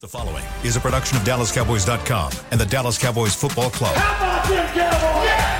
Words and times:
The 0.00 0.06
following 0.06 0.44
is 0.62 0.76
a 0.76 0.80
production 0.80 1.16
of 1.16 1.24
DallasCowboys.com 1.24 2.30
and 2.52 2.60
the 2.60 2.66
Dallas 2.66 2.96
Cowboys 2.96 3.34
Football 3.34 3.68
Club. 3.70 3.96
How 3.96 4.44
about 4.44 4.48
them 4.48 4.68
Cowboys? 4.68 5.24
Yeah! 5.24 5.58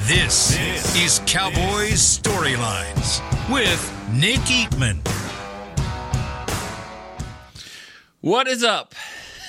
This, 0.00 0.56
this 0.56 0.96
is 0.96 1.20
Cowboys 1.26 2.18
Storylines 2.18 3.20
with 3.52 3.94
Nick 4.14 4.40
Eatman. 4.40 5.06
What 8.22 8.48
is 8.48 8.64
up? 8.64 8.94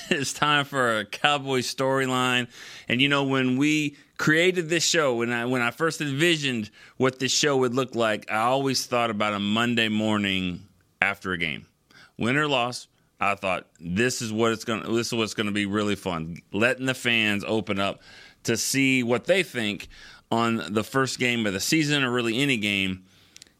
It's 0.09 0.33
time 0.33 0.65
for 0.65 0.99
a 0.99 1.05
Cowboys 1.05 1.73
storyline. 1.73 2.49
And 2.89 2.99
you 3.01 3.07
know, 3.07 3.23
when 3.23 3.55
we 3.55 3.95
created 4.17 4.67
this 4.67 4.83
show, 4.83 5.15
when 5.15 5.31
I 5.31 5.45
when 5.45 5.61
I 5.61 5.71
first 5.71 6.01
envisioned 6.01 6.69
what 6.97 7.19
this 7.19 7.31
show 7.31 7.55
would 7.57 7.73
look 7.73 7.95
like, 7.95 8.29
I 8.29 8.39
always 8.39 8.85
thought 8.85 9.09
about 9.09 9.31
a 9.33 9.39
Monday 9.39 9.87
morning 9.87 10.67
after 11.03 11.33
a 11.33 11.37
game, 11.37 11.67
win 12.17 12.37
or 12.37 12.47
loss. 12.47 12.87
I 13.19 13.35
thought 13.35 13.67
this 13.79 14.21
is 14.21 14.31
what 14.33 14.51
it's 14.51 14.63
gonna. 14.63 14.91
This 14.91 15.07
is 15.07 15.13
what's 15.13 15.33
gonna 15.33 15.51
be 15.51 15.65
really 15.65 15.95
fun. 15.95 16.37
Letting 16.51 16.85
the 16.85 16.93
fans 16.93 17.43
open 17.45 17.79
up 17.79 18.01
to 18.43 18.57
see 18.57 19.03
what 19.03 19.25
they 19.25 19.43
think 19.43 19.87
on 20.31 20.73
the 20.73 20.83
first 20.83 21.19
game 21.19 21.45
of 21.45 21.53
the 21.53 21.59
season, 21.59 22.03
or 22.03 22.11
really 22.11 22.39
any 22.39 22.57
game. 22.57 23.03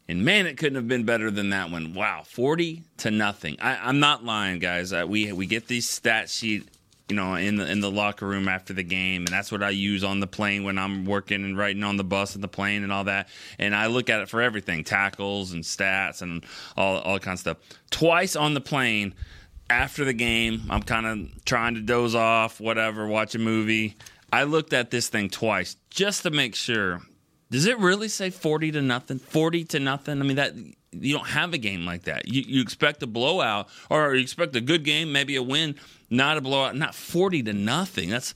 And 0.06 0.22
man, 0.22 0.46
it 0.46 0.58
couldn't 0.58 0.74
have 0.74 0.88
been 0.88 1.04
better 1.04 1.30
than 1.30 1.50
that 1.50 1.70
one. 1.70 1.94
Wow, 1.94 2.22
forty 2.26 2.84
to 2.98 3.10
nothing. 3.10 3.56
I, 3.60 3.88
am 3.88 4.00
not 4.00 4.24
lying, 4.24 4.58
guys. 4.58 4.92
We 4.92 5.32
we 5.32 5.46
get 5.46 5.66
these 5.66 5.88
stat 5.88 6.28
sheet 6.28 6.68
you 7.08 7.16
know, 7.16 7.34
in 7.34 7.56
the 7.56 7.70
in 7.70 7.80
the 7.80 7.90
locker 7.90 8.26
room 8.26 8.48
after 8.48 8.72
the 8.72 8.82
game, 8.82 9.24
and 9.26 9.28
that's 9.28 9.52
what 9.52 9.62
I 9.62 9.70
use 9.70 10.02
on 10.02 10.20
the 10.20 10.26
plane 10.26 10.64
when 10.64 10.78
I'm 10.78 11.04
working 11.04 11.44
and 11.44 11.56
writing 11.56 11.82
on 11.84 11.96
the 11.96 12.04
bus 12.04 12.34
and 12.34 12.42
the 12.42 12.48
plane 12.48 12.82
and 12.82 12.90
all 12.92 13.04
that. 13.04 13.28
And 13.58 13.74
I 13.74 13.86
look 13.86 14.08
at 14.08 14.20
it 14.20 14.28
for 14.28 14.40
everything, 14.40 14.84
tackles 14.84 15.52
and 15.52 15.62
stats 15.62 16.22
and 16.22 16.44
all 16.76 16.98
all 16.98 17.18
kind 17.18 17.34
of 17.34 17.40
stuff. 17.40 17.58
Twice 17.90 18.36
on 18.36 18.54
the 18.54 18.60
plane 18.60 19.14
after 19.68 20.04
the 20.04 20.12
game, 20.12 20.62
I'm 20.70 20.82
kind 20.82 21.06
of 21.06 21.44
trying 21.44 21.74
to 21.74 21.80
doze 21.80 22.14
off, 22.14 22.60
whatever, 22.60 23.06
watch 23.06 23.34
a 23.34 23.38
movie. 23.38 23.96
I 24.32 24.44
looked 24.44 24.72
at 24.72 24.90
this 24.90 25.08
thing 25.08 25.30
twice 25.30 25.76
just 25.90 26.22
to 26.22 26.30
make 26.30 26.54
sure. 26.54 27.02
Does 27.50 27.66
it 27.66 27.78
really 27.78 28.08
say 28.08 28.30
40 28.30 28.72
to 28.72 28.82
nothing? 28.82 29.18
40 29.18 29.64
to 29.64 29.80
nothing? 29.80 30.20
I 30.20 30.24
mean 30.24 30.36
that 30.36 30.54
you 31.00 31.14
don't 31.14 31.28
have 31.28 31.54
a 31.54 31.58
game 31.58 31.84
like 31.84 32.04
that. 32.04 32.28
You, 32.28 32.42
you 32.46 32.62
expect 32.62 33.02
a 33.02 33.06
blowout 33.06 33.68
or 33.90 34.14
you 34.14 34.22
expect 34.22 34.54
a 34.56 34.60
good 34.60 34.84
game, 34.84 35.12
maybe 35.12 35.36
a 35.36 35.42
win, 35.42 35.76
not 36.10 36.36
a 36.36 36.40
blowout, 36.40 36.76
not 36.76 36.94
40 36.94 37.42
to 37.44 37.52
nothing. 37.52 38.10
That's 38.10 38.34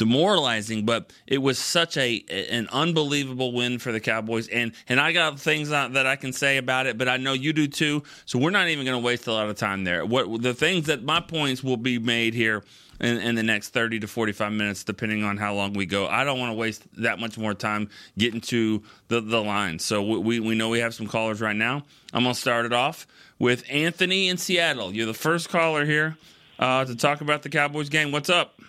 demoralizing, 0.00 0.86
but 0.86 1.12
it 1.26 1.38
was 1.38 1.58
such 1.58 1.98
a 1.98 2.24
an 2.30 2.68
unbelievable 2.72 3.52
win 3.52 3.78
for 3.78 3.92
the 3.92 4.00
Cowboys. 4.00 4.48
And 4.48 4.72
and 4.88 4.98
I 4.98 5.12
got 5.12 5.38
things 5.38 5.68
that 5.68 6.06
I 6.06 6.16
can 6.16 6.32
say 6.32 6.56
about 6.56 6.86
it, 6.86 6.96
but 6.96 7.06
I 7.06 7.18
know 7.18 7.34
you 7.34 7.52
do 7.52 7.68
too. 7.68 8.02
So 8.24 8.38
we're 8.38 8.50
not 8.50 8.68
even 8.68 8.86
going 8.86 9.00
to 9.00 9.06
waste 9.06 9.26
a 9.26 9.32
lot 9.32 9.50
of 9.50 9.56
time 9.56 9.84
there. 9.84 10.04
What 10.06 10.42
the 10.42 10.54
things 10.54 10.86
that 10.86 11.02
my 11.04 11.20
points 11.20 11.62
will 11.62 11.76
be 11.76 11.98
made 11.98 12.32
here 12.32 12.64
in, 13.00 13.18
in, 13.18 13.34
the 13.34 13.42
next 13.42 13.70
30 13.70 14.00
to 14.00 14.06
45 14.06 14.52
minutes, 14.52 14.84
depending 14.84 15.24
on 15.24 15.36
how 15.36 15.54
long 15.54 15.72
we 15.72 15.86
go. 15.86 16.06
I 16.06 16.24
don't 16.24 16.38
want 16.38 16.50
to 16.50 16.54
waste 16.54 16.84
that 17.02 17.18
much 17.18 17.38
more 17.38 17.54
time 17.54 17.88
getting 18.18 18.40
to 18.42 18.82
the, 19.08 19.20
the 19.20 19.42
line. 19.42 19.78
So 19.78 20.02
we, 20.02 20.40
we 20.40 20.54
know 20.54 20.68
we 20.68 20.80
have 20.80 20.94
some 20.94 21.06
callers 21.06 21.40
right 21.40 21.56
now. 21.56 21.84
I'm 22.12 22.22
going 22.24 22.34
to 22.34 22.40
start 22.40 22.66
it 22.66 22.72
off 22.72 23.06
with 23.38 23.64
Anthony 23.70 24.28
in 24.28 24.36
Seattle. 24.36 24.94
You're 24.94 25.06
the 25.06 25.14
first 25.14 25.48
caller 25.48 25.84
here 25.84 26.16
uh, 26.58 26.84
to 26.84 26.94
talk 26.94 27.20
about 27.20 27.42
the 27.42 27.48
Cowboys 27.48 27.88
game. 27.88 28.12
What's 28.12 28.30
up? 28.30 28.60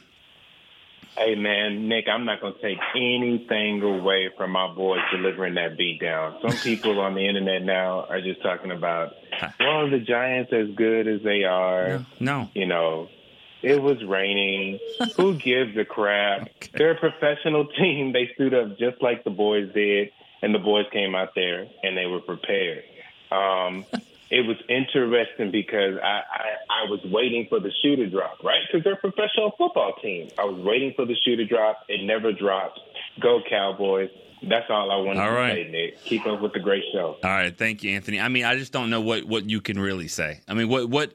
Hey 1.17 1.35
man, 1.35 1.89
Nick, 1.89 2.05
I'm 2.07 2.23
not 2.23 2.39
going 2.39 2.53
to 2.53 2.61
take 2.61 2.77
anything 2.95 3.81
away 3.81 4.29
from 4.37 4.51
my 4.51 4.73
boys 4.73 5.01
delivering 5.11 5.55
that 5.55 5.77
beat 5.77 5.99
down. 5.99 6.37
Some 6.41 6.57
people 6.57 7.01
on 7.01 7.15
the 7.15 7.27
internet 7.27 7.63
now 7.63 8.05
are 8.05 8.21
just 8.21 8.41
talking 8.41 8.71
about, 8.71 9.11
well, 9.59 9.89
the 9.89 9.99
Giants 9.99 10.53
as 10.53 10.73
good 10.73 11.09
as 11.09 11.21
they 11.21 11.43
are. 11.43 12.05
No, 12.21 12.43
no. 12.43 12.49
you 12.53 12.65
know, 12.65 13.09
it 13.61 13.81
was 13.81 14.03
raining. 14.03 14.79
Who 15.17 15.35
gives 15.35 15.77
a 15.77 15.85
crap? 15.85 16.49
Okay. 16.61 16.77
They're 16.77 16.91
a 16.91 16.99
professional 16.99 17.65
team. 17.65 18.13
They 18.13 18.29
stood 18.35 18.53
up 18.53 18.77
just 18.77 19.01
like 19.01 19.23
the 19.23 19.29
boys 19.29 19.73
did, 19.73 20.11
and 20.41 20.53
the 20.53 20.59
boys 20.59 20.85
came 20.93 21.15
out 21.15 21.29
there 21.35 21.67
and 21.83 21.97
they 21.97 22.05
were 22.05 22.21
prepared. 22.21 22.83
Um, 23.31 23.85
it 24.29 24.45
was 24.45 24.57
interesting 24.69 25.51
because 25.51 25.97
I, 26.01 26.21
I, 26.21 26.85
I 26.85 26.89
was 26.89 27.01
waiting 27.11 27.47
for 27.49 27.59
the 27.59 27.71
shoe 27.81 27.95
to 27.97 28.09
drop, 28.09 28.43
right? 28.43 28.61
Because 28.67 28.83
they're 28.83 28.93
a 28.93 28.97
professional 28.97 29.51
football 29.57 29.93
team. 30.01 30.29
I 30.37 30.45
was 30.45 30.63
waiting 30.63 30.93
for 30.95 31.05
the 31.05 31.15
shoe 31.25 31.35
to 31.35 31.45
drop. 31.45 31.83
It 31.89 32.05
never 32.05 32.31
dropped. 32.31 32.79
Go 33.19 33.41
Cowboys. 33.49 34.09
That's 34.43 34.69
all 34.69 34.91
I 34.91 34.95
wanted 34.95 35.19
all 35.19 35.31
right. 35.31 35.55
to 35.55 35.63
say, 35.63 35.69
Nick. 35.69 36.03
Keep 36.03 36.25
up 36.25 36.41
with 36.41 36.53
the 36.53 36.59
great 36.59 36.83
show. 36.93 37.17
All 37.23 37.29
right, 37.29 37.55
thank 37.55 37.83
you, 37.83 37.91
Anthony. 37.91 38.19
I 38.19 38.27
mean, 38.27 38.45
I 38.45 38.55
just 38.55 38.71
don't 38.71 38.89
know 38.89 39.01
what, 39.01 39.25
what 39.25 39.49
you 39.49 39.61
can 39.61 39.79
really 39.79 40.07
say. 40.07 40.41
I 40.47 40.53
mean, 40.53 40.69
what 40.69 40.89
what 40.89 41.13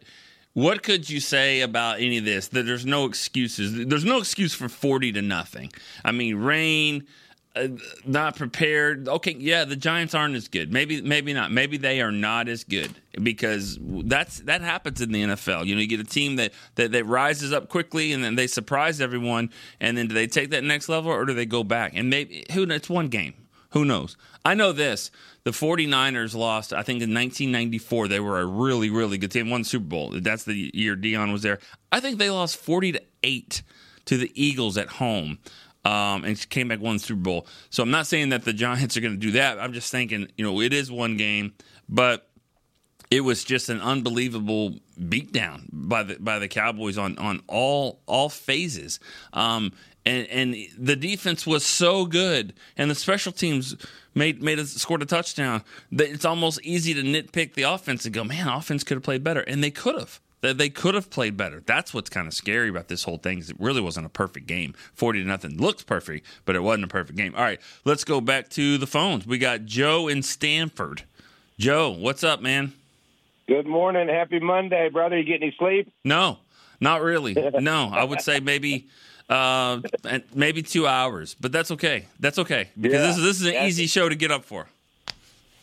what 0.56 0.82
could 0.82 1.10
you 1.10 1.20
say 1.20 1.60
about 1.60 2.00
any 2.00 2.16
of 2.16 2.24
this? 2.24 2.48
That 2.48 2.64
there's 2.64 2.86
no 2.86 3.04
excuses. 3.04 3.86
There's 3.86 4.06
no 4.06 4.16
excuse 4.16 4.54
for 4.54 4.70
40 4.70 5.12
to 5.12 5.20
nothing. 5.20 5.70
I 6.02 6.12
mean, 6.12 6.36
rain, 6.36 7.06
uh, 7.54 7.68
not 8.06 8.36
prepared. 8.36 9.06
Okay, 9.06 9.36
yeah, 9.38 9.66
the 9.66 9.76
Giants 9.76 10.14
aren't 10.14 10.34
as 10.34 10.48
good. 10.48 10.72
Maybe, 10.72 11.02
maybe 11.02 11.34
not. 11.34 11.52
Maybe 11.52 11.76
they 11.76 12.00
are 12.00 12.10
not 12.10 12.48
as 12.48 12.64
good 12.64 12.90
because 13.22 13.78
that's 13.82 14.40
that 14.40 14.62
happens 14.62 15.02
in 15.02 15.12
the 15.12 15.24
NFL. 15.24 15.66
You 15.66 15.74
know, 15.74 15.82
you 15.82 15.88
get 15.88 16.00
a 16.00 16.04
team 16.04 16.36
that 16.36 16.54
that, 16.76 16.90
that 16.92 17.04
rises 17.04 17.52
up 17.52 17.68
quickly 17.68 18.14
and 18.14 18.24
then 18.24 18.36
they 18.36 18.46
surprise 18.46 18.98
everyone, 19.02 19.50
and 19.78 19.98
then 19.98 20.06
do 20.06 20.14
they 20.14 20.26
take 20.26 20.52
that 20.52 20.64
next 20.64 20.88
level 20.88 21.12
or 21.12 21.26
do 21.26 21.34
they 21.34 21.44
go 21.44 21.64
back? 21.64 21.92
And 21.94 22.08
maybe 22.08 22.46
who? 22.52 22.62
It's 22.62 22.88
one 22.88 23.08
game. 23.08 23.34
Who 23.76 23.84
knows? 23.84 24.16
I 24.42 24.54
know 24.54 24.72
this. 24.72 25.10
The 25.44 25.50
49ers 25.50 26.34
lost, 26.34 26.72
I 26.72 26.82
think 26.82 27.02
in 27.02 27.12
1994. 27.12 28.08
They 28.08 28.20
were 28.20 28.40
a 28.40 28.46
really, 28.46 28.88
really 28.88 29.18
good 29.18 29.30
team. 29.30 29.50
Won 29.50 29.64
Super 29.64 29.84
Bowl. 29.84 30.12
That's 30.14 30.44
the 30.44 30.70
year 30.72 30.96
Deion 30.96 31.30
was 31.30 31.42
there. 31.42 31.58
I 31.92 32.00
think 32.00 32.16
they 32.18 32.30
lost 32.30 32.56
40 32.56 32.92
to 32.92 33.02
8 33.22 33.62
to 34.06 34.16
the 34.16 34.32
Eagles 34.34 34.78
at 34.78 34.88
home. 34.88 35.40
Um, 35.84 36.24
and 36.24 36.48
came 36.48 36.68
back 36.68 36.80
won 36.80 36.98
Super 36.98 37.20
Bowl. 37.20 37.46
So 37.68 37.82
I'm 37.82 37.90
not 37.90 38.06
saying 38.06 38.30
that 38.30 38.46
the 38.46 38.54
Giants 38.54 38.96
are 38.96 39.02
going 39.02 39.12
to 39.12 39.20
do 39.20 39.32
that. 39.32 39.60
I'm 39.60 39.74
just 39.74 39.90
thinking, 39.92 40.28
you 40.38 40.44
know, 40.46 40.62
it 40.62 40.72
is 40.72 40.90
one 40.90 41.18
game, 41.18 41.52
but 41.86 42.30
it 43.10 43.20
was 43.20 43.44
just 43.44 43.68
an 43.68 43.82
unbelievable 43.82 44.74
beatdown 44.98 45.68
by 45.70 46.02
the 46.02 46.16
by 46.18 46.38
the 46.38 46.48
Cowboys 46.48 46.98
on 46.98 47.18
on 47.18 47.42
all 47.46 48.00
all 48.06 48.28
phases. 48.30 48.98
Um, 49.32 49.72
and 50.06 50.26
and 50.28 50.56
the 50.78 50.96
defense 50.96 51.46
was 51.46 51.66
so 51.66 52.06
good, 52.06 52.54
and 52.76 52.90
the 52.90 52.94
special 52.94 53.32
teams 53.32 53.76
made 54.14 54.42
made 54.42 54.58
us 54.58 54.70
scored 54.72 55.02
a 55.02 55.06
touchdown. 55.06 55.62
That 55.92 56.08
it's 56.08 56.24
almost 56.24 56.60
easy 56.62 56.94
to 56.94 57.02
nitpick 57.02 57.54
the 57.54 57.64
offense 57.64 58.04
and 58.06 58.14
go, 58.14 58.24
man, 58.24 58.48
offense 58.48 58.84
could 58.84 58.96
have 58.96 59.02
played 59.02 59.24
better, 59.24 59.40
and 59.40 59.62
they 59.62 59.70
could 59.70 59.98
have. 59.98 60.20
They 60.42 60.68
could 60.68 60.94
have 60.94 61.10
played 61.10 61.36
better. 61.36 61.60
That's 61.66 61.92
what's 61.92 62.08
kind 62.08 62.28
of 62.28 62.34
scary 62.34 62.68
about 62.68 62.86
this 62.86 63.02
whole 63.02 63.18
thing. 63.18 63.38
Is 63.38 63.50
it 63.50 63.56
really 63.58 63.80
wasn't 63.80 64.06
a 64.06 64.10
perfect 64.10 64.46
game. 64.46 64.74
Forty 64.94 65.20
to 65.20 65.26
nothing 65.28 65.58
looks 65.58 65.82
perfect, 65.82 66.24
but 66.44 66.54
it 66.54 66.60
wasn't 66.60 66.84
a 66.84 66.88
perfect 66.88 67.18
game. 67.18 67.34
All 67.34 67.42
right, 67.42 67.60
let's 67.84 68.04
go 68.04 68.20
back 68.20 68.48
to 68.50 68.78
the 68.78 68.86
phones. 68.86 69.26
We 69.26 69.38
got 69.38 69.64
Joe 69.64 70.06
in 70.06 70.22
Stanford. 70.22 71.02
Joe, 71.58 71.90
what's 71.90 72.22
up, 72.22 72.40
man? 72.40 72.74
Good 73.48 73.66
morning. 73.66 74.08
Happy 74.08 74.38
Monday, 74.38 74.88
brother. 74.88 75.18
You 75.18 75.24
get 75.24 75.42
any 75.42 75.54
sleep? 75.58 75.92
No, 76.04 76.38
not 76.80 77.02
really. 77.02 77.34
no, 77.60 77.90
I 77.92 78.04
would 78.04 78.20
say 78.20 78.38
maybe 78.38 78.86
uh, 79.28 79.80
and 80.04 80.22
maybe 80.34 80.62
two 80.62 80.86
hours, 80.86 81.34
but 81.40 81.52
that's 81.52 81.70
okay. 81.72 82.06
That's 82.20 82.38
okay 82.38 82.68
because 82.80 83.00
yeah. 83.00 83.06
this, 83.06 83.16
this 83.16 83.40
is 83.40 83.46
an 83.46 83.66
easy 83.66 83.86
show 83.86 84.08
to 84.08 84.14
get 84.14 84.30
up 84.30 84.44
for. 84.44 84.68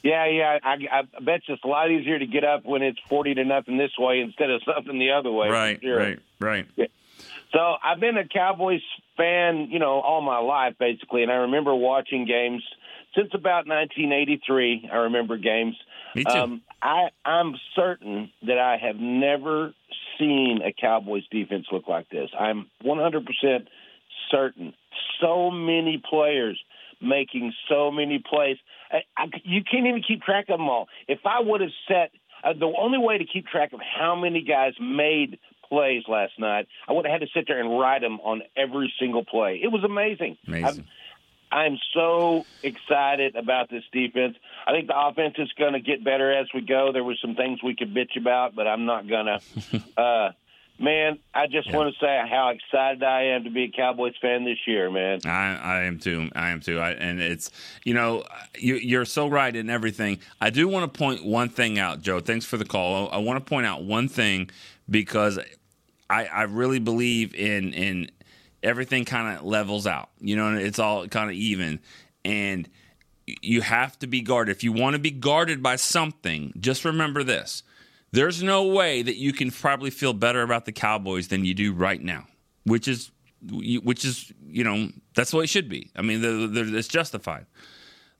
Yeah, 0.03 0.25
yeah. 0.25 0.59
I, 0.62 0.74
I 0.91 1.22
bet 1.22 1.41
it's 1.47 1.63
a 1.63 1.68
lot 1.68 1.90
easier 1.90 2.19
to 2.19 2.25
get 2.25 2.44
up 2.44 2.66
when 2.66 2.81
it's 2.81 3.00
forty 3.07 3.34
to 3.35 3.46
nothing 3.46 3.78
this 3.78 3.91
way 3.97 4.19
instead 4.19 4.50
of 4.50 4.62
something 4.66 5.00
the 5.00 5.12
other 5.12 5.31
way. 5.31 5.50
Right, 5.50 5.79
sure. 5.81 5.97
right, 5.97 6.19
right. 6.40 6.66
Yeah. 6.75 6.88
So 7.53 7.75
I've 7.81 8.00
been 8.00 8.18
a 8.18 8.28
Cowboys 8.28 8.81
fan, 9.16 9.69
you 9.72 9.80
know, 9.80 10.01
all 10.01 10.22
my 10.22 10.40
life 10.40 10.75
basically, 10.78 11.24
and 11.24 11.31
I 11.31 11.35
remember 11.35 11.74
watching 11.74 12.25
games 12.25 12.63
since 13.16 13.30
about 13.34 13.68
1983. 13.68 14.90
I 14.91 14.95
remember 14.97 15.38
games. 15.38 15.75
Me 16.16 16.24
too. 16.25 16.31
Um, 16.31 16.62
I 16.81 17.09
I'm 17.24 17.56
certain 17.75 18.31
that 18.45 18.57
I 18.57 18.77
have 18.77 18.98
never 18.98 19.74
seen 20.19 20.60
a 20.65 20.74
Cowboys 20.74 21.24
defense 21.31 21.65
look 21.71 21.88
like 21.88 22.10
this. 22.10 22.30
I'm 22.38 22.68
100% 22.83 23.24
certain. 24.30 24.74
So 25.21 25.51
many 25.51 26.01
players 26.10 26.60
making 27.01 27.54
so 27.69 27.92
many 27.92 28.24
plays. 28.27 28.57
I, 28.92 29.00
I, 29.18 29.25
you 29.44 29.62
can't 29.69 29.86
even 29.88 30.04
keep 30.07 30.21
track 30.21 30.45
of 30.50 30.57
them 30.57 30.69
all. 30.69 30.88
If 31.07 31.19
I 31.25 31.42
would 31.42 31.62
have 31.62 31.71
set 31.88 32.12
uh, 32.44 32.54
the 32.54 32.71
only 32.80 32.98
way 32.98 33.18
to 33.18 33.25
keep 33.25 33.48
track 33.48 33.74
of 33.74 33.80
how 33.81 34.15
many 34.15 34.42
guys 34.42 34.74
made 34.80 35.39
plays 35.68 36.04
last 36.07 36.33
night, 36.39 36.68
I 36.88 36.94
would 36.94 37.06
have 37.06 37.19
had 37.19 37.25
to 37.25 37.31
sit 37.33 37.45
there 37.48 37.59
and 37.59 37.80
write 37.80 38.01
them 38.01 38.19
on 38.21 38.42
every 38.56 38.94
single 39.00 39.25
play. 39.25 39.59
It 39.63 39.69
was 39.69 39.83
amazing. 39.83 40.38
Amazing. 40.48 40.86
I'm 41.54 41.78
so 41.94 42.46
excited 42.64 43.36
about 43.36 43.70
this 43.70 43.84
defense. 43.94 44.36
I 44.66 44.72
think 44.72 44.88
the 44.88 44.98
offense 45.00 45.36
is 45.38 45.52
going 45.58 45.74
to 45.74 45.80
get 45.80 46.04
better 46.04 46.32
as 46.34 46.48
we 46.54 46.62
go. 46.62 46.92
There 46.92 47.04
were 47.04 47.16
some 47.22 47.36
things 47.36 47.62
we 47.64 47.76
could 47.76 47.94
bitch 47.94 48.18
about, 48.18 48.56
but 48.56 48.66
I'm 48.68 48.86
not 48.86 49.08
going 49.08 49.26
to. 49.28 50.02
uh, 50.02 50.32
man, 50.80 51.20
I 51.34 51.46
just 51.48 51.68
Yeah. 51.70 51.76
want 51.78 51.94
to 51.94 52.00
say 52.04 52.22
how 52.28 52.50
excited 52.50 53.04
I 53.04 53.26
am 53.36 53.44
to 53.44 53.52
be 53.52 53.66
a 53.66 53.70
Cowboys 53.70 54.14
fan 54.20 54.46
this 54.46 54.58
year, 54.66 54.90
man. 54.90 55.20
I, 55.26 55.56
I 55.56 55.82
am 55.84 56.00
too. 56.00 56.30
I 56.36 56.50
am 56.50 56.60
too. 56.60 56.80
I, 56.80 56.92
and 56.94 57.22
it's 57.22 57.52
you 57.86 57.94
know 57.94 58.24
you, 58.58 58.76
you're 58.76 59.06
so 59.06 59.28
right 59.28 59.56
in 59.56 59.70
everything. 59.70 60.20
I 60.42 60.50
do 60.50 60.68
want 60.68 60.92
to 60.92 60.98
point 60.98 61.24
one 61.24 61.50
thing 61.50 61.78
out, 61.78 62.02
Joe. 62.02 62.20
Thanks 62.20 62.46
for 62.46 62.58
the 62.58 62.66
call. 62.66 63.10
I, 63.12 63.18
want 63.18 63.38
to 63.38 63.48
point 63.48 63.68
out 63.68 63.84
one 63.84 64.08
thing 64.08 64.50
because 64.90 65.38
I, 66.10 66.26
I 66.26 66.44
really 66.44 66.80
believe 66.80 67.36
in 67.36 67.74
in 67.74 68.10
everything 68.63 69.06
kind 69.06 69.38
of 69.38 69.45
levels 69.45 69.86
out. 69.86 70.10
You 70.19 70.36
know, 70.36 70.56
it's 70.56 70.80
all 70.80 71.07
kind 71.07 71.30
of 71.30 71.36
even, 71.36 71.80
and 72.25 72.68
you 73.25 73.62
have 73.62 73.98
to 74.00 74.07
be 74.07 74.21
guarded. 74.21 74.56
If 74.56 74.63
you 74.63 74.71
want 74.71 74.94
to 74.95 75.00
be 75.00 75.12
guarded 75.12 75.62
by 75.62 75.75
something, 75.75 76.54
just 76.60 76.86
remember 76.86 77.24
this. 77.24 77.63
There's 78.12 78.44
no 78.44 78.68
way 78.68 79.01
that 79.01 79.15
you 79.15 79.33
can 79.33 79.50
probably 79.50 79.89
feel 79.89 80.13
better 80.13 80.42
about 80.44 80.65
the 80.65 80.71
Cowboys 80.71 81.30
than 81.30 81.45
you 81.45 81.54
do 81.54 81.74
right 81.74 82.01
now, 82.01 82.27
which 82.63 82.88
is 82.88 83.12
which 83.51 84.06
is 84.06 84.31
you 84.48 84.63
know 84.63 84.89
that's 85.16 85.31
the 85.31 85.38
way 85.38 85.44
it 85.44 85.50
should 85.50 85.68
be. 85.68 85.92
I 85.95 86.01
mean, 86.01 86.21
they're, 86.21 86.48
they're, 86.48 86.75
it's 86.75 86.88
justified. 86.88 87.45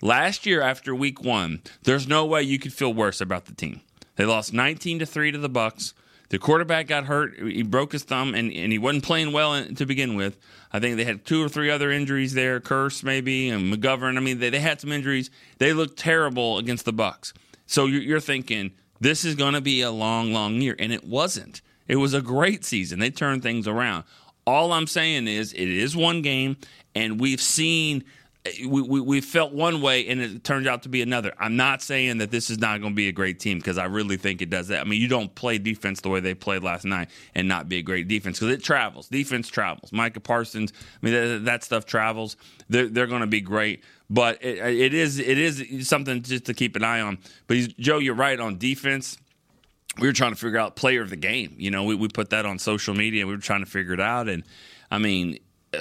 Last 0.02 0.46
year, 0.46 0.62
after 0.62 0.94
Week 0.94 1.22
One, 1.24 1.62
there's 1.84 2.08
no 2.08 2.26
way 2.26 2.44
you 2.44 2.60
could 2.60 2.74
feel 2.74 2.94
worse 2.94 3.22
about 3.22 3.46
the 3.46 3.54
team. 3.54 3.82
They 4.16 4.26
lost 4.26 4.54
19 4.54 5.00
to 5.00 5.06
three 5.06 5.32
to 5.32 5.38
the 5.38 5.50
Bucks. 5.50 5.94
The 6.34 6.40
quarterback 6.40 6.88
got 6.88 7.06
hurt. 7.06 7.38
He 7.38 7.62
broke 7.62 7.92
his 7.92 8.02
thumb, 8.02 8.34
and, 8.34 8.52
and 8.52 8.72
he 8.72 8.80
wasn't 8.80 9.04
playing 9.04 9.34
well 9.34 9.54
in- 9.54 9.76
to 9.76 9.86
begin 9.86 10.16
with. 10.16 10.36
I 10.72 10.80
think 10.80 10.98
they 10.98 11.04
had 11.04 11.26
two 11.26 11.44
or 11.44 11.48
three 11.48 11.70
other 11.70 11.92
injuries 11.92 12.34
there, 12.34 12.60
Kearse 12.60 13.04
maybe, 13.04 13.50
and 13.50 13.72
McGovern. 13.72 14.18
I 14.18 14.20
mean, 14.20 14.40
they, 14.40 14.50
they 14.50 14.60
had 14.60 14.82
some 14.82 14.92
injuries. 14.92 15.30
They 15.60 15.74
looked 15.74 16.00
terrible 16.00 16.58
against 16.58 16.86
the 16.86 16.92
Bucks. 16.92 17.36
So 17.68 17.86
you're, 17.86 18.02
you're 18.02 18.20
thinking 18.20 18.72
this 19.00 19.24
is 19.24 19.36
going 19.36 19.54
to 19.54 19.62
be 19.62 19.82
a 19.82 19.92
long, 19.92 20.34
long 20.34 20.56
year, 20.56 20.76
and 20.80 20.92
it 20.92 21.04
wasn't. 21.04 21.62
It 21.88 21.98
was 21.98 22.16
a 22.16 22.22
great 22.24 22.66
season. 22.66 22.98
They 22.98 23.12
turned 23.12 23.44
things 23.44 23.68
around. 23.68 24.04
All 24.48 24.74
I'm 24.74 24.88
saying 24.88 25.28
is 25.28 25.54
it 25.54 25.70
is 25.70 25.96
one 25.96 26.24
game, 26.24 26.58
and 26.96 27.20
we've 27.20 27.42
seen 27.42 28.06
Eh, 28.46 28.66
we, 28.68 28.82
we, 28.82 29.00
we 29.02 29.22
felt 29.22 29.54
one 29.54 29.82
way 29.82 30.08
and 30.08 30.22
it 30.22 30.44
turned 30.44 30.68
out 30.68 30.84
to 30.84 30.90
be 30.90 31.02
another. 31.02 31.34
I'm 31.40 31.56
not 31.56 31.82
saying 31.82 32.18
that 32.20 32.32
this 32.32 32.50
is 32.50 32.60
not 32.60 32.82
going 32.82 32.94
to 32.94 32.96
be 32.96 33.08
a 33.08 33.12
great 33.12 33.40
team 33.40 33.58
because 33.58 33.78
I 33.78 33.86
really 33.86 34.18
think 34.18 34.42
it 34.42 34.50
does 34.50 34.68
that. 34.68 34.82
I 34.82 34.84
mean, 34.84 35.02
you 35.02 35.08
don't 35.08 35.34
play 35.34 35.58
defense 35.58 36.02
the 36.02 36.10
way 36.10 36.20
they 36.20 36.34
played 36.34 36.64
last 36.64 36.86
night 36.86 37.10
and 37.36 37.48
not 37.48 37.70
be 37.70 37.78
a 37.78 37.82
great 37.82 38.08
defense 38.08 38.40
because 38.40 38.54
it 38.54 38.64
travels. 38.64 39.08
Defense 39.08 39.48
travels. 39.48 39.92
Micah 39.92 40.20
Parsons, 40.20 40.74
I 41.02 41.06
mean, 41.06 41.14
that, 41.14 41.46
that 41.46 41.64
stuff 41.64 41.86
travels. 41.86 42.36
They're, 42.70 42.88
they're 42.88 43.08
going 43.08 43.22
to 43.22 43.28
be 43.28 43.42
great. 43.42 43.84
But 44.10 44.44
it, 44.44 44.58
it 44.60 44.94
is 44.94 45.18
it 45.18 45.38
is 45.40 45.88
something 45.88 46.22
just 46.22 46.46
to 46.46 46.54
keep 46.54 46.76
an 46.76 46.84
eye 46.84 47.02
on. 47.02 47.18
But 47.48 47.58
Joe, 47.78 47.98
you're 47.98 48.14
right 48.14 48.40
on 48.40 48.58
defense 48.58 49.18
we 50.00 50.08
were 50.08 50.14
trying 50.14 50.32
to 50.32 50.36
figure 50.36 50.58
out 50.58 50.76
player 50.76 51.02
of 51.02 51.10
the 51.10 51.16
game. 51.16 51.56
You 51.58 51.72
know, 51.72 51.84
we, 51.84 51.96
we 51.96 52.08
put 52.08 52.32
that 52.32 52.46
on 52.46 52.58
social 52.58 52.96
media. 52.96 53.28
We 53.28 53.34
were 53.34 53.42
trying 53.42 53.64
to 53.64 53.70
figure 53.70 53.94
it 53.94 54.00
out, 54.00 54.28
and 54.28 54.44
I 54.90 54.98
mean, 54.98 55.40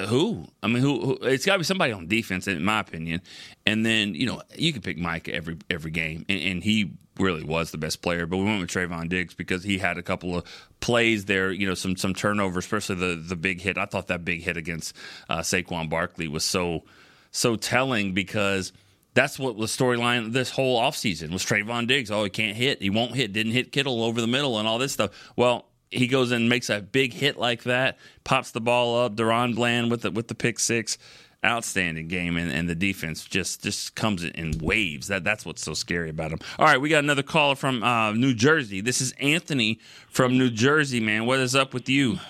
who? 0.08 0.46
I 0.62 0.68
mean, 0.68 0.82
who? 0.82 1.00
who 1.00 1.12
it's 1.22 1.44
got 1.44 1.54
to 1.54 1.58
be 1.58 1.64
somebody 1.64 1.92
on 1.92 2.06
defense, 2.06 2.46
in 2.48 2.64
my 2.64 2.80
opinion. 2.80 3.20
And 3.66 3.84
then 3.84 4.14
you 4.14 4.26
know, 4.26 4.42
you 4.56 4.72
can 4.72 4.82
pick 4.82 4.98
Mike 4.98 5.28
every 5.28 5.58
every 5.70 5.90
game, 5.90 6.24
and, 6.28 6.40
and 6.40 6.64
he 6.64 6.92
really 7.18 7.44
was 7.44 7.70
the 7.70 7.78
best 7.78 8.02
player. 8.02 8.26
But 8.26 8.38
we 8.38 8.44
went 8.44 8.60
with 8.60 8.70
Trevon 8.70 9.08
Diggs 9.08 9.34
because 9.34 9.62
he 9.62 9.78
had 9.78 9.98
a 9.98 10.02
couple 10.02 10.36
of 10.36 10.44
plays 10.80 11.26
there. 11.26 11.52
You 11.52 11.68
know, 11.68 11.74
some 11.74 11.96
some 11.96 12.14
turnovers, 12.14 12.64
especially 12.64 12.96
the 12.96 13.16
the 13.16 13.36
big 13.36 13.60
hit. 13.60 13.78
I 13.78 13.86
thought 13.86 14.08
that 14.08 14.24
big 14.24 14.42
hit 14.42 14.56
against 14.56 14.96
uh, 15.28 15.38
Saquon 15.38 15.88
Barkley 15.90 16.28
was 16.28 16.44
so 16.44 16.84
so 17.30 17.56
telling 17.56 18.14
because 18.14 18.72
that's 19.14 19.38
what 19.38 19.58
the 19.58 19.64
storyline 19.64 20.32
this 20.32 20.50
whole 20.50 20.80
offseason 20.80 21.30
was 21.32 21.44
Trevon 21.44 21.86
Diggs. 21.86 22.10
Oh, 22.10 22.24
he 22.24 22.30
can't 22.30 22.56
hit. 22.56 22.80
He 22.80 22.90
won't 22.90 23.14
hit. 23.14 23.32
Didn't 23.32 23.52
hit 23.52 23.72
Kittle 23.72 24.02
over 24.02 24.20
the 24.20 24.26
middle 24.26 24.58
and 24.58 24.66
all 24.66 24.78
this 24.78 24.92
stuff. 24.92 25.10
Well, 25.36 25.66
he 25.92 26.06
goes 26.06 26.30
and 26.32 26.48
makes 26.48 26.70
a 26.70 26.80
big 26.80 27.12
hit 27.12 27.38
like 27.38 27.64
that, 27.64 27.98
pops 28.24 28.50
the 28.50 28.60
ball 28.60 28.98
up. 29.04 29.14
DaRon 29.14 29.54
Bland 29.54 29.90
with 29.90 30.02
the 30.02 30.10
with 30.10 30.28
the 30.28 30.34
pick 30.34 30.58
six. 30.58 30.98
Outstanding 31.44 32.06
game 32.06 32.36
and, 32.36 32.52
and 32.52 32.68
the 32.68 32.74
defense 32.76 33.24
just 33.24 33.64
just 33.64 33.96
comes 33.96 34.22
in 34.22 34.58
waves. 34.58 35.08
That 35.08 35.24
that's 35.24 35.44
what's 35.44 35.60
so 35.60 35.74
scary 35.74 36.08
about 36.08 36.30
him. 36.30 36.38
All 36.56 36.66
right, 36.66 36.80
we 36.80 36.88
got 36.88 37.02
another 37.02 37.24
caller 37.24 37.56
from 37.56 37.82
uh, 37.82 38.12
New 38.12 38.32
Jersey. 38.32 38.80
This 38.80 39.00
is 39.00 39.12
Anthony 39.20 39.80
from 40.08 40.38
New 40.38 40.50
Jersey, 40.50 41.00
man. 41.00 41.26
What 41.26 41.40
is 41.40 41.56
up 41.56 41.74
with 41.74 41.88
you? 41.88 42.20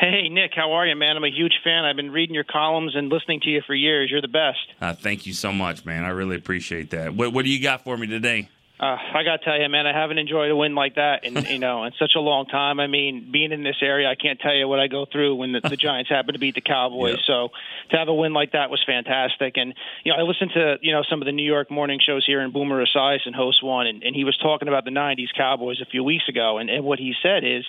Hey, 0.00 0.30
Nick, 0.30 0.52
how 0.54 0.72
are 0.72 0.86
you, 0.86 0.96
man? 0.96 1.18
I'm 1.18 1.24
a 1.24 1.30
huge 1.30 1.54
fan. 1.64 1.84
I've 1.84 1.96
been 1.96 2.10
reading 2.10 2.34
your 2.34 2.44
columns 2.44 2.96
and 2.96 3.10
listening 3.10 3.40
to 3.40 3.50
you 3.50 3.60
for 3.66 3.74
years. 3.74 4.10
You're 4.10 4.22
the 4.22 4.28
best. 4.28 4.58
Uh, 4.80 4.94
thank 4.94 5.26
you 5.26 5.34
so 5.34 5.52
much, 5.52 5.84
man. 5.84 6.04
I 6.04 6.10
really 6.10 6.36
appreciate 6.36 6.90
that. 6.90 7.14
What 7.14 7.34
what 7.34 7.44
do 7.44 7.50
you 7.50 7.62
got 7.62 7.84
for 7.84 7.96
me 7.98 8.06
today? 8.06 8.48
Uh, 8.78 8.96
I 9.14 9.22
got 9.24 9.38
to 9.38 9.44
tell 9.44 9.58
you, 9.58 9.66
man, 9.70 9.86
I 9.86 9.98
haven't 9.98 10.18
enjoyed 10.18 10.50
a 10.50 10.56
win 10.56 10.74
like 10.74 10.96
that 10.96 11.24
in 11.24 11.34
you 11.46 11.58
know 11.58 11.84
in 11.84 11.92
such 11.98 12.12
a 12.14 12.20
long 12.20 12.44
time. 12.44 12.78
I 12.78 12.86
mean, 12.86 13.30
being 13.32 13.50
in 13.50 13.62
this 13.62 13.76
area, 13.80 14.06
I 14.06 14.16
can't 14.16 14.38
tell 14.38 14.54
you 14.54 14.68
what 14.68 14.80
I 14.80 14.86
go 14.86 15.06
through 15.10 15.36
when 15.36 15.52
the, 15.52 15.60
the 15.60 15.78
Giants 15.78 16.10
happen 16.10 16.34
to 16.34 16.38
beat 16.38 16.54
the 16.56 16.60
Cowboys. 16.60 17.06
Yep. 17.16 17.20
So 17.26 17.48
to 17.90 17.96
have 17.96 18.08
a 18.08 18.14
win 18.14 18.32
like 18.34 18.52
that 18.52 18.68
was 18.68 18.82
fantastic. 18.86 19.56
And 19.56 19.72
you 20.04 20.12
know, 20.12 20.18
I 20.18 20.22
listened 20.22 20.50
to 20.54 20.76
you 20.82 20.92
know 20.92 21.02
some 21.08 21.22
of 21.22 21.26
the 21.26 21.32
New 21.32 21.44
York 21.46 21.70
morning 21.70 22.00
shows 22.04 22.26
here, 22.26 22.40
and 22.40 22.52
Boomer 22.52 22.84
Esiason 22.84 23.34
hosts 23.34 23.62
one, 23.62 23.86
and, 23.86 24.02
and 24.02 24.14
he 24.14 24.24
was 24.24 24.36
talking 24.36 24.68
about 24.68 24.84
the 24.84 24.90
'90s 24.90 25.32
Cowboys 25.34 25.80
a 25.80 25.86
few 25.86 26.04
weeks 26.04 26.28
ago, 26.28 26.58
and, 26.58 26.68
and 26.68 26.84
what 26.84 26.98
he 26.98 27.14
said 27.22 27.44
is 27.44 27.64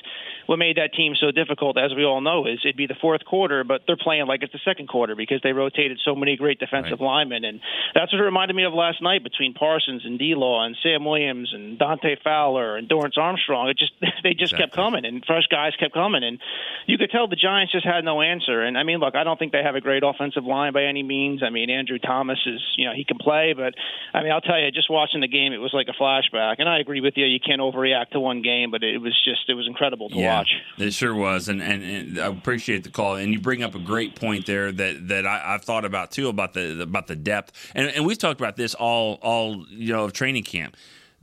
what 0.48 0.58
made 0.60 0.76
that 0.78 0.94
team 0.94 1.14
so 1.16 1.32
difficult, 1.32 1.78
as 1.78 1.94
we 1.96 2.04
all 2.04 2.20
know, 2.22 2.46
is 2.46 2.60
it'd 2.66 2.76
be 2.76 2.88
the 2.88 2.96
fourth 3.00 3.24
quarter, 3.26 3.64
but 3.64 3.82
they're 3.88 3.96
playing 3.98 4.26
like 4.28 4.44
it's 4.44 4.54
the 4.54 4.60
second 4.66 4.88
quarter 4.88 5.16
because 5.16 5.40
they 5.44 5.54
rotated 5.54 6.00
so 6.04 6.16
many 6.16 6.36
great 6.36 6.60
defensive 6.60 7.00
Right. 7.00 7.06
linemen, 7.08 7.46
and 7.46 7.62
that's 7.96 8.12
what 8.12 8.20
it 8.20 8.24
reminded 8.26 8.56
me 8.56 8.64
of 8.66 8.74
last 8.74 9.02
night 9.02 9.24
between 9.24 9.54
Parsons 9.54 10.04
and 10.04 10.20
D-Law 10.20 10.66
and 10.66 10.76
Williams 11.06 11.52
and 11.54 11.78
Dante 11.78 12.16
Fowler 12.24 12.78
and 12.78 12.90
Dorance 12.90 13.18
Armstrong. 13.18 13.70
It 13.70 13.78
just 13.78 13.94
they 14.24 14.34
just 14.34 14.56
kept 14.56 14.74
coming, 14.74 15.06
and 15.06 15.24
fresh 15.26 15.48
guys 15.50 15.74
kept 15.80 15.94
coming, 15.94 16.24
and 16.24 16.40
you 16.86 16.98
could 16.98 17.12
tell 17.12 17.28
the 17.28 17.36
Giants 17.36 17.72
just 17.72 17.86
had 17.86 18.04
no 18.04 18.22
answer. 18.22 18.62
And 18.62 18.78
I 18.78 18.84
mean, 18.84 19.00
look, 19.00 19.16
I 19.16 19.24
don't 19.24 19.38
think 19.38 19.52
they 19.52 19.64
have 19.64 19.76
a 19.76 19.82
great 19.82 20.04
offensive 20.04 20.46
line 20.46 20.74
by 20.74 20.84
any 20.84 21.04
means. 21.04 21.44
I 21.44 21.50
mean, 21.50 21.70
Andrew 21.70 22.00
Thomas 22.00 22.40
is 22.46 22.62
you 22.78 22.86
know 22.86 22.94
he 22.94 23.04
can 23.04 23.18
play, 23.18 23.54
but 23.56 23.74
I 24.14 24.24
mean, 24.24 24.32
I'll 24.32 24.42
tell 24.42 24.60
you, 24.60 24.72
just 24.72 24.90
watching 24.90 25.22
the 25.22 25.28
game, 25.28 25.54
it 25.54 25.58
was 25.58 25.74
like 25.74 25.88
a 25.88 26.02
flashback. 26.02 26.56
And 26.60 26.70
I 26.70 26.80
agree 26.80 27.02
with 27.02 27.14
you, 27.18 27.26
you 27.26 27.40
can't 27.40 27.62
overreact 27.62 28.12
to 28.12 28.20
one 28.20 28.42
game, 28.42 28.72
but 28.72 28.84
it 28.84 29.00
was 29.00 29.14
just 29.24 29.50
it 29.50 29.54
was 29.54 29.68
incredible 29.68 30.10
to 30.10 30.18
watch. 30.18 30.50
It 30.78 30.94
sure 30.94 31.14
was, 31.14 31.48
and, 31.48 31.62
and 31.62 31.84
and 31.84 32.20
I 32.20 32.28
appreciate 32.28 32.84
the 32.84 32.90
call. 32.90 33.16
And 33.16 33.34
you 33.34 33.40
bring 33.40 33.64
up 33.64 33.76
a 33.76 33.80
great 33.80 34.16
point 34.16 34.46
there 34.46 34.72
that 34.72 35.08
that 35.08 35.26
I, 35.26 35.54
I've 35.54 35.64
thought 35.64 35.86
about 35.86 36.12
too 36.12 36.30
about 36.30 36.54
the 36.54 36.82
about 36.82 37.08
the 37.08 37.16
depth, 37.16 37.72
and 37.76 37.88
and 37.88 38.06
we've 38.06 38.18
talked 38.18 38.40
about 38.40 38.56
this 38.56 38.74
all 38.74 39.20
all 39.22 39.66
you 39.70 39.94
know 39.94 40.06
of 40.06 40.14
training 40.14 40.44
camp. 40.44 40.76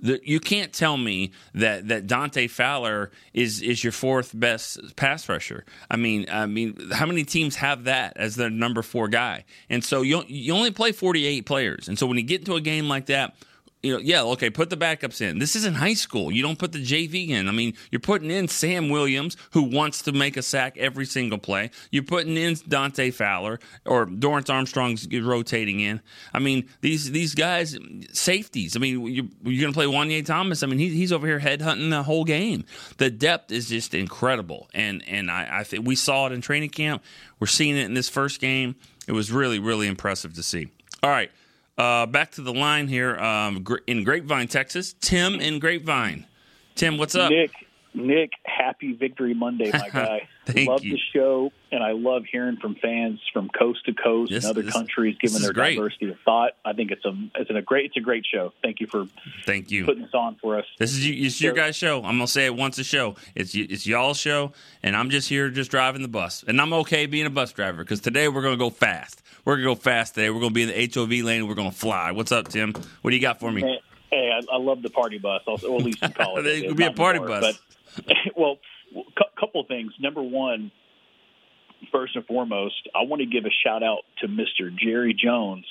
The, 0.05 0.21
you 0.23 0.39
can't 0.39 0.71
tell 0.71 0.99
me 0.99 1.33
that, 1.55 1.89
that 1.89 2.07
Dante 2.07 2.47
Fowler 2.47 3.11
is, 3.33 3.63
is 3.63 3.83
your 3.83 3.91
fourth 3.91 4.39
best 4.39 4.95
pass 4.97 5.27
rusher. 5.31 5.65
I 5.91 5.97
mean, 5.97 6.27
I 6.31 6.45
mean, 6.45 6.91
how 6.93 7.07
many 7.07 7.25
teams 7.25 7.57
have 7.57 7.85
that 7.85 8.19
as 8.19 8.37
their 8.37 8.51
number 8.51 8.83
four 8.83 9.09
guy? 9.09 9.47
And 9.71 9.83
so 9.83 10.03
you 10.03 10.23
you 10.29 10.53
only 10.53 10.73
play 10.73 10.93
forty 10.93 11.25
eight 11.25 11.47
players, 11.47 11.89
and 11.89 11.99
so 11.99 12.07
when 12.07 12.19
you 12.19 12.23
get 12.23 12.41
into 12.41 12.55
a 12.55 12.61
game 12.61 12.87
like 12.87 13.07
that, 13.07 13.35
you 13.85 13.93
know, 13.93 13.99
yeah, 13.99 14.23
okay, 14.23 14.49
put 14.49 14.71
the 14.71 14.79
backups 14.79 15.21
in. 15.21 15.39
This 15.39 15.55
isn't 15.55 15.75
high 15.75 15.93
school. 15.93 16.33
You 16.33 16.43
don't 16.43 16.59
put 16.59 16.73
the 16.73 16.83
JV 16.83 17.29
in. 17.29 17.49
I 17.49 17.53
mean, 17.53 17.75
you're 17.91 18.01
putting 18.01 18.31
in 18.31 18.49
Sam 18.49 18.89
Williams, 18.89 19.37
who 19.51 19.65
wants 19.65 20.01
to 20.03 20.13
make 20.13 20.39
a 20.39 20.43
sack 20.43 20.79
every 20.79 21.05
single 21.05 21.37
play. 21.37 21.71
You're 21.91 22.03
putting 22.03 22.39
in 22.39 22.57
Dante 22.67 23.11
Fowler 23.11 23.61
or 23.85 24.07
Dorance 24.07 24.49
Armstrong's 24.49 25.07
rotating 25.13 25.81
in. 25.81 26.01
I 26.33 26.39
mean, 26.39 26.67
these 26.81 27.11
these 27.11 27.35
guys, 27.35 27.79
safeties. 28.11 28.75
I 28.75 28.79
mean, 28.79 29.03
you're, 29.03 29.27
you're 29.45 29.61
going 29.61 29.73
to 29.73 29.77
play 29.77 29.87
Juanyeh 29.87 30.25
Thomas. 30.25 30.63
I 30.63 30.67
mean, 30.67 30.79
he, 30.79 30.89
he's 30.89 31.13
over 31.13 31.27
here 31.27 31.41
headhunting 31.41 31.91
the 31.91 32.05
whole 32.05 32.25
game. 32.25 32.65
The 32.97 33.11
depth 33.11 33.53
is 33.53 33.69
just 33.69 33.93
incredible, 33.93 34.71
and 34.73 35.07
and 35.07 35.31
I, 35.31 35.59
I 35.61 35.65
think 35.65 35.87
we 35.87 35.95
saw 35.95 36.27
it 36.27 36.33
in 36.33 36.41
training 36.41 36.71
camp. 36.71 37.05
We're 37.39 37.49
seeing 37.49 37.77
it 37.77 37.85
in 37.85 37.93
this 37.93 38.09
first 38.09 38.41
game. 38.41 38.77
It 39.07 39.13
was 39.13 39.31
really 39.31 39.59
really 39.59 39.89
impressive 39.89 40.33
to 40.35 40.43
see. 40.43 40.69
All 41.03 41.11
right. 41.11 41.31
Uh, 41.77 42.07
back 42.07 42.31
to 42.33 42.41
the 42.41 42.53
line 42.53 42.87
here 42.87 43.17
um, 43.17 43.65
in 43.87 44.05
Grapevine, 44.05 44.49
Texas. 44.49 44.95
Tim 45.01 45.41
in 45.41 45.59
Grapevine. 45.59 46.27
Tim, 46.75 46.99
what's 46.99 47.15
up? 47.15 47.31
Nick, 47.31 47.51
Nick, 47.95 48.33
happy 48.45 48.93
Victory 48.93 49.35
Monday, 49.35 49.71
my 49.73 49.89
guy. 49.93 50.29
Thank 50.47 50.69
love 50.69 50.85
you. 50.85 50.93
the 50.95 50.99
show, 51.15 51.53
and 51.71 51.83
I 51.83 51.93
love 51.93 52.25
hearing 52.31 52.57
from 52.57 52.75
fans 52.75 53.21
from 53.33 53.49
coast 53.49 53.85
to 53.87 53.95
coast 53.95 54.33
This- 54.33 54.45
and 54.45 54.51
other 54.51 54.63
this- 54.63 54.73
countries, 54.75 55.17
given 55.21 55.41
their 55.41 55.53
great. 55.53 55.77
diversity 55.77 56.11
of 56.11 56.17
thought. 56.25 56.53
I 56.65 56.73
think 56.73 56.91
it's 56.91 57.05
a 57.05 57.13
it's 57.37 57.51
a 57.51 57.63
great 57.63 57.87
it's 57.87 57.97
a 57.97 58.01
great 58.01 58.27
show. 58.27 58.53
Thank 58.63 58.81
you 58.81 58.89
for 58.89 59.07
Thank 59.47 59.71
you. 59.71 59.85
putting 59.85 60.03
this 60.03 60.13
on 60.13 60.37
for 60.43 60.59
us. 60.59 60.65
This 60.79 60.93
is 60.93 61.07
it's 61.07 61.41
your 61.41 61.53
guys' 61.55 61.77
show. 61.77 61.99
I'm 61.99 62.17
gonna 62.17 62.27
say 62.27 62.47
it 62.47 62.57
once 62.57 62.79
a 62.79 62.85
show. 62.85 63.15
It's 63.37 63.55
it's 63.55 63.87
y'all's 63.87 64.19
show, 64.19 64.53
and 64.83 64.97
I'm 64.97 65.09
just 65.11 65.29
here 65.29 65.49
just 65.51 65.71
driving 65.71 66.03
the 66.03 66.09
bus, 66.09 66.45
and 66.47 66.61
I'm 66.61 66.73
okay 66.75 67.07
being 67.07 67.27
a 67.27 67.31
bus 67.31 67.53
driver 67.53 67.85
because 67.85 68.01
today 68.01 68.27
we're 68.29 68.43
gonna 68.43 68.57
go 68.57 68.71
fast. 68.71 69.23
We're 69.45 69.55
gonna 69.57 69.67
go 69.69 69.75
fast 69.77 70.15
today. 70.17 70.31
We're 70.31 70.41
gonna 70.41 70.53
be 70.53 70.63
in 70.65 70.69
the 70.69 70.91
HOV 70.93 71.25
lane. 71.25 71.47
We're 71.47 71.55
gonna 71.55 71.71
fly. 71.71 72.11
What's 72.11 72.33
up, 72.33 72.49
Tim? 72.49 72.73
What 73.03 73.11
do 73.11 73.17
you 73.17 73.23
got 73.23 73.39
for 73.41 73.53
me? 73.53 73.63
Hey, 74.11 74.31
I, 74.33 74.55
I 74.55 74.59
love 74.59 74.83
the 74.83 74.91
party 74.91 75.19
bus. 75.19 75.43
I'll, 75.49 75.55
or 75.67 75.79
at 75.79 75.85
least 75.85 76.03
you 76.03 76.09
call 76.11 76.39
it. 76.39 76.47
It 76.47 76.61
that. 76.63 76.69
could 76.69 76.77
be 76.77 76.85
a 76.85 76.93
party 76.93 77.19
bus. 77.21 77.41
But 77.41 77.59
well, 78.37 78.57
a 78.97 79.41
couple 79.41 79.61
of 79.61 79.69
things. 79.69 79.93
Number 80.01 80.23
one, 80.23 80.71
first 81.93 82.17
and 82.17 82.25
foremost, 82.27 82.89
I 82.95 83.03
want 83.03 83.21
to 83.21 83.27
give 83.27 83.45
a 83.45 83.51
shout 83.65 83.83
out 83.83 84.01
to 84.21 84.29
Mr. 84.29 84.75
Jerry 84.77 85.15
Jones 85.15 85.67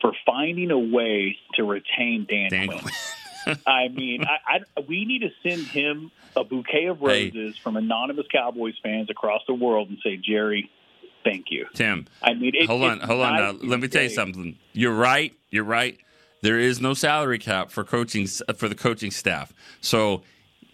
for 0.00 0.12
finding 0.24 0.70
a 0.70 0.78
way 0.78 1.36
to 1.54 1.64
retain 1.64 2.26
Dan, 2.28 2.50
Dan 2.50 2.66
Quinn. 2.68 2.80
Quinn. 2.80 3.58
I 3.66 3.88
mean, 3.88 4.24
I, 4.24 4.56
I, 4.76 4.80
we 4.88 5.04
need 5.04 5.20
to 5.20 5.30
send 5.48 5.66
him 5.68 6.10
a 6.34 6.42
bouquet 6.44 6.86
of 6.86 6.98
Hey. 6.98 7.30
roses 7.30 7.56
from 7.62 7.76
anonymous 7.76 8.26
Cowboys 8.30 8.74
fans 8.82 9.08
across 9.08 9.42
the 9.46 9.54
world 9.54 9.88
and 9.88 9.98
say, 10.02 10.16
Jerry, 10.16 10.68
thank 11.24 11.46
you. 11.50 11.66
Tim, 11.74 12.06
I 12.22 12.34
mean, 12.34 12.52
it, 12.54 12.66
hold 12.66 12.82
on, 12.82 13.00
hold 13.00 13.20
on. 13.22 13.36
Now, 13.36 13.50
let 13.62 13.80
me 13.80 13.88
tell 13.88 14.02
you 14.02 14.10
something. 14.10 14.56
You're 14.72 14.94
right. 14.94 15.32
You're 15.50 15.64
right. 15.64 15.96
There 16.42 16.58
is 16.58 16.80
no 16.80 16.92
salary 16.92 17.38
cap 17.38 17.70
for 17.70 17.84
coaching 17.84 18.26
for 18.26 18.68
the 18.68 18.74
coaching 18.74 19.10
staff. 19.10 19.52
So 19.80 20.22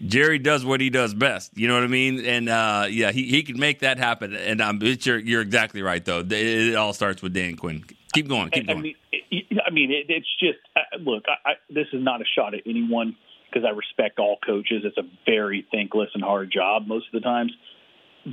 Jerry 0.05 0.39
does 0.39 0.65
what 0.65 0.81
he 0.81 0.91
does 0.91 1.15
best. 1.15 1.57
You 1.57 1.69
know 1.69 1.75
what 1.75 1.85
I 1.85 1.89
mean? 1.89 2.25
And 2.25 2.49
uh, 2.49 2.87
yeah, 2.91 3.13
he, 3.13 3.25
he 3.25 3.43
can 3.43 3.59
make 3.59 3.81
that 3.81 3.99
happen. 3.99 4.35
And 4.35 4.61
um, 4.61 4.79
it's, 4.83 5.07
you're 5.07 5.19
you're 5.19 5.43
exactly 5.43 5.83
right 5.83 6.05
though. 6.05 6.21
It, 6.21 6.33
it 6.33 6.77
all 6.77 6.93
starts 6.93 7.23
with 7.23 7.33
Dan 7.33 7.57
Quinn. 7.57 7.85
Keep 8.13 8.29
going. 8.29 8.51
Keep 8.51 8.65
I 8.65 8.73
going. 8.73 8.83
mean, 8.83 8.95
it, 9.13 9.63
I 9.65 9.71
mean, 9.71 9.91
it, 9.91 10.07
it's 10.09 10.29
just 10.39 10.59
uh, 10.77 10.99
look. 10.99 11.25
I, 11.29 11.51
I, 11.51 11.53
this 11.71 11.87
is 11.93 12.03
not 12.03 12.21
a 12.21 12.25
shot 12.37 12.55
at 12.55 12.63
anyone 12.67 13.17
because 13.49 13.67
I 13.67 13.71
respect 13.71 14.19
all 14.19 14.39
coaches. 14.45 14.83
It's 14.85 14.99
a 14.99 15.09
very 15.25 15.67
thankless 15.73 16.11
and 16.15 16.23
hard 16.23 16.51
job 16.51 16.87
most 16.87 17.07
of 17.13 17.21
the 17.21 17.25
times. 17.25 17.53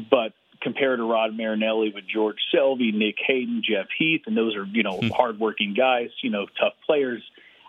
But 0.10 0.34
compared 0.62 1.00
to 1.00 1.04
Rod 1.04 1.36
Marinelli 1.36 1.92
with 1.94 2.06
George 2.12 2.38
Selvie, 2.54 2.94
Nick 2.94 3.16
Hayden, 3.26 3.62
Jeff 3.68 3.88
Heath, 3.98 4.22
and 4.26 4.36
those 4.36 4.56
are 4.56 4.66
you 4.66 4.84
know 4.84 5.00
hardworking 5.16 5.76
guys, 5.76 6.10
you 6.24 6.32
know, 6.32 6.48
tough 6.60 6.74
players. 6.86 7.22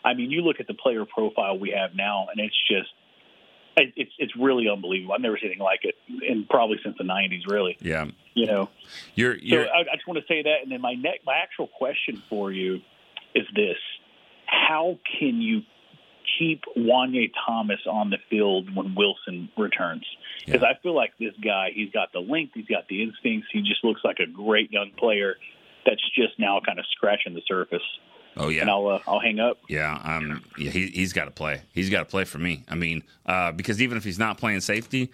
I 0.02 0.14
mean, 0.14 0.30
you 0.30 0.40
look 0.40 0.60
at 0.60 0.66
the 0.66 0.74
player 0.74 1.04
profile 1.04 1.58
we 1.58 1.70
have 1.78 1.94
now, 1.94 2.28
and 2.30 2.40
it's 2.40 2.56
just 2.66 2.88
it's 3.76 4.12
it's 4.18 4.36
really 4.36 4.68
unbelievable. 4.68 5.14
I've 5.14 5.20
never 5.20 5.38
seen 5.38 5.50
anything 5.50 5.64
like 5.64 5.80
it, 5.84 5.94
and 6.28 6.48
probably 6.48 6.78
since 6.82 6.96
the 6.98 7.04
'90s, 7.04 7.46
really. 7.46 7.76
yeah, 7.80 8.06
You 8.34 8.46
know. 8.46 8.68
you're 9.14 9.34
So 9.36 9.40
you're. 9.42 9.68
I, 9.68 9.80
I 9.80 9.94
just 9.94 10.06
want 10.06 10.18
to 10.18 10.26
say 10.26 10.42
that, 10.42 10.56
and 10.62 10.70
then 10.70 10.80
my 10.80 10.94
ne- 10.94 11.20
my 11.24 11.36
actual 11.42 11.68
question 11.68 12.22
for 12.28 12.52
you 12.52 12.80
is 13.34 13.46
this: 13.54 13.78
How 14.46 14.98
can 15.18 15.40
you 15.40 15.62
keep 16.38 16.62
Juanyeh 16.76 17.30
Thomas 17.46 17.80
on 17.88 18.10
the 18.10 18.18
field 18.28 18.74
when 18.74 18.94
Wilson 18.94 19.50
returns? 19.56 20.04
Because 20.44 20.62
I 20.62 20.80
feel 20.82 20.94
like 20.94 21.12
this 21.18 21.34
guy, 21.42 21.70
he's 21.74 21.90
got 21.90 22.12
the 22.12 22.20
length, 22.20 22.52
he's 22.54 22.66
got 22.66 22.88
the 22.88 23.02
instincts, 23.02 23.48
he 23.52 23.60
just 23.62 23.84
looks 23.84 24.00
like 24.04 24.18
a 24.20 24.26
great 24.26 24.72
young 24.72 24.92
player 24.96 25.36
that's 25.86 26.02
just 26.14 26.38
now 26.38 26.60
kind 26.64 26.78
of 26.78 26.84
scratching 26.92 27.34
the 27.34 27.42
surface. 27.46 27.82
Oh 28.36 28.48
yeah. 28.48 28.62
And 28.62 28.70
I'll 28.70 28.86
uh, 28.86 29.00
I'll 29.06 29.20
hang 29.20 29.40
up. 29.40 29.58
Yeah, 29.68 30.00
um, 30.04 30.42
yeah, 30.56 30.70
he, 30.70 30.86
he's 30.88 31.12
got 31.12 31.24
to 31.26 31.30
play. 31.30 31.62
He's 31.72 31.90
got 31.90 32.00
to 32.00 32.04
play 32.04 32.24
for 32.24 32.38
me. 32.38 32.64
I 32.68 32.74
mean, 32.74 33.02
uh, 33.26 33.52
because 33.52 33.82
even 33.82 33.96
if 33.98 34.04
he's 34.04 34.18
not 34.18 34.38
playing 34.38 34.60
safety, 34.60 35.10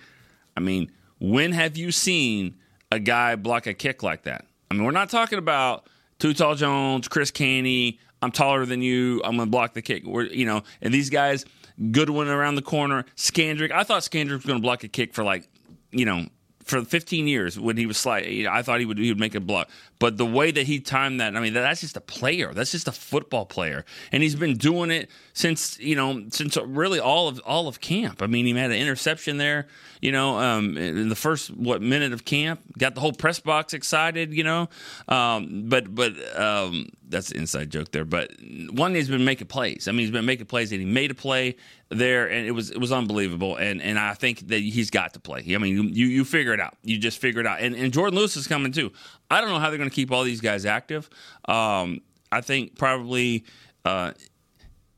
I 0.57 0.61
mean, 0.61 0.93
when 1.19 1.53
have 1.53 1.77
you 1.77 1.91
seen 1.93 2.57
a 2.93 2.99
guy 2.99 3.37
block 3.37 3.67
a 3.67 3.75
kick 3.75 4.03
like 4.03 4.23
that? 4.25 4.47
I 4.71 4.75
mean, 4.75 4.85
we're 4.85 4.91
not 4.91 5.11
talking 5.11 5.39
about 5.39 5.89
Too 6.19 6.35
Tall 6.35 6.55
Jones, 6.55 7.09
Chris 7.09 7.31
Canty. 7.31 7.99
I'm 8.23 8.33
taller 8.33 8.65
than 8.67 8.83
you. 8.83 9.21
I'm 9.25 9.37
gonna 9.37 9.51
block 9.51 9.75
the 9.75 9.83
kick. 9.83 10.05
We're, 10.05 10.25
you 10.25 10.47
know, 10.47 10.63
and 10.81 10.93
these 10.93 11.11
guys, 11.11 11.45
Goodwin 11.91 12.29
around 12.29 12.55
the 12.55 12.63
corner, 12.63 13.05
Scandrick. 13.17 13.71
I 13.71 13.83
thought 13.85 14.03
Scandrick 14.03 14.37
was 14.37 14.47
gonna 14.47 14.61
block 14.61 14.85
a 14.85 14.89
kick 14.89 15.15
for 15.15 15.23
like, 15.23 15.49
you 15.91 16.05
know, 16.05 16.27
for 16.67 16.85
15 16.85 17.29
years 17.29 17.59
when 17.59 17.77
he 17.77 17.87
was 17.87 18.05
know, 18.45 18.51
I 18.51 18.63
thought 18.63 18.81
he 18.81 18.87
would 18.87 18.99
he 18.99 19.09
would 19.09 19.21
make 19.21 19.37
a 19.37 19.41
block, 19.41 19.71
but 20.01 20.17
the 20.17 20.27
way 20.27 20.51
that 20.51 20.67
he 20.67 20.81
timed 20.81 21.21
that, 21.21 21.37
I 21.37 21.41
mean, 21.41 21.55
that's 21.55 21.81
just 21.81 21.97
a 21.97 22.01
player. 22.01 22.53
That's 22.53 22.73
just 22.73 22.89
a 22.89 22.93
football 22.93 23.47
player, 23.47 23.85
and 24.11 24.23
he's 24.23 24.35
been 24.35 24.57
doing 24.57 24.91
it 24.91 25.09
since 25.33 25.79
you 25.79 25.95
know 25.95 26.25
since 26.31 26.57
really 26.57 26.99
all 26.99 27.29
of 27.29 27.41
all 27.47 27.69
of 27.69 27.81
camp. 27.81 28.21
I 28.21 28.27
mean, 28.27 28.47
he 28.47 28.53
had 28.53 28.73
an 28.73 28.79
interception 28.79 29.39
there, 29.39 29.69
you 30.01 30.11
know, 30.11 30.39
um, 30.39 30.77
in 30.77 31.09
the 31.09 31.15
first 31.15 31.51
what 31.57 31.83
minute 31.83 32.13
of 32.13 32.25
camp, 32.25 32.61
got 32.77 32.97
the 32.97 33.01
whole 33.01 33.13
press 33.13 33.39
box 33.39 33.73
excited, 33.73 34.35
you 34.35 34.43
know, 34.43 34.69
um, 35.07 35.69
but 35.69 35.95
but 35.95 36.15
um, 36.37 36.89
that's 37.09 37.31
an 37.31 37.39
inside 37.39 37.71
joke 37.71 37.93
there. 37.93 38.05
But 38.05 38.33
one 38.71 38.95
he's 38.95 39.09
been 39.09 39.25
making 39.25 39.47
plays. 39.47 39.89
I 39.89 39.93
mean, 39.93 40.01
he's 40.01 40.11
been 40.11 40.25
making 40.25 40.47
plays, 40.47 40.73
and 40.73 40.81
he 40.81 40.87
made 40.87 41.11
a 41.11 41.15
play 41.15 41.57
there, 41.89 42.27
and 42.27 42.47
it 42.47 42.53
was 42.53 42.71
it 42.71 42.79
was 42.79 42.93
unbelievable. 42.93 43.57
And 43.57 43.81
and 43.83 43.99
I 43.99 44.15
think 44.15 44.49
that 44.49 44.61
he's 44.61 44.91
got 44.91 45.15
to 45.15 45.21
play. 45.21 45.45
I 45.55 45.59
mean, 45.59 45.95
you 45.95 46.07
you 46.07 46.25
figure 46.25 46.53
it 46.53 46.61
out. 46.61 46.77
You 46.83 46.99
just 46.99 47.19
figure 47.19 47.41
it 47.41 47.47
out. 47.47 47.61
And 47.61 47.75
and 47.75 47.93
Jourdan 47.93 48.13
Lewis 48.13 48.37
is 48.37 48.47
coming 48.47 48.73
too. 48.73 48.93
I 49.31 49.41
don't 49.41 49.51
know 49.51 49.59
how 49.59 49.71
they're 49.71 49.79
going 49.79 49.91
to 49.91 49.95
keep 49.95 50.13
all 50.13 50.25
these 50.25 50.41
guys 50.41 50.67
active. 50.67 51.09
Um, 51.47 52.01
I 52.31 52.41
think 52.41 52.77
probably 52.77 53.45
uh, 53.85 54.13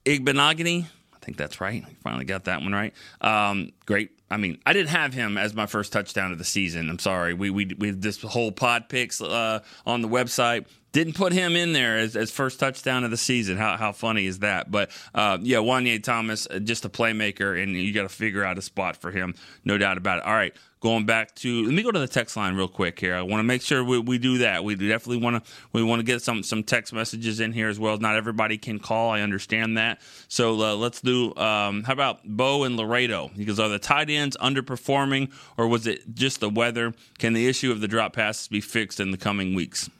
Igbinoghene. 0.04 0.84
I 0.84 1.18
think 1.20 1.36
that's 1.36 1.60
right. 1.60 1.84
Finally 2.02 2.24
got 2.24 2.44
that 2.44 2.62
one 2.62 2.72
right. 2.72 2.94
Um, 3.20 3.70
great. 3.84 4.12
I 4.30 4.36
mean, 4.36 4.58
I 4.66 4.72
didn't 4.72 4.90
have 4.90 5.14
him 5.14 5.38
as 5.38 5.54
my 5.54 5.66
first 5.66 5.92
touchdown 5.92 6.32
of 6.32 6.38
the 6.38 6.44
season. 6.44 6.88
I'm 6.90 6.98
sorry. 6.98 7.34
We 7.34 7.50
we 7.50 7.66
we 7.78 7.90
this 7.90 8.20
whole 8.22 8.52
pod 8.52 8.88
picks 8.88 9.20
uh, 9.20 9.60
on 9.86 10.02
the 10.02 10.08
website 10.08 10.66
didn't 10.92 11.14
put 11.14 11.32
him 11.32 11.54
in 11.54 11.72
there 11.72 11.98
as, 11.98 12.16
as 12.16 12.30
first 12.30 12.58
touchdown 12.58 13.04
of 13.04 13.10
the 13.10 13.16
season. 13.16 13.56
How 13.56 13.76
how 13.76 13.92
funny 13.92 14.26
is 14.26 14.40
that? 14.40 14.70
But 14.70 14.90
uh, 15.14 15.38
yeah, 15.40 15.58
Juanyeh 15.58 16.02
Thomas, 16.02 16.46
uh, 16.50 16.58
just 16.58 16.84
a 16.84 16.88
playmaker, 16.88 17.62
and 17.62 17.72
you 17.72 17.92
got 17.92 18.02
to 18.02 18.08
figure 18.08 18.44
out 18.44 18.58
a 18.58 18.62
spot 18.62 18.96
for 18.96 19.10
him, 19.10 19.34
no 19.64 19.76
doubt 19.78 19.98
about 19.98 20.18
it. 20.18 20.24
All 20.24 20.34
right, 20.34 20.54
going 20.80 21.04
back 21.04 21.34
to 21.36 21.64
let 21.64 21.74
me 21.74 21.82
go 21.82 21.90
to 21.90 21.98
the 21.98 22.08
text 22.08 22.36
line 22.36 22.54
real 22.54 22.68
quick 22.68 22.98
here. 22.98 23.14
I 23.14 23.22
want 23.22 23.40
to 23.40 23.44
make 23.44 23.62
sure 23.62 23.84
we, 23.84 23.98
we 23.98 24.18
do 24.18 24.38
that. 24.38 24.64
We 24.64 24.74
definitely 24.74 25.22
want 25.22 25.44
to 25.44 25.52
we 25.72 25.82
want 25.82 26.00
to 26.00 26.04
get 26.04 26.22
some 26.22 26.42
some 26.42 26.62
text 26.62 26.92
messages 26.92 27.40
in 27.40 27.52
here 27.52 27.68
as 27.68 27.78
well. 27.78 27.98
Not 27.98 28.16
everybody 28.16 28.56
can 28.56 28.78
call. 28.78 29.10
I 29.10 29.20
understand 29.20 29.76
that. 29.76 30.00
So 30.28 30.60
uh, 30.60 30.74
let's 30.74 31.00
do. 31.00 31.34
Um, 31.36 31.82
how 31.82 31.92
about 31.92 32.20
Bo 32.24 32.64
and 32.64 32.76
Laredo? 32.76 33.30
Because 33.36 33.60
are 33.60 33.68
the 33.68 33.78
tight 33.78 34.08
ends 34.08 34.36
underperforming, 34.38 35.32
or 35.56 35.68
was 35.68 35.86
it 35.86 36.14
just 36.14 36.40
the 36.40 36.48
weather? 36.48 36.94
Can 37.18 37.34
the 37.34 37.46
issue 37.46 37.70
of 37.70 37.80
the 37.80 37.88
drop 37.88 38.14
passes 38.14 38.48
be 38.48 38.60
fixed 38.60 39.00
in 39.00 39.10
the 39.10 39.18
coming 39.18 39.54
weeks? 39.54 39.90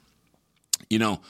You 0.89 0.99
know, 0.99 1.21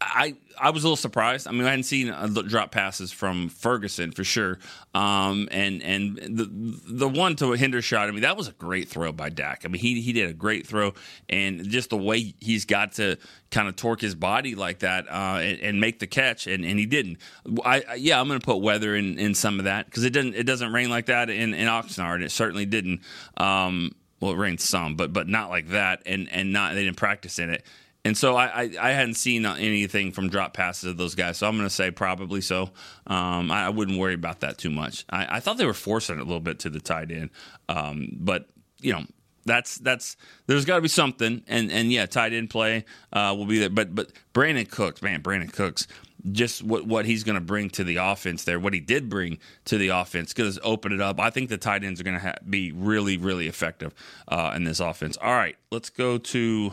I 0.00 0.36
I 0.58 0.70
was 0.70 0.84
a 0.84 0.86
little 0.86 0.96
surprised. 0.96 1.46
I 1.48 1.52
mean, 1.52 1.64
I 1.64 1.70
hadn't 1.70 1.84
seen 1.84 2.10
uh, 2.10 2.26
drop 2.26 2.70
passes 2.70 3.12
from 3.12 3.48
Ferguson 3.48 4.12
for 4.12 4.24
sure, 4.24 4.58
um, 4.94 5.48
and 5.50 5.82
and 5.82 6.16
the 6.16 6.48
the 6.86 7.08
one 7.08 7.34
to 7.36 7.46
Hendershot. 7.46 8.06
I 8.06 8.10
mean, 8.10 8.20
that 8.20 8.36
was 8.36 8.48
a 8.48 8.52
great 8.52 8.88
throw 8.88 9.12
by 9.12 9.30
Dak. 9.30 9.62
I 9.64 9.68
mean, 9.68 9.80
he 9.80 10.02
he 10.02 10.12
did 10.12 10.28
a 10.28 10.34
great 10.34 10.66
throw, 10.66 10.92
and 11.30 11.64
just 11.64 11.90
the 11.90 11.96
way 11.96 12.34
he's 12.40 12.66
got 12.66 12.92
to 12.92 13.16
kind 13.50 13.68
of 13.68 13.76
torque 13.76 14.02
his 14.02 14.14
body 14.14 14.54
like 14.54 14.80
that 14.80 15.08
uh, 15.08 15.38
and, 15.40 15.60
and 15.60 15.80
make 15.80 15.98
the 15.98 16.06
catch, 16.06 16.46
and, 16.46 16.62
and 16.64 16.78
he 16.78 16.84
didn't. 16.84 17.18
I, 17.64 17.82
I 17.88 17.94
yeah, 17.94 18.20
I'm 18.20 18.28
going 18.28 18.40
to 18.40 18.44
put 18.44 18.58
weather 18.58 18.94
in, 18.94 19.18
in 19.18 19.34
some 19.34 19.58
of 19.58 19.64
that 19.64 19.86
because 19.86 20.04
it 20.04 20.10
doesn't 20.10 20.34
it 20.34 20.44
doesn't 20.44 20.72
rain 20.72 20.90
like 20.90 21.06
that 21.06 21.30
in 21.30 21.54
in 21.54 21.68
Oxnard. 21.68 22.22
It 22.22 22.30
certainly 22.30 22.66
didn't. 22.66 23.00
Um, 23.38 23.94
well, 24.20 24.32
it 24.32 24.36
rained 24.36 24.60
some, 24.60 24.94
but 24.94 25.12
but 25.14 25.26
not 25.26 25.48
like 25.48 25.68
that, 25.68 26.02
and 26.04 26.30
and 26.30 26.52
not 26.52 26.74
they 26.74 26.84
didn't 26.84 26.98
practice 26.98 27.38
in 27.38 27.48
it. 27.48 27.64
And 28.06 28.16
so 28.16 28.36
I, 28.36 28.46
I, 28.46 28.70
I 28.80 28.90
hadn't 28.92 29.14
seen 29.14 29.44
anything 29.44 30.12
from 30.12 30.28
drop 30.28 30.54
passes 30.54 30.90
of 30.90 30.96
those 30.96 31.16
guys. 31.16 31.38
So 31.38 31.48
I'm 31.48 31.56
going 31.56 31.68
to 31.68 31.74
say 31.74 31.90
probably 31.90 32.40
so. 32.40 32.70
Um, 33.08 33.50
I, 33.50 33.66
I 33.66 33.68
wouldn't 33.70 33.98
worry 33.98 34.14
about 34.14 34.40
that 34.40 34.58
too 34.58 34.70
much. 34.70 35.04
I, 35.10 35.36
I 35.36 35.40
thought 35.40 35.56
they 35.58 35.66
were 35.66 35.74
forcing 35.74 36.16
it 36.16 36.20
a 36.20 36.24
little 36.24 36.38
bit 36.38 36.60
to 36.60 36.70
the 36.70 36.78
tight 36.78 37.10
end, 37.10 37.30
um, 37.68 38.10
but 38.12 38.48
you 38.80 38.92
know 38.92 39.02
that's 39.44 39.78
that's 39.78 40.16
there's 40.46 40.64
got 40.64 40.76
to 40.76 40.82
be 40.82 40.88
something. 40.88 41.42
And 41.48 41.72
and 41.72 41.90
yeah, 41.90 42.06
tight 42.06 42.32
end 42.32 42.48
play 42.48 42.84
uh, 43.12 43.34
will 43.36 43.44
be 43.44 43.58
there. 43.58 43.70
But 43.70 43.92
but 43.92 44.12
Brandin 44.32 44.70
Cooks, 44.70 45.02
man, 45.02 45.20
Brandin 45.20 45.52
Cooks. 45.52 45.88
Just 46.32 46.64
what, 46.64 46.84
what 46.86 47.06
he's 47.06 47.22
going 47.22 47.36
to 47.36 47.40
bring 47.40 47.70
to 47.70 47.84
the 47.84 47.96
offense 47.96 48.42
there, 48.42 48.58
what 48.58 48.72
he 48.72 48.80
did 48.80 49.08
bring 49.08 49.38
to 49.66 49.78
the 49.78 49.88
offense, 49.88 50.32
going 50.32 50.50
to 50.50 50.60
open 50.62 50.90
it 50.90 51.00
up. 51.00 51.20
I 51.20 51.30
think 51.30 51.50
the 51.50 51.58
tight 51.58 51.84
ends 51.84 52.00
are 52.00 52.04
going 52.04 52.18
to 52.18 52.20
ha- 52.20 52.38
be 52.48 52.72
really, 52.72 53.16
really 53.16 53.46
effective 53.46 53.94
uh, 54.26 54.52
in 54.56 54.64
this 54.64 54.80
offense. 54.80 55.16
All 55.18 55.34
right, 55.34 55.56
let's 55.70 55.88
go 55.88 56.18
to 56.18 56.72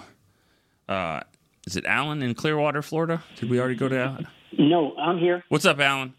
uh, 0.89 1.21
is 1.65 1.75
it 1.75 1.85
Alan 1.85 2.21
in 2.21 2.33
Clearwater, 2.33 2.81
Florida? 2.81 3.23
Did 3.35 3.49
we 3.49 3.59
already 3.59 3.75
go 3.75 3.87
to 3.87 3.97
Alan? 3.97 4.27
No, 4.57 4.95
I'm 4.97 5.17
here. 5.17 5.43
What's 5.49 5.65
up, 5.65 5.79
Alan? 5.79 6.13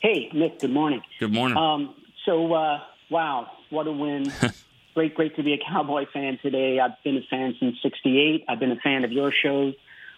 Hey, 0.00 0.28
Nick, 0.32 0.60
good 0.60 0.70
morning. 0.70 1.00
Good 1.18 1.32
morning. 1.32 1.56
Um, 1.56 1.94
so, 2.26 2.52
uh, 2.52 2.80
wow, 3.10 3.50
what 3.70 3.86
a 3.86 3.92
win. 3.92 4.32
great, 4.94 5.14
great 5.14 5.36
to 5.36 5.42
be 5.42 5.54
a 5.54 5.58
Cowboy 5.58 6.04
fan 6.12 6.38
today. 6.42 6.78
I've 6.80 7.02
been 7.04 7.16
a 7.16 7.22
fan 7.30 7.54
since 7.58 7.76
68. 7.82 8.44
I've 8.48 8.60
been 8.60 8.72
a 8.72 8.76
fan 8.76 9.04
of 9.04 9.12
your 9.12 9.32
shows, 9.32 9.74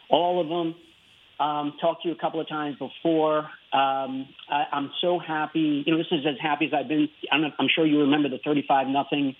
all 0.09 0.41
of 0.41 0.49
them. 0.49 0.75
Um, 1.41 1.75
talked 1.81 2.03
to 2.03 2.09
you 2.09 2.15
a 2.15 2.19
couple 2.19 2.41
of 2.41 2.49
times 2.49 2.77
before. 2.79 3.41
Um, 3.73 4.29
I, 4.49 4.65
I'm 4.73 4.91
so 5.01 5.19
happy. 5.19 5.83
You 5.85 5.93
know, 5.93 5.99
this 5.99 6.07
is 6.13 6.25
as 6.27 6.37
happy 6.41 6.67
as 6.67 6.73
I've 6.73 6.89
been. 6.89 7.09
I'm, 7.31 7.45
I'm 7.59 7.69
sure 7.75 7.85
you 7.85 8.01
remember 8.01 8.29
the 8.29 8.39
35 8.45 8.87
nothing 8.87 9.35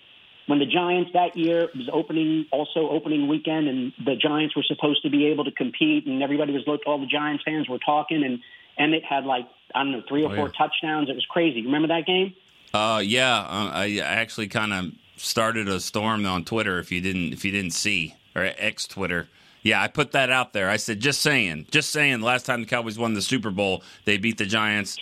when 0.47 0.59
the 0.59 0.65
Giants 0.65 1.11
that 1.13 1.35
year 1.35 1.69
was 1.75 1.89
opening, 1.91 2.45
also 2.51 2.89
opening 2.89 3.27
weekend, 3.27 3.67
and 3.67 3.93
the 4.03 4.15
Giants 4.15 4.55
were 4.55 4.63
supposed 4.63 5.01
to 5.03 5.09
be 5.09 5.25
able 5.27 5.43
to 5.45 5.51
compete, 5.51 6.05
and 6.05 6.21
everybody 6.21 6.53
was 6.53 6.63
looked. 6.67 6.85
All 6.85 6.99
the 6.99 7.07
Giants 7.07 7.43
fans 7.43 7.67
were 7.67 7.79
talking, 7.79 8.23
and 8.23 8.39
and 8.77 8.93
it 8.93 9.03
had 9.03 9.25
like 9.25 9.47
I 9.73 9.83
don't 9.83 9.91
know 9.91 10.03
three 10.07 10.23
or 10.23 10.31
Oh, 10.31 10.35
four 10.35 10.45
yeah. 10.47 10.57
touchdowns. 10.67 11.09
It 11.09 11.15
was 11.15 11.25
crazy. 11.25 11.63
Remember 11.63 11.87
that 11.89 12.05
game? 12.05 12.33
Uh, 12.73 13.01
yeah, 13.03 13.37
uh, 13.39 13.71
I 13.73 13.99
actually 14.01 14.47
kind 14.47 14.73
of 14.73 14.91
started 15.17 15.67
a 15.69 15.79
storm 15.79 16.25
on 16.25 16.43
Twitter. 16.43 16.77
If 16.79 16.91
you 16.91 16.99
didn't, 17.01 17.31
if 17.33 17.45
you 17.45 17.51
didn't 17.51 17.71
see, 17.71 18.13
or 18.35 18.43
X 18.57 18.85
Twitter. 18.87 19.27
Yeah, 19.63 19.81
I 19.81 19.87
put 19.87 20.11
that 20.11 20.29
out 20.29 20.53
there. 20.53 20.69
I 20.69 20.77
said, 20.77 20.99
just 20.99 21.21
saying, 21.21 21.65
just 21.71 21.89
saying. 21.89 22.21
Last 22.21 22.45
time 22.45 22.61
the 22.61 22.67
Cowboys 22.67 22.99
won 22.99 23.15
the 23.15 23.21
Super 23.21 23.49
Bowl, 23.49 23.81
they 24.03 24.17
beat 24.17 24.37
the 24.37 24.45
Giants 24.45 24.97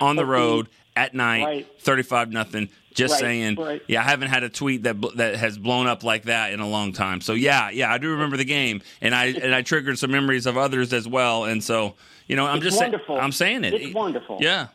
on 0.00 0.14
the 0.16 0.24
road 0.36 0.68
at 0.94 1.12
night, 1.14 1.44
Right. 1.44 1.66
thirty-five 1.80 2.30
nothing. 2.30 2.68
Just 2.94 3.12
Right, 3.14 3.20
saying. 3.20 3.56
right. 3.56 3.82
Yeah, 3.88 4.00
I 4.00 4.04
haven't 4.04 4.28
had 4.28 4.42
a 4.44 4.48
tweet 4.48 4.84
that 4.84 4.96
that 5.16 5.36
has 5.36 5.58
blown 5.58 5.86
up 5.86 6.04
like 6.04 6.24
that 6.24 6.52
in 6.52 6.60
a 6.60 6.68
long 6.68 6.92
time. 6.92 7.20
So 7.20 7.32
yeah, 7.34 7.70
yeah, 7.70 7.92
I 7.92 7.98
do 7.98 8.10
remember 8.12 8.36
the 8.36 8.44
game, 8.44 8.82
and 9.00 9.14
I 9.14 9.26
and 9.26 9.54
I 9.54 9.62
triggered 9.62 9.98
some 9.98 10.10
memories 10.12 10.46
of 10.46 10.56
others 10.56 10.92
as 10.92 11.06
well. 11.08 11.44
And 11.44 11.62
so 11.62 11.94
you 12.28 12.36
know, 12.36 12.46
I'm 12.46 12.56
It's 12.56 12.64
just 12.66 12.78
saying, 12.78 12.92
wonderful. 12.92 13.20
I'm 13.20 13.32
saying 13.32 13.64
it. 13.64 13.74
It's 13.74 13.94
wonderful. 13.94 14.38
Yeah. 14.40 14.68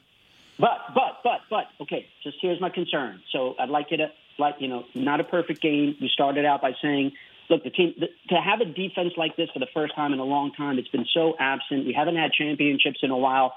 But 0.59 0.77
but 0.93 1.19
but 1.23 1.39
but 1.49 1.65
okay. 1.81 2.05
Just 2.23 2.37
here's 2.41 2.59
my 2.59 2.69
concern. 2.69 3.21
So 3.31 3.55
I'd 3.57 3.69
like 3.69 3.87
you 3.91 3.97
to 3.97 4.07
like 4.37 4.55
you 4.59 4.67
know 4.67 4.83
not 4.93 5.19
a 5.21 5.23
perfect 5.23 5.61
game. 5.61 5.95
You 5.99 6.09
started 6.09 6.43
out 6.45 6.61
by 6.61 6.73
saying, 6.81 7.13
look, 7.49 7.63
the 7.63 7.69
team 7.69 7.93
the, 7.97 8.07
to 8.29 8.35
have 8.41 8.59
a 8.59 8.65
defense 8.65 9.13
like 9.15 9.37
this 9.37 9.49
for 9.53 9.59
the 9.59 9.67
first 9.73 9.95
time 9.95 10.11
in 10.11 10.19
a 10.19 10.25
long 10.25 10.51
time. 10.51 10.77
It's 10.77 10.89
been 10.89 11.07
so 11.13 11.35
absent. 11.39 11.85
We 11.85 11.93
haven't 11.93 12.17
had 12.17 12.33
championships 12.33 12.99
in 13.01 13.11
a 13.11 13.17
while. 13.17 13.53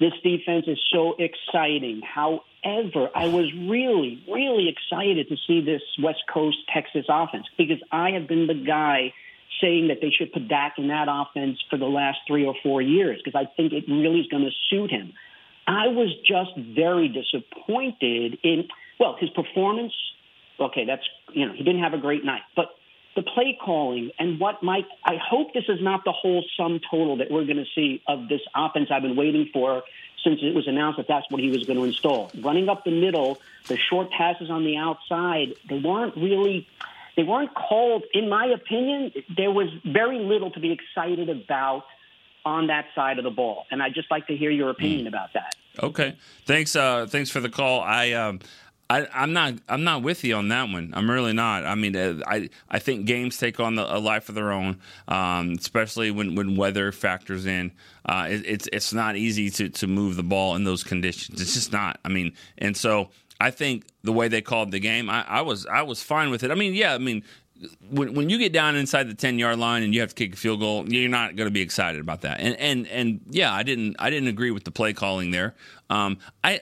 This 0.00 0.12
defense 0.24 0.64
is 0.66 0.78
so 0.92 1.14
exciting. 1.18 2.00
How 2.02 2.28
exciting. 2.32 2.49
However, 2.62 3.08
I 3.14 3.28
was 3.28 3.52
really, 3.54 4.22
really 4.28 4.68
excited 4.68 5.28
to 5.28 5.36
see 5.46 5.60
this 5.60 5.82
West 6.02 6.22
Coast 6.32 6.58
Texas 6.72 7.06
offense 7.08 7.46
because 7.56 7.78
I 7.90 8.10
have 8.10 8.28
been 8.28 8.46
the 8.46 8.54
guy 8.54 9.12
saying 9.60 9.88
that 9.88 9.98
they 10.00 10.10
should 10.10 10.32
put 10.32 10.48
Dak 10.48 10.74
in 10.78 10.88
that 10.88 11.08
offense 11.08 11.58
for 11.68 11.76
the 11.76 11.86
last 11.86 12.18
three 12.26 12.46
or 12.46 12.54
four 12.62 12.80
years 12.82 13.20
because 13.22 13.38
I 13.38 13.50
think 13.56 13.72
it 13.72 13.84
really 13.88 14.20
is 14.20 14.26
going 14.28 14.44
to 14.44 14.50
suit 14.68 14.90
him. 14.90 15.12
I 15.66 15.88
was 15.88 16.14
just 16.26 16.56
very 16.56 17.08
disappointed 17.08 18.38
in, 18.42 18.68
well, 18.98 19.16
his 19.18 19.30
performance. 19.30 19.92
Okay, 20.58 20.84
that's, 20.84 21.02
you 21.32 21.46
know, 21.46 21.54
he 21.54 21.62
didn't 21.62 21.82
have 21.82 21.94
a 21.94 21.98
great 21.98 22.24
night, 22.24 22.42
but 22.54 22.66
the 23.16 23.22
play 23.22 23.58
calling 23.62 24.10
and 24.18 24.38
what 24.38 24.62
Mike, 24.62 24.86
I 25.04 25.14
hope 25.16 25.52
this 25.52 25.64
is 25.68 25.78
not 25.80 26.04
the 26.04 26.12
whole 26.12 26.44
sum 26.56 26.80
total 26.90 27.16
that 27.18 27.30
we're 27.30 27.44
going 27.44 27.56
to 27.56 27.66
see 27.74 28.02
of 28.06 28.28
this 28.28 28.40
offense 28.54 28.88
I've 28.92 29.02
been 29.02 29.16
waiting 29.16 29.48
for 29.52 29.82
since 30.24 30.40
it 30.42 30.54
was 30.54 30.68
announced 30.68 30.98
that 30.98 31.08
that's 31.08 31.30
what 31.30 31.40
he 31.40 31.50
was 31.50 31.64
going 31.64 31.78
to 31.78 31.84
install. 31.84 32.30
Running 32.40 32.68
up 32.68 32.84
the 32.84 32.90
middle, 32.90 33.40
the 33.68 33.76
short 33.76 34.10
passes 34.10 34.50
on 34.50 34.64
the 34.64 34.76
outside, 34.76 35.54
they 35.68 35.78
weren't 35.78 36.16
really, 36.16 36.68
they 37.16 37.22
weren't 37.22 37.54
called, 37.54 38.04
in 38.12 38.28
my 38.28 38.46
opinion, 38.46 39.12
there 39.34 39.50
was 39.50 39.68
very 39.84 40.18
little 40.18 40.50
to 40.50 40.60
be 40.60 40.72
excited 40.72 41.28
about 41.28 41.84
on 42.44 42.68
that 42.68 42.86
side 42.94 43.18
of 43.18 43.24
the 43.24 43.30
ball. 43.30 43.66
And 43.70 43.82
I'd 43.82 43.94
just 43.94 44.10
like 44.10 44.26
to 44.28 44.36
hear 44.36 44.50
your 44.50 44.70
opinion 44.70 45.04
mm. 45.04 45.08
about 45.08 45.32
that. 45.34 45.54
Okay. 45.82 46.16
Thanks, 46.46 46.74
uh, 46.76 47.06
thanks 47.06 47.30
for 47.30 47.40
the 47.40 47.50
call. 47.50 47.80
I, 47.80 48.12
um, 48.12 48.40
I, 48.90 49.22
am 49.22 49.32
not. 49.32 49.54
I'm 49.68 49.84
not 49.84 50.02
with 50.02 50.24
you 50.24 50.34
on 50.34 50.48
that 50.48 50.68
one. 50.68 50.92
I'm 50.96 51.08
really 51.08 51.32
not. 51.32 51.64
I 51.64 51.76
mean, 51.76 51.94
uh, 51.94 52.20
I 52.26 52.50
I 52.68 52.80
think 52.80 53.06
games 53.06 53.36
take 53.36 53.60
on 53.60 53.76
the, 53.76 53.96
a 53.96 53.98
life 53.98 54.28
of 54.28 54.34
their 54.34 54.50
own, 54.50 54.80
um, 55.06 55.52
especially 55.52 56.10
when, 56.10 56.34
when 56.34 56.56
weather 56.56 56.90
factors 56.90 57.46
in. 57.46 57.70
Uh, 58.04 58.26
it, 58.28 58.42
it's 58.44 58.68
it's 58.72 58.92
not 58.92 59.14
easy 59.14 59.48
to 59.50 59.68
to 59.68 59.86
move 59.86 60.16
the 60.16 60.24
ball 60.24 60.56
in 60.56 60.64
those 60.64 60.82
conditions. 60.82 61.40
It's 61.40 61.54
just 61.54 61.70
not. 61.70 62.00
I 62.04 62.08
mean, 62.08 62.32
and 62.58 62.76
so 62.76 63.10
I 63.40 63.52
think 63.52 63.86
the 64.02 64.12
way 64.12 64.26
they 64.26 64.42
called 64.42 64.72
the 64.72 64.80
game, 64.80 65.08
I, 65.08 65.24
I 65.24 65.42
was 65.42 65.66
I 65.66 65.82
was 65.82 66.02
fine 66.02 66.30
with 66.30 66.42
it. 66.42 66.50
I 66.50 66.56
mean, 66.56 66.74
yeah. 66.74 66.92
I 66.92 66.98
mean, 66.98 67.22
when 67.90 68.14
when 68.14 68.28
you 68.28 68.38
get 68.38 68.52
down 68.52 68.74
inside 68.74 69.08
the 69.08 69.14
ten 69.14 69.38
yard 69.38 69.60
line 69.60 69.84
and 69.84 69.94
you 69.94 70.00
have 70.00 70.10
to 70.10 70.16
kick 70.16 70.34
a 70.34 70.36
field 70.36 70.58
goal, 70.58 70.92
you're 70.92 71.08
not 71.08 71.36
going 71.36 71.46
to 71.46 71.52
be 71.52 71.60
excited 71.60 72.00
about 72.00 72.22
that. 72.22 72.40
And 72.40 72.56
and 72.56 72.88
and 72.88 73.20
yeah, 73.30 73.54
I 73.54 73.62
didn't 73.62 73.94
I 74.00 74.10
didn't 74.10 74.30
agree 74.30 74.50
with 74.50 74.64
the 74.64 74.72
play 74.72 74.94
calling 74.94 75.30
there. 75.30 75.54
Um, 75.90 76.18
I 76.42 76.60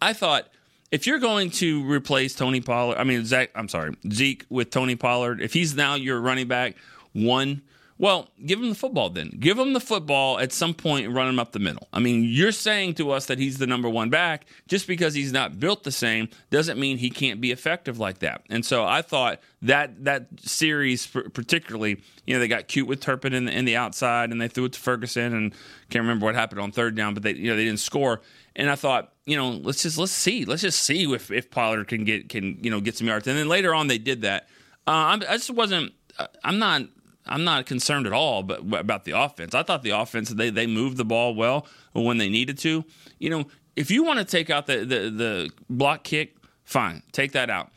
I 0.00 0.12
thought 0.12 0.46
if 0.90 1.06
you're 1.06 1.18
going 1.18 1.50
to 1.50 1.84
replace 1.84 2.34
Tony 2.34 2.60
Pollard, 2.60 2.96
I 2.98 3.04
mean 3.04 3.24
Zach, 3.24 3.50
I'm 3.54 3.68
sorry, 3.68 3.94
Zeke 4.10 4.44
with 4.48 4.70
Tony 4.70 4.96
Pollard, 4.96 5.40
if 5.40 5.52
he's 5.52 5.74
now 5.74 5.94
your 5.94 6.20
running 6.20 6.48
back 6.48 6.76
one, 7.12 7.62
well, 7.98 8.28
give 8.46 8.60
him 8.60 8.68
the 8.68 8.74
football 8.74 9.10
then. 9.10 9.36
Give 9.40 9.58
him 9.58 9.72
the 9.72 9.80
football 9.80 10.38
at 10.38 10.52
some 10.52 10.72
point 10.72 11.06
and 11.06 11.14
run 11.14 11.28
him 11.28 11.38
up 11.38 11.52
the 11.52 11.58
middle. 11.58 11.88
I 11.92 11.98
mean, 11.98 12.24
you're 12.24 12.52
saying 12.52 12.94
to 12.94 13.10
us 13.10 13.26
that 13.26 13.38
he's 13.38 13.58
the 13.58 13.66
number 13.66 13.88
one 13.88 14.08
back 14.08 14.46
just 14.68 14.86
because 14.86 15.14
he's 15.14 15.32
not 15.32 15.58
built 15.58 15.82
the 15.82 15.90
same 15.90 16.28
doesn't 16.50 16.78
mean 16.78 16.98
he 16.98 17.10
can't 17.10 17.40
be 17.40 17.50
effective 17.50 17.98
like 17.98 18.20
that. 18.20 18.42
And 18.48 18.64
so 18.64 18.84
I 18.84 19.02
thought 19.02 19.40
that 19.62 20.04
that 20.04 20.28
series 20.40 21.06
particularly, 21.06 22.00
you 22.24 22.34
know, 22.34 22.40
they 22.40 22.48
got 22.48 22.68
cute 22.68 22.86
with 22.86 23.00
Turpin 23.00 23.34
in 23.34 23.46
the, 23.46 23.52
in 23.52 23.64
the 23.64 23.76
outside 23.76 24.30
and 24.30 24.40
they 24.40 24.48
threw 24.48 24.66
it 24.66 24.74
to 24.74 24.80
Ferguson 24.80 25.34
and 25.34 25.52
can't 25.90 26.02
remember 26.02 26.26
what 26.26 26.34
happened 26.34 26.60
on 26.60 26.70
third 26.70 26.94
down, 26.94 27.14
but 27.14 27.22
they 27.22 27.32
you 27.32 27.50
know 27.50 27.56
they 27.56 27.64
didn't 27.64 27.80
score. 27.80 28.20
And 28.54 28.70
I 28.70 28.74
thought, 28.74 29.12
you 29.24 29.36
know, 29.36 29.50
let's 29.50 29.82
just 29.82 29.98
let's 29.98 30.12
see, 30.12 30.44
let's 30.44 30.62
just 30.62 30.82
see 30.82 31.12
if 31.12 31.30
if 31.30 31.50
Pollard 31.50 31.88
can 31.88 32.04
get 32.04 32.28
can 32.28 32.62
you 32.62 32.70
know 32.70 32.80
get 32.80 32.96
some 32.96 33.06
yards. 33.06 33.26
And 33.26 33.36
then 33.38 33.48
later 33.48 33.74
on 33.74 33.88
they 33.88 33.98
did 33.98 34.22
that. 34.22 34.48
Uh, 34.86 35.18
i 35.28 35.36
just 35.36 35.50
wasn't. 35.50 35.92
Uh, 36.18 36.26
I'm 36.44 36.58
not. 36.58 36.82
I'm 37.28 37.44
not 37.44 37.66
concerned 37.66 38.06
at 38.06 38.12
all 38.12 38.42
but, 38.42 38.60
about 38.74 39.04
the 39.04 39.12
offense. 39.12 39.54
I 39.54 39.62
thought 39.62 39.82
the 39.82 39.90
offense 39.90 40.30
they 40.30 40.50
they 40.50 40.66
moved 40.66 40.96
the 40.96 41.04
ball 41.04 41.34
well 41.34 41.66
when 41.92 42.18
they 42.18 42.28
needed 42.28 42.58
to. 42.58 42.84
You 43.18 43.30
know, 43.30 43.44
if 43.76 43.90
you 43.90 44.04
want 44.04 44.18
to 44.18 44.24
take 44.24 44.50
out 44.50 44.66
the 44.66 44.78
the, 44.78 45.10
the 45.10 45.50
block 45.68 46.04
kick, 46.04 46.36
fine, 46.64 47.02
take 47.12 47.32
that 47.32 47.50
out. 47.50 47.70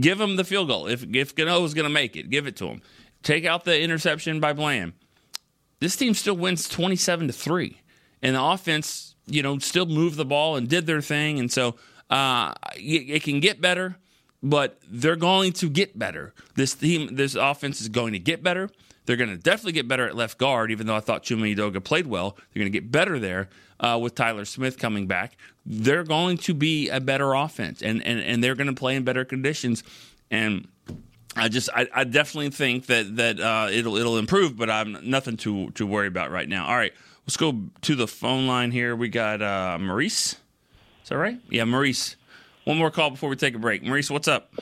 Give 0.00 0.18
them 0.18 0.36
the 0.36 0.44
field 0.44 0.68
goal. 0.68 0.86
If 0.86 1.04
if 1.14 1.34
Gano 1.34 1.62
is 1.64 1.74
going 1.74 1.84
to 1.84 1.90
make 1.90 2.16
it, 2.16 2.30
give 2.30 2.46
it 2.46 2.56
to 2.56 2.66
him. 2.66 2.82
Take 3.22 3.44
out 3.44 3.64
the 3.64 3.80
interception 3.80 4.40
by 4.40 4.52
Bland. 4.52 4.92
This 5.80 5.96
team 5.96 6.14
still 6.14 6.36
wins 6.36 6.68
27 6.68 7.26
to 7.26 7.32
three, 7.32 7.80
and 8.22 8.36
the 8.36 8.42
offense 8.42 9.14
you 9.26 9.42
know, 9.42 9.58
still 9.58 9.86
moved 9.86 10.16
the 10.16 10.24
ball 10.24 10.56
and 10.56 10.68
did 10.68 10.86
their 10.86 11.00
thing. 11.00 11.38
And 11.38 11.50
so 11.50 11.76
uh, 12.10 12.52
it, 12.76 13.10
it, 13.10 13.22
can 13.22 13.40
get 13.40 13.60
better, 13.60 13.96
but 14.44 14.78
they're 14.88 15.16
going 15.16 15.52
to 15.54 15.68
get 15.68 15.98
better. 15.98 16.32
This 16.54 16.74
team, 16.74 17.16
this 17.16 17.34
offense 17.34 17.80
is 17.80 17.88
going 17.88 18.12
to 18.12 18.20
get 18.20 18.42
better. 18.42 18.70
They're 19.06 19.16
going 19.16 19.30
to 19.30 19.36
definitely 19.36 19.72
get 19.72 19.88
better 19.88 20.06
at 20.06 20.14
left 20.14 20.38
guard, 20.38 20.70
even 20.70 20.86
though 20.86 20.94
I 20.94 21.00
thought 21.00 21.24
Chuma 21.24 21.54
Edoga 21.54 21.82
played 21.82 22.06
well. 22.06 22.36
They're 22.36 22.60
going 22.60 22.72
to 22.72 22.78
get 22.78 22.90
better 22.92 23.18
there 23.18 23.48
uh, 23.80 23.98
with 24.00 24.14
Tyler 24.14 24.44
Smith 24.44 24.78
coming 24.78 25.06
back. 25.06 25.36
They're 25.66 26.04
going 26.04 26.38
to 26.38 26.54
be 26.54 26.88
a 26.88 27.00
better 27.00 27.34
offense, 27.34 27.82
and, 27.82 28.04
and, 28.06 28.20
and 28.20 28.44
they're 28.44 28.54
going 28.54 28.68
to 28.68 28.74
play 28.74 28.94
in 28.94 29.04
better 29.04 29.24
conditions. 29.24 29.82
And 30.30 30.68
I 31.36 31.48
just, 31.48 31.68
I, 31.74 31.88
I 31.92 32.04
definitely 32.04 32.50
think 32.50 32.86
that 32.86 33.16
that 33.16 33.40
uh, 33.40 33.68
it'll 33.70 33.96
it'll 33.96 34.18
improve, 34.18 34.56
but 34.56 34.70
I'm 34.70 34.96
nothing 35.02 35.36
to 35.38 35.70
to 35.72 35.86
worry 35.86 36.06
about 36.06 36.30
right 36.30 36.48
now. 36.48 36.66
All 36.66 36.76
right, 36.76 36.92
Let's 37.26 37.38
go 37.38 37.58
to 37.80 37.94
the 37.94 38.06
phone 38.06 38.46
line 38.46 38.70
here. 38.70 38.94
We 38.94 39.08
got 39.08 39.40
uh, 39.40 39.78
Maurice. 39.80 40.36
Is 41.02 41.08
that 41.08 41.16
right? 41.16 41.38
Yeah, 41.48 41.64
Maurice. 41.64 42.16
One 42.64 42.78
more 42.78 42.90
call 42.90 43.10
before 43.10 43.28
we 43.28 43.36
take 43.36 43.54
a 43.54 43.58
break. 43.58 43.82
Maurice, 43.82 44.10
what's 44.10 44.28
up? 44.28 44.52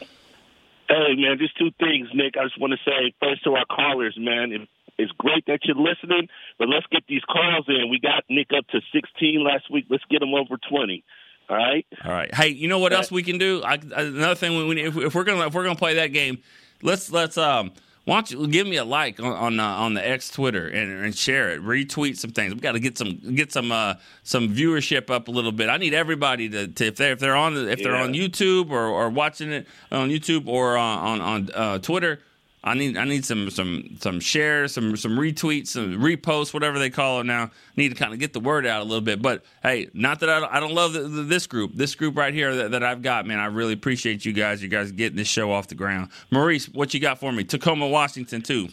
Hey, 0.88 1.14
man, 1.16 1.38
just 1.38 1.56
two 1.56 1.70
things, 1.78 2.08
Nick. 2.14 2.34
I 2.36 2.44
just 2.44 2.60
want 2.60 2.72
to 2.72 2.78
say 2.84 3.14
first 3.20 3.44
to 3.44 3.52
our 3.52 3.64
callers, 3.64 4.16
man. 4.18 4.66
It's 4.98 5.12
great 5.12 5.46
that 5.46 5.60
you're 5.64 5.76
listening, 5.76 6.28
but 6.58 6.68
let's 6.68 6.86
get 6.90 7.04
these 7.08 7.22
calls 7.22 7.64
in. 7.68 7.88
We 7.90 7.98
got 7.98 8.24
Nick 8.28 8.48
up 8.56 8.66
to 8.68 8.80
16 8.92 9.42
last 9.42 9.70
week. 9.70 9.86
Let's 9.88 10.04
get 10.10 10.22
him 10.22 10.34
over 10.34 10.58
20. 10.68 11.02
All 11.48 11.56
right. 11.56 11.86
All 12.04 12.12
right. 12.12 12.34
Hey, 12.34 12.48
you 12.48 12.68
know 12.68 12.78
what 12.78 12.92
else 12.92 13.10
we 13.10 13.22
can 13.22 13.38
do? 13.38 13.62
I, 13.64 13.74
another 13.74 14.34
thing, 14.34 14.68
we, 14.68 14.82
if, 14.82 14.96
if 14.96 15.14
we're 15.14 15.24
gonna 15.24 15.46
if 15.46 15.54
we're 15.54 15.64
gonna 15.64 15.76
play 15.76 15.94
that 15.94 16.08
game, 16.08 16.38
let's 16.82 17.10
let's 17.10 17.36
um 17.36 17.72
why 18.04 18.16
don't 18.16 18.30
you 18.30 18.48
give 18.48 18.66
me 18.66 18.76
a 18.76 18.84
like 18.84 19.20
on 19.20 19.32
on, 19.32 19.60
uh, 19.60 19.64
on 19.64 19.94
the 19.94 20.06
X 20.06 20.30
Twitter 20.30 20.66
and, 20.66 21.04
and, 21.04 21.16
share 21.16 21.50
it, 21.50 21.62
retweet 21.62 22.16
some 22.16 22.32
things. 22.32 22.54
We 22.54 22.60
got 22.60 22.72
to 22.72 22.80
get 22.80 22.98
some 22.98 23.18
get 23.34 23.52
some 23.52 23.70
uh, 23.70 23.94
some 24.24 24.48
viewership 24.48 25.08
up 25.08 25.28
a 25.28 25.30
little 25.30 25.52
bit. 25.52 25.68
I 25.68 25.76
need 25.76 25.94
everybody 25.94 26.48
to, 26.48 26.66
to 26.66 26.86
if 26.86 26.96
they 26.96 27.12
if 27.12 27.20
they're 27.20 27.36
on 27.36 27.56
if 27.68 27.82
they're 27.82 27.94
on 27.94 28.12
YouTube 28.12 28.70
or, 28.70 28.86
or 28.86 29.08
watching 29.08 29.52
it 29.52 29.66
on 29.92 30.10
YouTube 30.10 30.48
or 30.48 30.76
uh, 30.76 30.82
on 30.82 31.20
on 31.20 31.50
uh, 31.54 31.78
Twitter 31.78 32.20
I 32.64 32.74
need 32.74 32.96
I 32.96 33.04
need 33.04 33.24
some 33.24 33.50
some 33.50 33.96
some 33.98 34.20
shares, 34.20 34.72
some 34.72 34.96
some 34.96 35.18
retweets, 35.18 35.68
some 35.68 36.00
reposts, 36.00 36.54
whatever 36.54 36.78
they 36.78 36.90
call 36.90 37.20
it 37.20 37.24
now. 37.24 37.44
I 37.44 37.50
need 37.76 37.88
to 37.88 37.96
kind 37.96 38.12
of 38.12 38.20
get 38.20 38.32
the 38.32 38.40
word 38.40 38.66
out 38.66 38.82
a 38.82 38.84
little 38.84 39.00
bit. 39.00 39.20
But 39.20 39.44
hey, 39.62 39.88
not 39.94 40.20
that 40.20 40.30
I 40.30 40.38
don't, 40.38 40.52
I 40.52 40.60
don't 40.60 40.74
love 40.74 40.92
the, 40.92 41.00
the, 41.00 41.22
this 41.22 41.48
group, 41.48 41.72
this 41.74 41.96
group 41.96 42.16
right 42.16 42.32
here 42.32 42.54
that, 42.54 42.70
that, 42.70 42.84
I've 42.84 43.02
got, 43.02 43.26
man. 43.26 43.40
I 43.40 43.46
really 43.46 43.72
appreciate 43.72 44.24
you 44.24 44.32
guys. 44.32 44.62
You 44.62 44.68
guys 44.68 44.92
getting 44.92 45.16
this 45.16 45.26
show 45.26 45.50
off 45.50 45.66
the 45.68 45.74
ground. 45.74 46.10
Maurice, 46.30 46.68
what 46.68 46.94
you 46.94 47.00
got 47.00 47.18
for 47.18 47.32
me? 47.32 47.42
Tacoma, 47.42 47.88
Washington, 47.88 48.42
too. 48.42 48.68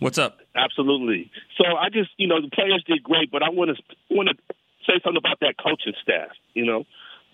What's 0.00 0.18
up? 0.18 0.40
Absolutely. 0.56 1.30
So 1.56 1.64
I 1.64 1.90
just 1.90 2.10
you 2.16 2.26
know 2.26 2.40
the 2.40 2.50
players 2.50 2.84
did 2.86 3.02
great, 3.02 3.30
but 3.30 3.42
I 3.42 3.50
want 3.50 3.76
to 3.76 3.96
want 4.10 4.28
to 4.30 4.54
say 4.86 5.00
something 5.04 5.16
about 5.16 5.40
that 5.40 5.54
coaching 5.62 5.94
staff. 6.02 6.30
You 6.54 6.66
know, 6.66 6.84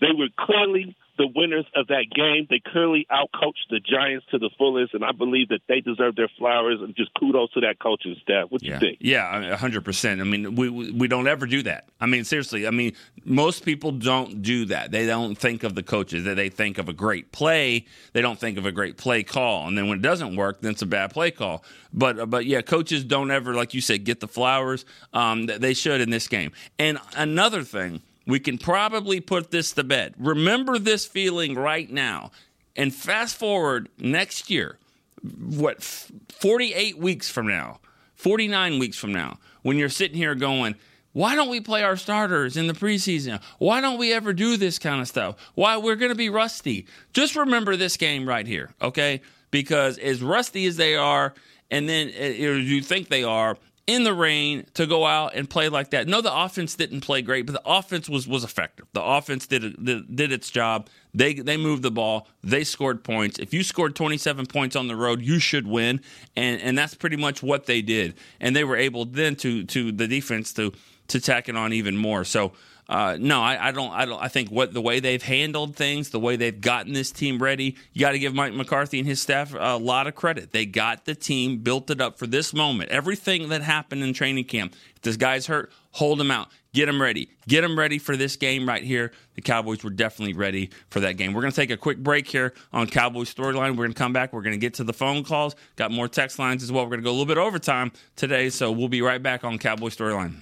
they 0.01 0.09
were 0.15 0.27
clearly 0.37 0.95
the 1.17 1.27
winners 1.33 1.65
of 1.75 1.87
that 1.87 2.05
game. 2.13 2.47
They 2.49 2.59
clearly 2.59 3.07
outcoached 3.11 3.69
the 3.69 3.79
Giants 3.79 4.25
to 4.31 4.37
the 4.37 4.49
fullest, 4.57 4.93
and 4.93 5.03
I 5.03 5.11
believe 5.11 5.49
that 5.49 5.61
they 5.67 5.81
deserve 5.81 6.15
their 6.15 6.29
flowers. 6.37 6.79
And 6.81 6.95
just 6.95 7.11
kudos 7.19 7.51
to 7.53 7.61
that 7.61 7.79
coaching 7.79 8.15
staff. 8.21 8.47
What 8.49 8.61
do 8.61 8.67
yeah. 8.67 8.73
you 8.73 8.79
think? 8.79 8.97
Yeah, 9.01 9.55
hundred 9.55 9.85
percent. 9.85 10.21
I 10.21 10.23
mean, 10.23 10.55
we 10.55 10.69
we 10.69 11.07
don't 11.07 11.27
ever 11.27 11.45
do 11.45 11.63
that. 11.63 11.85
I 11.99 12.05
mean, 12.05 12.23
seriously. 12.23 12.67
I 12.67 12.71
mean, 12.71 12.93
most 13.23 13.65
people 13.65 13.91
don't 13.91 14.41
do 14.41 14.65
that. 14.65 14.91
They 14.91 15.05
don't 15.05 15.35
think 15.35 15.63
of 15.63 15.75
the 15.75 15.83
coaches. 15.83 16.23
That 16.25 16.35
they 16.35 16.49
think 16.49 16.77
of 16.77 16.89
a 16.89 16.93
great 16.93 17.31
play. 17.31 17.85
They 18.13 18.21
don't 18.21 18.39
think 18.39 18.57
of 18.57 18.65
a 18.65 18.71
great 18.71 18.97
play 18.97 19.23
call. 19.23 19.67
And 19.67 19.77
then 19.77 19.87
when 19.87 19.99
it 19.99 20.01
doesn't 20.01 20.35
work, 20.35 20.61
then 20.61 20.71
it's 20.71 20.81
a 20.81 20.87
bad 20.87 21.11
play 21.11 21.31
call. 21.31 21.63
But 21.93 22.29
but 22.29 22.45
yeah, 22.45 22.61
coaches 22.61 23.03
don't 23.03 23.31
ever, 23.31 23.53
like 23.53 23.73
you 23.73 23.81
said, 23.81 24.03
get 24.03 24.19
the 24.19 24.27
flowers. 24.27 24.85
Um, 25.13 25.45
they 25.45 25.73
should 25.73 26.01
in 26.01 26.09
this 26.09 26.27
game. 26.27 26.51
And 26.77 26.99
another 27.15 27.63
thing 27.63 28.01
we 28.25 28.39
can 28.39 28.57
probably 28.57 29.19
put 29.19 29.51
this 29.51 29.71
to 29.73 29.83
bed. 29.83 30.15
Remember 30.17 30.79
this 30.79 31.05
feeling 31.05 31.55
right 31.55 31.89
now. 31.89 32.31
And 32.75 32.93
fast 32.93 33.37
forward 33.37 33.89
next 33.97 34.49
year, 34.49 34.77
what, 35.21 35.83
48 35.83 36.97
weeks 36.97 37.29
from 37.29 37.47
now, 37.47 37.79
49 38.15 38.79
weeks 38.79 38.97
from 38.97 39.13
now, 39.13 39.37
when 39.61 39.77
you're 39.77 39.89
sitting 39.89 40.17
here 40.17 40.35
going, 40.35 40.75
why 41.13 41.35
don't 41.35 41.49
we 41.49 41.61
play 41.61 41.81
our 41.81 41.95
starters 41.95 42.57
in 42.57 42.67
the 42.67 42.73
preseason? 42.73 43.41
Why 43.57 43.79
don't 43.79 43.97
we 43.97 44.11
ever 44.11 44.33
do 44.33 44.57
this 44.57 44.77
kind 44.77 44.99
of 44.99 45.07
stuff? 45.07 45.37
Why 45.55 45.77
we're 45.77 45.95
going 45.95 46.11
to 46.11 46.15
be 46.15 46.29
rusty. 46.29 46.87
Just 47.13 47.37
remember 47.37 47.77
this 47.77 47.95
game 47.95 48.27
right 48.27 48.45
here, 48.45 48.73
okay? 48.81 49.21
Because 49.49 49.97
as 49.97 50.21
rusty 50.21 50.65
as 50.65 50.75
they 50.75 50.95
are, 50.95 51.33
and 51.71 51.87
then 51.87 52.11
uh, 52.19 52.25
you 52.25 52.81
think 52.81 53.07
they 53.07 53.23
are, 53.23 53.57
in 53.87 54.03
the 54.03 54.13
rain 54.13 54.65
to 54.73 54.87
go 54.87 55.05
out 55.05 55.35
and 55.35 55.47
play 55.47 55.69
like 55.69 55.91
that. 55.91 56.07
No, 56.07 56.19
the 56.19 56.35
offense 56.35 56.75
didn't 56.75 57.01
play 57.01 57.21
great, 57.21 57.45
but 57.45 57.53
the 57.53 57.61
offense 57.65 58.09
was 58.09 58.27
was 58.27 58.43
effective. 58.43 58.87
The 58.93 59.03
offense 59.03 59.45
did 59.45 59.83
did, 59.83 60.15
did 60.15 60.31
its 60.31 60.49
job. 60.49 60.89
They 61.13 61.35
they 61.35 61.57
moved 61.57 61.83
the 61.83 61.91
ball. 61.91 62.27
They 62.43 62.63
scored 62.63 63.03
points. 63.03 63.37
If 63.37 63.53
you 63.53 63.63
scored 63.63 63.95
27 63.95 64.47
points 64.47 64.75
on 64.75 64.87
the 64.87 64.95
road, 64.95 65.21
you 65.21 65.39
should 65.39 65.67
win. 65.67 66.01
And 66.35 66.59
and 66.61 66.77
that's 66.77 66.95
pretty 66.95 67.17
much 67.17 67.43
what 67.43 67.67
they 67.67 67.81
did. 67.81 68.15
And 68.39 68.55
they 68.55 68.63
were 68.63 68.77
able 68.77 69.05
then 69.05 69.35
to 69.37 69.63
to 69.65 69.91
the 69.91 70.07
defense 70.07 70.51
to 70.53 70.73
to 71.09 71.21
tack 71.21 71.47
it 71.47 71.55
on 71.55 71.71
even 71.71 71.95
more. 71.95 72.23
So 72.23 72.53
uh, 72.87 73.17
no, 73.19 73.41
I, 73.41 73.69
I, 73.69 73.71
don't. 73.71 73.91
I 73.91 74.05
don't. 74.05 74.21
I 74.21 74.27
think 74.27 74.49
what 74.49 74.73
the 74.73 74.81
way 74.81 74.99
they've 74.99 75.21
handled 75.21 75.75
things, 75.75 76.11
the 76.11 76.19
way 76.19 76.35
they've 76.35 76.59
gotten 76.59 76.93
this 76.93 77.11
team 77.11 77.41
ready, 77.41 77.75
you 77.93 78.01
got 78.01 78.11
to 78.11 78.19
give 78.19 78.35
Mike 78.35 78.53
McCarthy 78.53 78.99
and 78.99 79.07
his 79.07 79.21
staff 79.21 79.55
a 79.57 79.77
lot 79.77 80.05
of 80.05 80.13
credit. 80.13 80.51
They 80.51 80.67
got 80.67 81.05
the 81.05 81.15
team, 81.15 81.57
built 81.59 81.89
it 81.89 81.99
up 81.99 82.19
for 82.19 82.27
this 82.27 82.53
moment. 82.53 82.91
Everything 82.91 83.49
that 83.49 83.63
happened 83.63 84.03
in 84.03 84.13
training 84.13 84.45
camp. 84.45 84.75
If 84.95 85.01
this 85.01 85.17
guy's 85.17 85.47
hurt, 85.47 85.71
hold 85.91 86.21
him 86.21 86.29
out. 86.29 86.49
Get 86.73 86.87
him 86.87 87.01
ready. 87.01 87.29
Get 87.47 87.63
him 87.63 87.79
ready 87.79 87.97
for 87.97 88.17
this 88.17 88.35
game 88.35 88.67
right 88.67 88.83
here. 88.83 89.13
The 89.35 89.41
Cowboys 89.41 89.83
were 89.83 89.89
definitely 89.89 90.33
ready 90.33 90.69
for 90.89 90.99
that 90.99 91.13
game. 91.13 91.33
We're 91.33 91.41
going 91.41 91.53
to 91.53 91.55
take 91.55 91.71
a 91.71 91.77
quick 91.77 91.97
break 91.97 92.27
here 92.27 92.53
on 92.71 92.87
Cowboys 92.87 93.33
Storyline. 93.33 93.71
We're 93.71 93.85
going 93.85 93.93
to 93.93 93.97
come 93.97 94.13
back. 94.13 94.33
We're 94.33 94.41
going 94.41 94.53
to 94.53 94.59
get 94.59 94.75
to 94.75 94.83
the 94.83 94.93
phone 94.93 95.23
calls. 95.23 95.55
Got 95.75 95.91
more 95.91 96.07
text 96.07 96.37
lines 96.37 96.61
as 96.61 96.71
well. 96.71 96.83
We're 96.83 96.91
going 96.91 97.01
to 97.01 97.05
go 97.05 97.11
a 97.11 97.17
little 97.17 97.25
bit 97.25 97.37
overtime 97.37 97.93
today, 98.15 98.49
so 98.49 98.71
we'll 98.71 98.89
be 98.89 99.01
right 99.01 99.23
back 99.23 99.43
on 99.43 99.57
Cowboy 99.57 99.87
Storyline. 99.87 100.41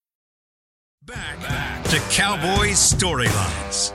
Back 1.03 1.83
to 1.85 1.97
Cowboys 2.11 2.77
storylines. 2.77 3.91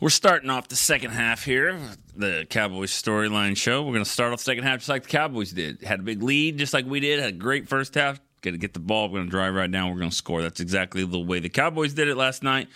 We're 0.00 0.08
starting 0.08 0.48
off 0.48 0.68
the 0.68 0.76
second 0.76 1.10
half 1.10 1.44
here, 1.44 1.78
the 2.16 2.46
Cowboys 2.48 2.90
storyline 2.90 3.54
show. 3.54 3.82
We're 3.82 3.92
going 3.92 4.04
to 4.06 4.10
start 4.10 4.32
off 4.32 4.38
the 4.38 4.44
second 4.44 4.64
half 4.64 4.78
just 4.78 4.88
like 4.88 5.02
the 5.02 5.10
Cowboys 5.10 5.52
did. 5.52 5.82
Had 5.82 6.00
a 6.00 6.02
big 6.02 6.22
lead 6.22 6.56
just 6.56 6.72
like 6.72 6.86
we 6.86 7.00
did. 7.00 7.20
Had 7.20 7.28
a 7.28 7.36
great 7.36 7.68
first 7.68 7.94
half. 7.94 8.18
Going 8.40 8.54
to 8.54 8.58
get 8.58 8.72
the 8.72 8.80
ball. 8.80 9.10
We're 9.10 9.18
going 9.18 9.26
to 9.26 9.30
drive 9.30 9.52
right 9.52 9.70
down. 9.70 9.90
We're 9.90 9.98
going 9.98 10.08
to 10.08 10.16
score. 10.16 10.40
That's 10.40 10.60
exactly 10.60 11.04
the 11.04 11.18
way 11.18 11.40
the 11.40 11.50
Cowboys 11.50 11.92
did 11.92 12.08
it 12.08 12.16
last 12.16 12.42
night, 12.42 12.68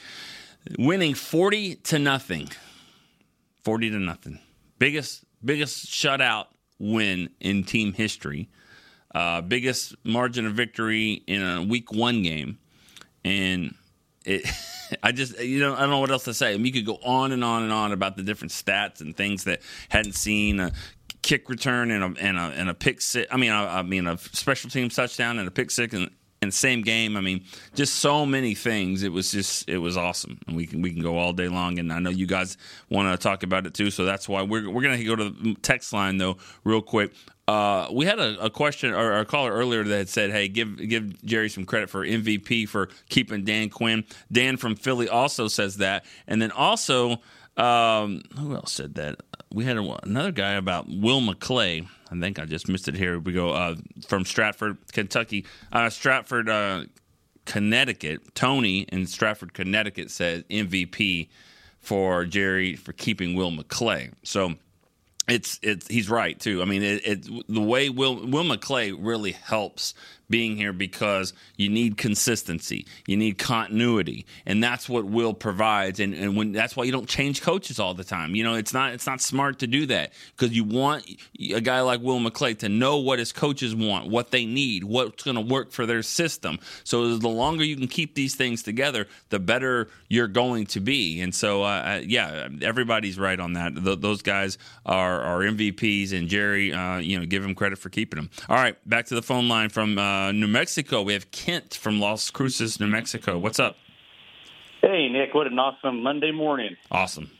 winning 0.78 1.14
forty 1.14 1.76
to 1.76 1.98
nothing. 1.98 2.50
Forty 3.64 3.88
to 3.88 3.98
nothing. 3.98 4.40
Biggest 4.78 5.24
biggest 5.42 5.86
shutout 5.86 6.48
win 6.78 7.30
in 7.40 7.64
team 7.64 7.94
history. 7.94 8.50
Uh, 9.14 9.40
biggest 9.42 9.94
margin 10.04 10.46
of 10.46 10.54
victory 10.54 11.22
in 11.26 11.42
a 11.42 11.62
week 11.62 11.92
one 11.92 12.22
game. 12.22 12.58
And 13.24 13.74
it, 14.24 14.46
I 15.02 15.12
just, 15.12 15.38
you 15.40 15.60
know, 15.60 15.74
I 15.74 15.80
don't 15.80 15.90
know 15.90 15.98
what 16.00 16.10
else 16.10 16.24
to 16.24 16.34
say. 16.34 16.52
I 16.52 16.56
mean, 16.56 16.66
you 16.66 16.72
could 16.72 16.86
go 16.86 16.98
on 17.04 17.32
and 17.32 17.44
on 17.44 17.62
and 17.62 17.72
on 17.72 17.92
about 17.92 18.16
the 18.16 18.22
different 18.22 18.52
stats 18.52 19.00
and 19.00 19.16
things 19.16 19.44
that 19.44 19.60
hadn't 19.88 20.14
seen 20.14 20.60
a 20.60 20.72
kick 21.22 21.48
return 21.48 21.90
and 21.90 22.02
a, 22.02 22.20
and 22.20 22.36
a, 22.36 22.42
and 22.42 22.68
a 22.68 22.74
pick 22.74 23.00
six. 23.00 23.32
I 23.32 23.36
mean, 23.36 23.52
I, 23.52 23.78
I 23.78 23.82
mean, 23.82 24.06
a 24.06 24.18
special 24.18 24.70
team 24.70 24.88
touchdown 24.88 25.38
and 25.38 25.46
a 25.46 25.50
pick 25.50 25.70
six 25.70 25.94
and, 25.94 26.10
the 26.48 26.52
same 26.52 26.82
game. 26.82 27.16
I 27.16 27.20
mean, 27.20 27.44
just 27.74 27.96
so 27.96 28.26
many 28.26 28.54
things. 28.54 29.02
It 29.02 29.12
was 29.12 29.30
just 29.30 29.68
it 29.68 29.78
was 29.78 29.96
awesome, 29.96 30.38
and 30.46 30.56
we 30.56 30.66
can 30.66 30.82
we 30.82 30.92
can 30.92 31.02
go 31.02 31.18
all 31.18 31.32
day 31.32 31.48
long. 31.48 31.78
And 31.78 31.92
I 31.92 31.98
know 31.98 32.10
you 32.10 32.26
guys 32.26 32.56
want 32.90 33.12
to 33.12 33.22
talk 33.22 33.42
about 33.42 33.66
it 33.66 33.74
too, 33.74 33.90
so 33.90 34.04
that's 34.04 34.28
why 34.28 34.42
we're 34.42 34.68
we're 34.70 34.82
gonna 34.82 35.02
go 35.04 35.16
to 35.16 35.30
the 35.30 35.56
text 35.62 35.92
line 35.92 36.18
though 36.18 36.36
real 36.64 36.82
quick. 36.82 37.12
Uh, 37.48 37.88
we 37.92 38.06
had 38.06 38.20
a, 38.20 38.44
a, 38.44 38.48
question 38.48 38.94
or 38.94 39.18
a 39.18 39.24
caller 39.24 39.52
earlier 39.52 39.82
that 39.82 40.08
said, 40.08 40.30
"Hey, 40.30 40.48
give 40.48 40.76
give 40.88 41.22
Jerry 41.24 41.48
some 41.48 41.64
credit 41.64 41.90
for 41.90 42.04
MVP 42.06 42.68
for 42.68 42.88
keeping 43.08 43.44
Dan 43.44 43.68
Quinn." 43.68 44.04
Dan 44.30 44.56
from 44.56 44.76
Philly 44.76 45.08
also 45.08 45.48
says 45.48 45.78
that, 45.78 46.04
and 46.28 46.40
then 46.40 46.52
also 46.52 47.20
um, 47.56 48.22
who 48.38 48.54
else 48.54 48.72
said 48.72 48.94
that? 48.94 49.20
We 49.52 49.64
had 49.64 49.76
a, 49.76 49.98
another 50.04 50.32
guy 50.32 50.52
about 50.52 50.86
Will 50.88 51.20
McClay. 51.20 51.88
I 52.12 52.20
think 52.20 52.38
I 52.38 52.44
just 52.44 52.68
missed 52.68 52.88
it. 52.88 52.94
Here 52.94 53.18
we 53.18 53.32
go 53.32 53.50
uh, 53.50 53.76
from 54.06 54.24
Stratford, 54.24 54.76
Kentucky, 54.92 55.46
uh, 55.72 55.88
Stratford, 55.88 56.48
uh, 56.48 56.84
Connecticut. 57.46 58.34
Tony 58.34 58.80
in 58.80 59.06
Stratford, 59.06 59.54
Connecticut 59.54 60.10
says 60.10 60.44
MVP 60.44 61.28
for 61.78 62.24
Jerry 62.24 62.76
for 62.76 62.92
keeping 62.92 63.34
Will 63.34 63.50
McClay. 63.50 64.12
So 64.22 64.54
it's 65.28 65.58
it's 65.62 65.88
he's 65.88 66.10
right 66.10 66.38
too. 66.38 66.62
I 66.62 66.64
mean, 66.66 66.82
it, 66.82 67.06
it 67.06 67.46
the 67.48 67.60
way 67.60 67.88
Will 67.88 68.16
Will 68.26 68.44
McClay 68.44 68.94
really 68.98 69.32
helps 69.32 69.94
being 70.32 70.56
here 70.56 70.72
because 70.72 71.32
you 71.56 71.68
need 71.68 71.96
consistency, 71.96 72.86
you 73.06 73.16
need 73.16 73.38
continuity, 73.38 74.26
and 74.46 74.64
that's 74.64 74.88
what 74.88 75.04
Will 75.04 75.34
provides. 75.34 76.00
And, 76.00 76.14
and 76.14 76.36
when 76.36 76.50
that's 76.50 76.74
why 76.74 76.82
you 76.82 76.90
don't 76.90 77.08
change 77.08 77.42
coaches 77.42 77.78
all 77.78 77.94
the 77.94 78.02
time. 78.02 78.34
You 78.34 78.42
know, 78.42 78.54
it's 78.54 78.72
not 78.72 78.94
it's 78.94 79.06
not 79.06 79.20
smart 79.20 79.60
to 79.60 79.68
do 79.68 79.86
that 79.86 80.12
because 80.36 80.56
you 80.56 80.64
want 80.64 81.08
a 81.38 81.60
guy 81.60 81.82
like 81.82 82.00
Will 82.00 82.18
McClay 82.18 82.58
to 82.58 82.68
know 82.68 82.96
what 82.96 83.20
his 83.20 83.32
coaches 83.32 83.76
want, 83.76 84.08
what 84.08 84.30
they 84.32 84.46
need, 84.46 84.82
what's 84.82 85.22
going 85.22 85.36
to 85.36 85.40
work 85.40 85.70
for 85.70 85.86
their 85.86 86.02
system. 86.02 86.58
So 86.82 87.16
the 87.16 87.28
longer 87.28 87.62
you 87.62 87.76
can 87.76 87.88
keep 87.88 88.14
these 88.14 88.34
things 88.34 88.62
together, 88.62 89.06
the 89.28 89.38
better 89.38 89.88
you're 90.08 90.28
going 90.28 90.66
to 90.66 90.80
be. 90.80 91.20
And 91.20 91.34
so, 91.34 91.62
uh, 91.62 92.00
yeah, 92.04 92.48
everybody's 92.62 93.18
right 93.18 93.38
on 93.38 93.52
that. 93.54 93.74
Th- 93.74 93.98
those 94.00 94.22
guys 94.22 94.58
are, 94.86 95.20
are 95.20 95.40
MVPs, 95.40 96.12
and 96.12 96.28
Jerry, 96.28 96.72
uh, 96.72 96.98
you 96.98 97.18
know, 97.18 97.26
give 97.26 97.44
him 97.44 97.54
credit 97.54 97.78
for 97.78 97.90
keeping 97.90 98.16
them. 98.16 98.30
All 98.48 98.56
right, 98.56 98.76
back 98.88 99.06
to 99.06 99.14
the 99.14 99.22
phone 99.22 99.48
line 99.48 99.68
from 99.68 99.98
uh, 99.98 100.21
New 100.30 100.46
Mexico. 100.46 101.02
We 101.02 101.14
have 101.14 101.30
Kent 101.30 101.74
from 101.74 102.00
Las 102.00 102.30
Cruces, 102.30 102.78
New 102.78 102.86
Mexico. 102.86 103.38
What's 103.38 103.58
up? 103.58 103.76
Hey, 104.80 105.08
Nick, 105.08 105.34
what 105.34 105.46
an 105.46 105.58
awesome 105.58 106.02
Monday 106.02 106.32
morning. 106.32 106.76
Awesome. 106.90 107.30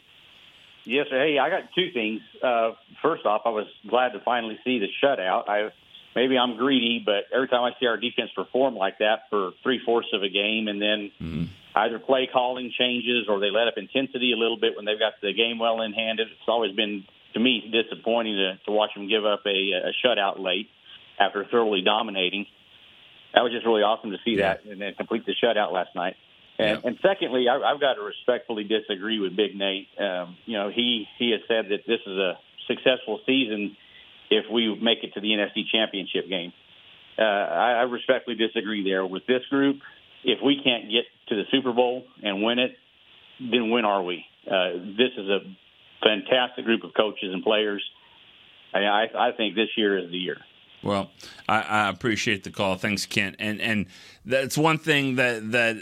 Yes, 0.85 1.07
sir. 1.11 1.19
Hey, 1.19 1.39
I 1.39 1.51
got 1.51 1.63
two 1.75 1.91
things. 1.93 2.21
Uh, 2.43 2.73
first 3.03 3.27
off, 3.27 3.43
I 3.45 3.51
was 3.51 3.67
glad 3.89 4.13
to 4.15 4.21
finally 4.21 4.59
see 4.65 4.79
the 4.79 4.89
shutout. 5.03 5.49
I 5.49 5.71
maybe 6.15 6.37
I'm 6.37 6.57
greedy, 6.57 7.03
but 7.05 7.25
every 7.35 7.49
time 7.49 7.63
I 7.63 7.71
see 7.79 7.87
our 7.87 7.97
defense 7.97 8.31
perform 8.35 8.75
like 8.75 8.99
that 8.99 9.25
for 9.31 9.53
three 9.63 9.81
fourths 9.85 10.09
of 10.13 10.23
a 10.23 10.29
game, 10.29 10.69
and 10.69 10.81
then 10.81 11.13
mm-hmm. 11.21 11.45
either 11.77 11.99
play 11.99 12.29
calling 12.33 12.73
changes 12.77 13.27
or 13.29 13.39
they 13.41 13.51
let 13.51 13.69
up 13.69 13.75
intensity 13.77 14.33
a 14.33 14.37
little 14.37 14.59
bit 14.59 14.77
when 14.77 14.85
they've 14.85 14.99
got 14.99 15.15
the 15.23 15.33
game 15.33 15.59
well 15.59 15.83
in 15.83 15.93
hand, 15.93 16.21
it's 16.21 16.31
always 16.49 16.75
been 16.75 17.05
to 17.35 17.41
me 17.41 17.73
disappointing 17.73 18.37
to, 18.37 18.59
to 18.67 18.73
watch 18.73 18.91
them 18.95 19.09
give 19.09 19.25
up 19.25 19.43
a, 19.47 19.73
a 19.73 19.93
shutout 20.05 20.39
late 20.39 20.69
after 21.19 21.45
thoroughly 21.45 21.83
dominating. 21.83 22.47
That 23.35 23.43
was 23.43 23.53
just 23.53 23.65
really 23.67 23.83
awesome 23.83 24.11
to 24.11 24.19
see 24.25 24.37
yeah. 24.37 24.55
that 24.55 24.65
and 24.65 24.81
then 24.81 24.95
complete 24.95 25.25
the 25.27 25.35
shutout 25.43 25.73
last 25.73 25.95
night. 25.95 26.17
And, 26.59 26.85
and 26.85 26.99
secondly, 27.03 27.47
I, 27.49 27.57
I've 27.57 27.81
got 27.81 27.95
to 27.95 28.03
respectfully 28.03 28.65
disagree 28.65 29.19
with 29.19 29.35
Big 29.35 29.57
Nate. 29.57 29.89
Um, 29.99 30.37
you 30.45 30.59
know, 30.59 30.71
he 30.71 31.07
he 31.19 31.31
has 31.31 31.41
said 31.49 31.71
that 31.71 31.87
this 31.87 32.01
is 32.07 32.17
a 32.17 32.39
successful 32.69 33.21
season 33.27 33.77
if 34.31 34.45
we 34.53 34.79
make 34.81 35.03
it 35.03 35.15
to 35.15 35.21
the 35.21 35.29
NFC 35.29 35.65
Championship 35.71 36.29
game. 36.29 36.53
Uh, 37.19 37.23
I, 37.23 37.73
I 37.73 37.83
respectfully 37.83 38.37
disagree 38.37 38.85
there. 38.85 39.05
With 39.05 39.27
this 39.27 39.43
group, 39.51 39.81
if 40.25 40.39
we 40.45 40.61
can't 40.63 40.91
get 40.91 41.05
to 41.29 41.37
the 41.37 41.45
Super 41.51 41.73
Bowl 41.73 42.05
and 42.23 42.43
win 42.43 42.59
it, 42.59 42.77
then 43.41 43.71
when 43.71 43.85
are 43.85 44.03
we? 44.03 44.25
Uh, 44.47 44.73
this 44.97 45.13
is 45.17 45.29
a 45.29 45.41
fantastic 46.03 46.65
group 46.65 46.85
of 46.85 46.95
coaches 46.95 47.31
and 47.33 47.43
players. 47.43 47.83
I, 48.75 48.81
I, 48.81 49.29
I 49.29 49.33
think 49.37 49.55
this 49.55 49.69
year 49.77 49.99
is 49.99 50.11
the 50.11 50.17
year. 50.17 50.39
Well, 50.83 51.11
I, 51.49 51.61
I 51.61 51.89
appreciate 51.89 52.45
the 52.45 52.51
call. 52.51 52.77
Thanks, 52.77 53.07
Kent. 53.07 53.37
And 53.39 53.61
and 53.61 53.87
that's 54.25 54.59
one 54.59 54.79
thing 54.79 55.17
that 55.17 55.53
that 55.53 55.77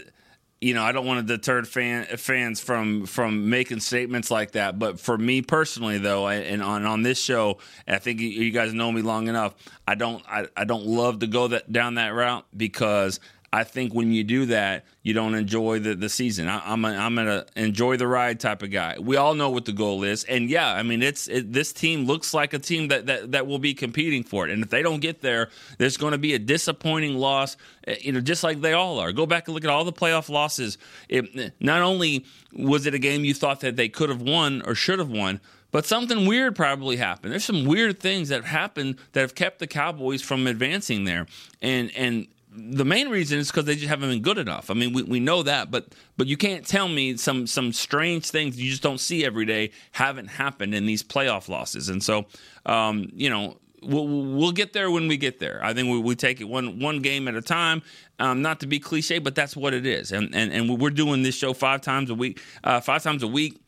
you 0.61 0.75
know, 0.75 0.83
I 0.83 0.91
don't 0.91 1.07
want 1.07 1.27
to 1.27 1.37
deter 1.37 1.63
fan, 1.63 2.05
fans 2.17 2.59
from 2.59 3.07
from 3.07 3.49
making 3.49 3.79
statements 3.79 4.29
like 4.29 4.51
that. 4.51 4.77
But 4.77 4.99
for 4.99 5.17
me 5.17 5.41
personally, 5.41 5.97
though, 5.97 6.27
and 6.27 6.61
on 6.61 6.85
on 6.85 7.01
this 7.01 7.19
show, 7.19 7.57
I 7.87 7.97
think 7.97 8.21
you 8.21 8.51
guys 8.51 8.71
know 8.71 8.91
me 8.91 9.01
long 9.01 9.27
enough. 9.27 9.55
I 9.87 9.95
don't 9.95 10.23
I, 10.29 10.47
I 10.55 10.65
don't 10.65 10.85
love 10.85 11.19
to 11.19 11.27
go 11.27 11.47
that 11.47 11.71
down 11.71 11.95
that 11.95 12.09
route 12.09 12.45
because 12.55 13.19
I 13.53 13.65
think 13.65 13.93
when 13.93 14.13
you 14.13 14.23
do 14.23 14.45
that, 14.45 14.85
you 15.03 15.13
don't 15.13 15.35
enjoy 15.35 15.79
the, 15.79 15.93
the 15.93 16.07
season. 16.07 16.47
I, 16.47 16.71
am 16.71 16.85
a, 16.85 16.89
I'm 16.89 17.15
gonna 17.15 17.45
enjoy 17.57 17.97
the 17.97 18.07
ride 18.07 18.39
type 18.39 18.63
of 18.63 18.71
guy. 18.71 18.95
We 18.97 19.17
all 19.17 19.33
know 19.33 19.49
what 19.49 19.65
the 19.65 19.73
goal 19.73 20.03
is, 20.03 20.23
and 20.23 20.49
yeah, 20.49 20.73
I 20.73 20.83
mean 20.83 21.03
it's 21.03 21.27
it, 21.27 21.51
this 21.51 21.73
team 21.73 22.05
looks 22.05 22.33
like 22.33 22.53
a 22.53 22.59
team 22.59 22.87
that, 22.87 23.07
that 23.07 23.33
that 23.33 23.47
will 23.47 23.59
be 23.59 23.73
competing 23.73 24.23
for 24.23 24.47
it. 24.47 24.53
And 24.53 24.63
if 24.63 24.69
they 24.69 24.81
don't 24.81 25.01
get 25.01 25.19
there, 25.21 25.49
there's 25.79 25.97
going 25.97 26.13
to 26.13 26.17
be 26.17 26.33
a 26.33 26.39
disappointing 26.39 27.17
loss. 27.17 27.57
Eh, 27.87 27.97
you 27.99 28.13
know, 28.13 28.21
just 28.21 28.41
like 28.41 28.61
they 28.61 28.71
all 28.71 28.99
are. 28.99 29.11
Go 29.11 29.25
back 29.25 29.49
and 29.49 29.55
look 29.55 29.65
at 29.65 29.69
all 29.69 29.83
the 29.83 29.91
playoff 29.91 30.29
losses. 30.29 30.77
It, 31.09 31.53
not 31.59 31.81
only 31.81 32.25
was 32.53 32.85
it 32.85 32.93
a 32.93 32.99
game 32.99 33.25
you 33.25 33.33
thought 33.33 33.59
that 33.61 33.75
they 33.75 33.89
could 33.89 34.09
have 34.09 34.21
won 34.21 34.61
or 34.65 34.75
should 34.75 34.99
have 34.99 35.09
won, 35.09 35.41
but 35.71 35.85
something 35.85 36.25
weird 36.25 36.55
probably 36.55 36.97
happened. 36.97 37.33
There's 37.33 37.45
some 37.45 37.65
weird 37.65 37.99
things 37.99 38.29
that 38.29 38.45
happened 38.45 38.97
that 39.11 39.21
have 39.21 39.35
kept 39.35 39.59
the 39.59 39.67
Cowboys 39.67 40.21
from 40.21 40.47
advancing 40.47 41.03
there. 41.03 41.25
And 41.61 41.91
and 41.97 42.27
the 42.53 42.83
main 42.83 43.09
reason 43.09 43.39
is 43.39 43.49
because 43.49 43.65
they 43.65 43.75
just 43.75 43.87
haven't 43.87 44.09
been 44.09 44.21
good 44.21 44.37
enough. 44.37 44.69
I 44.69 44.73
mean, 44.73 44.91
we, 44.91 45.03
we 45.03 45.19
know 45.19 45.41
that, 45.43 45.71
but 45.71 45.87
but 46.17 46.27
you 46.27 46.35
can't 46.35 46.65
tell 46.65 46.89
me 46.89 47.15
some 47.15 47.47
some 47.47 47.71
strange 47.71 48.29
things 48.29 48.61
you 48.61 48.69
just 48.69 48.83
don't 48.83 48.99
see 48.99 49.23
every 49.25 49.45
day 49.45 49.71
haven't 49.91 50.27
happened 50.27 50.75
in 50.75 50.85
these 50.85 51.01
playoff 51.01 51.47
losses. 51.47 51.87
And 51.87 52.03
so, 52.03 52.25
um, 52.65 53.09
you 53.13 53.29
know, 53.29 53.57
we'll, 53.81 54.07
we'll 54.07 54.51
get 54.51 54.73
there 54.73 54.91
when 54.91 55.07
we 55.07 55.15
get 55.15 55.39
there. 55.39 55.61
I 55.63 55.73
think 55.73 55.89
we, 55.89 55.99
we 55.99 56.15
take 56.15 56.41
it 56.41 56.45
one 56.45 56.79
one 56.79 57.01
game 57.01 57.29
at 57.29 57.35
a 57.35 57.41
time. 57.41 57.83
Um, 58.19 58.41
not 58.41 58.59
to 58.59 58.67
be 58.67 58.79
cliche, 58.79 59.19
but 59.19 59.33
that's 59.33 59.55
what 59.55 59.73
it 59.73 59.85
is. 59.85 60.11
And 60.11 60.35
and 60.35 60.51
and 60.51 60.79
we're 60.79 60.89
doing 60.89 61.23
this 61.23 61.35
show 61.35 61.53
five 61.53 61.79
times 61.81 62.09
a 62.09 62.15
week, 62.15 62.41
uh, 62.65 62.81
five 62.81 63.01
times 63.01 63.23
a 63.23 63.27
week 63.27 63.61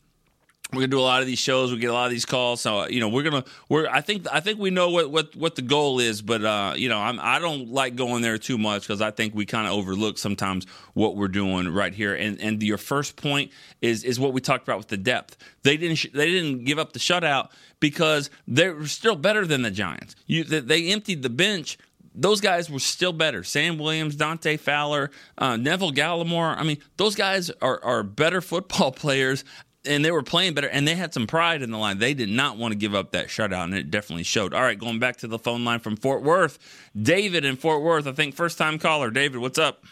we're 0.72 0.80
gonna 0.80 0.88
do 0.88 1.00
a 1.00 1.02
lot 1.02 1.20
of 1.20 1.26
these 1.26 1.38
shows. 1.38 1.72
We 1.72 1.78
get 1.78 1.90
a 1.90 1.94
lot 1.94 2.06
of 2.06 2.10
these 2.10 2.24
calls. 2.24 2.60
So 2.60 2.86
you 2.88 3.00
know, 3.00 3.08
we're 3.08 3.22
gonna 3.22 3.44
we're 3.68 3.86
I 3.88 4.00
think 4.00 4.26
I 4.32 4.40
think 4.40 4.58
we 4.58 4.70
know 4.70 4.90
what 4.90 5.10
what 5.10 5.36
what 5.36 5.54
the 5.56 5.62
goal 5.62 6.00
is, 6.00 6.22
but 6.22 6.44
uh, 6.44 6.74
you 6.76 6.88
know, 6.88 6.98
I'm 6.98 7.20
I 7.20 7.38
don't 7.38 7.70
like 7.70 7.96
going 7.96 8.22
there 8.22 8.38
too 8.38 8.58
much 8.58 8.82
because 8.82 9.00
I 9.00 9.10
think 9.10 9.34
we 9.34 9.46
kind 9.46 9.66
of 9.66 9.74
overlook 9.74 10.18
sometimes 10.18 10.66
what 10.94 11.16
we're 11.16 11.28
doing 11.28 11.68
right 11.68 11.94
here. 11.94 12.14
And 12.14 12.40
and 12.40 12.62
your 12.62 12.78
first 12.78 13.16
point 13.16 13.52
is 13.82 14.04
is 14.04 14.18
what 14.18 14.32
we 14.32 14.40
talked 14.40 14.66
about 14.66 14.78
with 14.78 14.88
the 14.88 14.96
depth. 14.96 15.36
They 15.62 15.76
didn't 15.76 15.96
sh- 15.96 16.12
they 16.12 16.30
didn't 16.30 16.64
give 16.64 16.78
up 16.78 16.92
the 16.92 16.98
shutout 16.98 17.50
because 17.80 18.30
they're 18.48 18.86
still 18.86 19.16
better 19.16 19.46
than 19.46 19.62
the 19.62 19.70
Giants. 19.70 20.16
You 20.26 20.44
they 20.44 20.90
emptied 20.90 21.22
the 21.22 21.30
bench 21.30 21.78
those 22.16 22.40
guys 22.40 22.70
were 22.70 22.78
still 22.78 23.12
better. 23.12 23.42
Sam 23.42 23.76
Williams, 23.76 24.14
Dante 24.14 24.56
Fowler, 24.56 25.10
uh, 25.36 25.56
Neville 25.56 25.90
Gallimore. 25.90 26.56
I 26.56 26.62
mean, 26.62 26.78
those 26.96 27.16
guys 27.16 27.50
are, 27.60 27.82
are 27.82 28.04
better 28.04 28.40
football 28.40 28.92
players 28.92 29.42
and 29.86 30.04
they 30.04 30.10
were 30.10 30.22
playing 30.22 30.54
better 30.54 30.68
and 30.68 30.86
they 30.86 30.94
had 30.94 31.12
some 31.12 31.26
pride 31.26 31.62
in 31.62 31.70
the 31.70 31.78
line. 31.78 31.98
They 31.98 32.14
did 32.14 32.28
not 32.28 32.56
want 32.56 32.72
to 32.72 32.76
give 32.76 32.94
up 32.94 33.12
that 33.12 33.28
shutout, 33.28 33.64
and 33.64 33.74
it 33.74 33.90
definitely 33.90 34.24
showed. 34.24 34.54
All 34.54 34.62
right, 34.62 34.78
going 34.78 34.98
back 34.98 35.16
to 35.18 35.26
the 35.26 35.38
phone 35.38 35.64
line 35.64 35.80
from 35.80 35.96
Fort 35.96 36.22
Worth, 36.22 36.58
David 37.00 37.44
in 37.44 37.56
Fort 37.56 37.82
Worth, 37.82 38.06
I 38.06 38.12
think 38.12 38.34
first 38.34 38.58
time 38.58 38.78
caller. 38.78 39.10
David, 39.10 39.40
what's 39.40 39.58
up? 39.58 39.84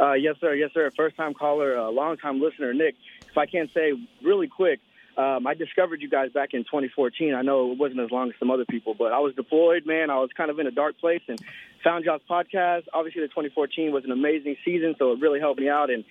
Uh, 0.00 0.12
yes, 0.14 0.36
sir. 0.40 0.54
Yes, 0.54 0.70
sir. 0.74 0.90
First 0.96 1.16
time 1.16 1.34
caller, 1.34 1.78
uh, 1.78 1.90
long 1.90 2.16
time 2.16 2.40
listener, 2.40 2.74
Nick. 2.74 2.96
If 3.28 3.38
I 3.38 3.46
can 3.46 3.68
say 3.74 3.92
really 4.22 4.48
quick, 4.48 4.80
um, 5.16 5.46
I 5.46 5.54
discovered 5.54 6.02
you 6.02 6.08
guys 6.08 6.32
back 6.32 6.54
in 6.54 6.64
2014. 6.64 7.34
I 7.34 7.42
know 7.42 7.70
it 7.70 7.78
wasn't 7.78 8.00
as 8.00 8.10
long 8.10 8.28
as 8.30 8.34
some 8.38 8.50
other 8.50 8.64
people, 8.64 8.94
but 8.94 9.12
I 9.12 9.20
was 9.20 9.34
deployed, 9.34 9.86
man. 9.86 10.10
I 10.10 10.18
was 10.18 10.30
kind 10.36 10.50
of 10.50 10.58
in 10.58 10.66
a 10.66 10.72
dark 10.72 10.98
place 10.98 11.22
and 11.28 11.38
found 11.84 12.04
y'all's 12.04 12.22
podcast. 12.28 12.84
Obviously, 12.92 13.22
the 13.22 13.28
2014 13.28 13.92
was 13.92 14.04
an 14.04 14.10
amazing 14.10 14.56
season, 14.64 14.96
so 14.98 15.12
it 15.12 15.20
really 15.20 15.38
helped 15.38 15.60
me 15.60 15.68
out. 15.68 15.90
And 15.90 16.04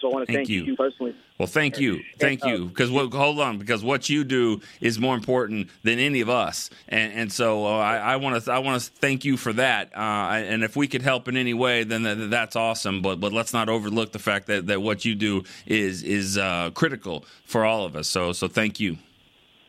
so 0.00 0.10
I 0.10 0.12
want 0.12 0.26
to 0.26 0.32
thank, 0.32 0.46
thank 0.46 0.48
you. 0.48 0.64
you. 0.64 0.76
personally. 0.76 1.14
Well, 1.38 1.46
thank 1.46 1.78
you, 1.78 2.00
thank 2.18 2.42
and, 2.42 2.52
uh, 2.52 2.54
you. 2.54 2.64
Because 2.66 2.90
what, 2.90 3.12
hold 3.12 3.40
on, 3.40 3.58
because 3.58 3.84
what 3.84 4.08
you 4.08 4.24
do 4.24 4.60
is 4.80 4.98
more 4.98 5.14
important 5.14 5.68
than 5.82 5.98
any 5.98 6.20
of 6.20 6.30
us, 6.30 6.70
and 6.88 7.12
and 7.12 7.32
so 7.32 7.66
uh, 7.66 7.78
I 7.78 8.16
want 8.16 8.42
to 8.42 8.52
I 8.52 8.58
want 8.58 8.82
to 8.82 8.90
thank 8.90 9.24
you 9.24 9.36
for 9.36 9.52
that. 9.54 9.94
Uh, 9.96 10.32
and 10.32 10.64
if 10.64 10.76
we 10.76 10.88
could 10.88 11.02
help 11.02 11.28
in 11.28 11.36
any 11.36 11.54
way, 11.54 11.84
then 11.84 12.02
that, 12.04 12.30
that's 12.30 12.56
awesome. 12.56 13.02
But 13.02 13.20
but 13.20 13.32
let's 13.32 13.52
not 13.52 13.68
overlook 13.68 14.12
the 14.12 14.18
fact 14.18 14.46
that, 14.46 14.66
that 14.68 14.80
what 14.82 15.04
you 15.04 15.14
do 15.14 15.44
is 15.66 16.02
is 16.02 16.38
uh, 16.38 16.70
critical 16.70 17.24
for 17.44 17.64
all 17.64 17.84
of 17.84 17.96
us. 17.96 18.08
So 18.08 18.32
so 18.32 18.48
thank 18.48 18.80
you. 18.80 18.98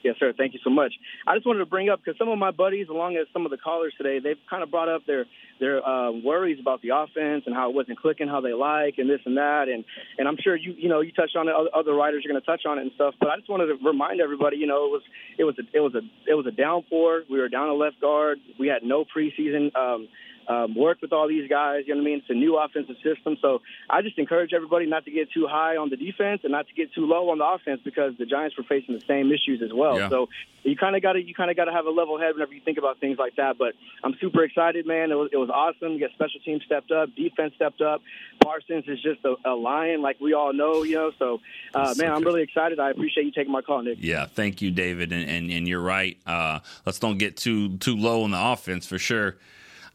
Yes, 0.04 0.16
sir. 0.20 0.32
Thank 0.38 0.54
you 0.54 0.60
so 0.64 0.70
much. 0.70 0.94
I 1.26 1.36
just 1.36 1.46
wanted 1.46 1.60
to 1.60 1.66
bring 1.66 1.90
up 1.90 2.00
because 2.04 2.18
some 2.18 2.30
of 2.30 2.38
my 2.38 2.52
buddies, 2.52 2.88
along 2.88 3.18
as 3.18 3.28
some 3.34 3.44
of 3.46 3.52
the 3.52 3.58
callers 3.58 3.94
today, 3.98 4.20
they've 4.20 4.40
kind 4.50 4.64
of 4.64 4.72
brought 4.72 4.88
up 4.88 5.06
their 5.06 5.26
their 5.60 5.86
uh, 5.86 6.12
worries 6.12 6.60
about 6.60 6.82
the 6.82 6.90
offense 6.90 7.44
and 7.46 7.56
how 7.56 7.70
it 7.70 7.76
wasn't 7.76 8.00
clicking 8.00 8.28
how 8.28 8.42
they 8.42 8.54
like 8.54 8.96
and 8.98 9.10
this 9.10 9.20
and 9.26 9.38
that. 9.38 9.68
And 9.68 9.84
and 10.18 10.28
I'm 10.28 10.38
sure 10.42 10.56
you 10.56 10.74
you 10.78 10.90
know 10.90 11.02
you 11.02 11.12
touched 11.12 11.36
on 11.36 11.48
it. 11.48 11.56
Other 11.74 11.94
writers 11.94 12.24
are 12.26 12.30
going 12.30 12.42
to 12.42 12.46
touch 12.46 12.66
on 12.66 12.78
it 12.78 12.82
and 12.82 12.92
stuff. 12.96 13.16
But 13.20 13.30
I 13.30 13.38
just 13.38 13.50
wanted 13.50 13.68
to 13.68 13.78
remind 13.84 14.22
everybody, 14.22 14.58
you 14.58 14.68
know, 14.68 14.86
it 14.86 14.92
was 14.92 15.02
it 15.38 15.44
was 15.44 15.56
a, 15.60 15.78
it 15.78 15.80
was 15.80 15.96
a 15.96 16.02
it 16.30 16.34
was 16.34 16.46
a 16.46 16.52
downpour. 16.52 17.24
We 17.30 17.40
were 17.40 17.50
down 17.50 17.70
a 17.70 17.74
left 17.74 18.00
guard. 18.02 18.40
We 18.60 18.68
had 18.68 18.84
no 18.84 19.06
preseason. 19.06 19.76
Um, 19.76 20.08
um, 20.48 20.76
worked 20.76 21.02
with 21.02 21.14
all 21.14 21.28
these 21.28 21.50
guys. 21.50 21.84
You 21.86 21.96
know 21.96 22.02
what 22.02 22.08
I 22.08 22.12
mean? 22.12 22.20
It's 22.20 22.30
a 22.30 22.34
new 22.34 22.58
offensive 22.58 22.96
system. 23.04 23.38
So 23.42 23.62
I 23.90 24.02
just 24.02 24.18
encourage 24.18 24.54
everybody 24.54 24.86
not 24.86 25.06
to 25.06 25.12
get 25.12 25.32
too 25.32 25.48
high 25.48 25.78
on 25.78 25.90
the 25.90 25.98
defense 25.98 26.42
and 26.44 26.52
not 26.52 26.68
to 26.68 26.74
get 26.74 26.94
too 26.94 27.06
low 27.06 27.30
on 27.30 27.38
the 27.38 27.46
offense 27.46 27.82
because 27.84 28.14
the 28.18 28.26
Giants 28.26 28.58
were 28.58 28.64
facing 28.64 28.96
the 28.96 29.04
same 29.08 29.32
issues 29.32 29.62
as 29.64 29.74
well. 29.74 30.00
Yeah. 30.00 30.10
So 30.10 30.30
you 30.64 30.76
kind 30.76 30.96
of 30.96 31.02
got 31.02 31.14
to 31.14 31.22
you 31.22 31.34
kind 31.34 31.50
of 31.50 31.56
got 31.56 31.66
to 31.66 31.72
have 31.72 31.86
a 31.86 31.90
level 31.90 32.20
head 32.20 32.34
whenever 32.34 32.54
you 32.54 32.62
think 32.62 32.78
about 32.78 33.00
things 33.00 33.18
like 33.18 33.36
that. 33.38 33.58
But 33.58 33.74
I'm 34.04 34.16
super 34.20 34.44
excited, 34.44 34.86
man. 34.86 35.12
It 35.12 35.16
was 35.16 35.30
it 35.32 35.38
was 35.38 35.50
awesome. 35.50 35.94
You 35.94 36.00
got 36.00 36.12
special 36.12 36.40
teams 36.44 36.64
stepped 36.66 36.92
up, 36.92 37.10
defense 37.16 37.54
stepped 37.56 37.82
up. 37.82 38.02
Parsons 38.44 38.86
is 38.88 39.02
just 39.02 39.24
a, 39.26 39.36
a 39.46 39.56
lion, 39.56 40.02
like 40.02 40.20
we 40.20 40.34
all 40.34 40.54
know, 40.54 40.84
you 40.84 40.96
know. 40.96 41.12
So, 41.20 41.40
uh, 41.74 41.94
man, 41.98 42.12
I'm 42.12 42.24
really 42.24 42.44
excited. 42.44 42.80
I 42.80 42.92
appreciate 42.92 43.26
you 43.26 43.32
taking 43.32 43.52
my 43.52 43.62
call, 43.62 43.82
Nick. 43.82 43.98
Yeah, 44.02 44.26
thank 44.26 44.62
you, 44.62 44.72
David, 44.72 45.12
and 45.12 45.30
and, 45.30 45.52
and 45.52 45.68
you're 45.68 45.82
right. 45.82 46.18
Uh, 46.26 46.60
let's 46.86 47.00
don't 47.00 47.18
get 47.18 47.38
too 47.38 47.78
too 47.78 47.96
low 47.96 48.24
on 48.24 48.32
the 48.32 48.42
offense 48.42 48.86
for 48.86 49.00
sure. 49.00 49.38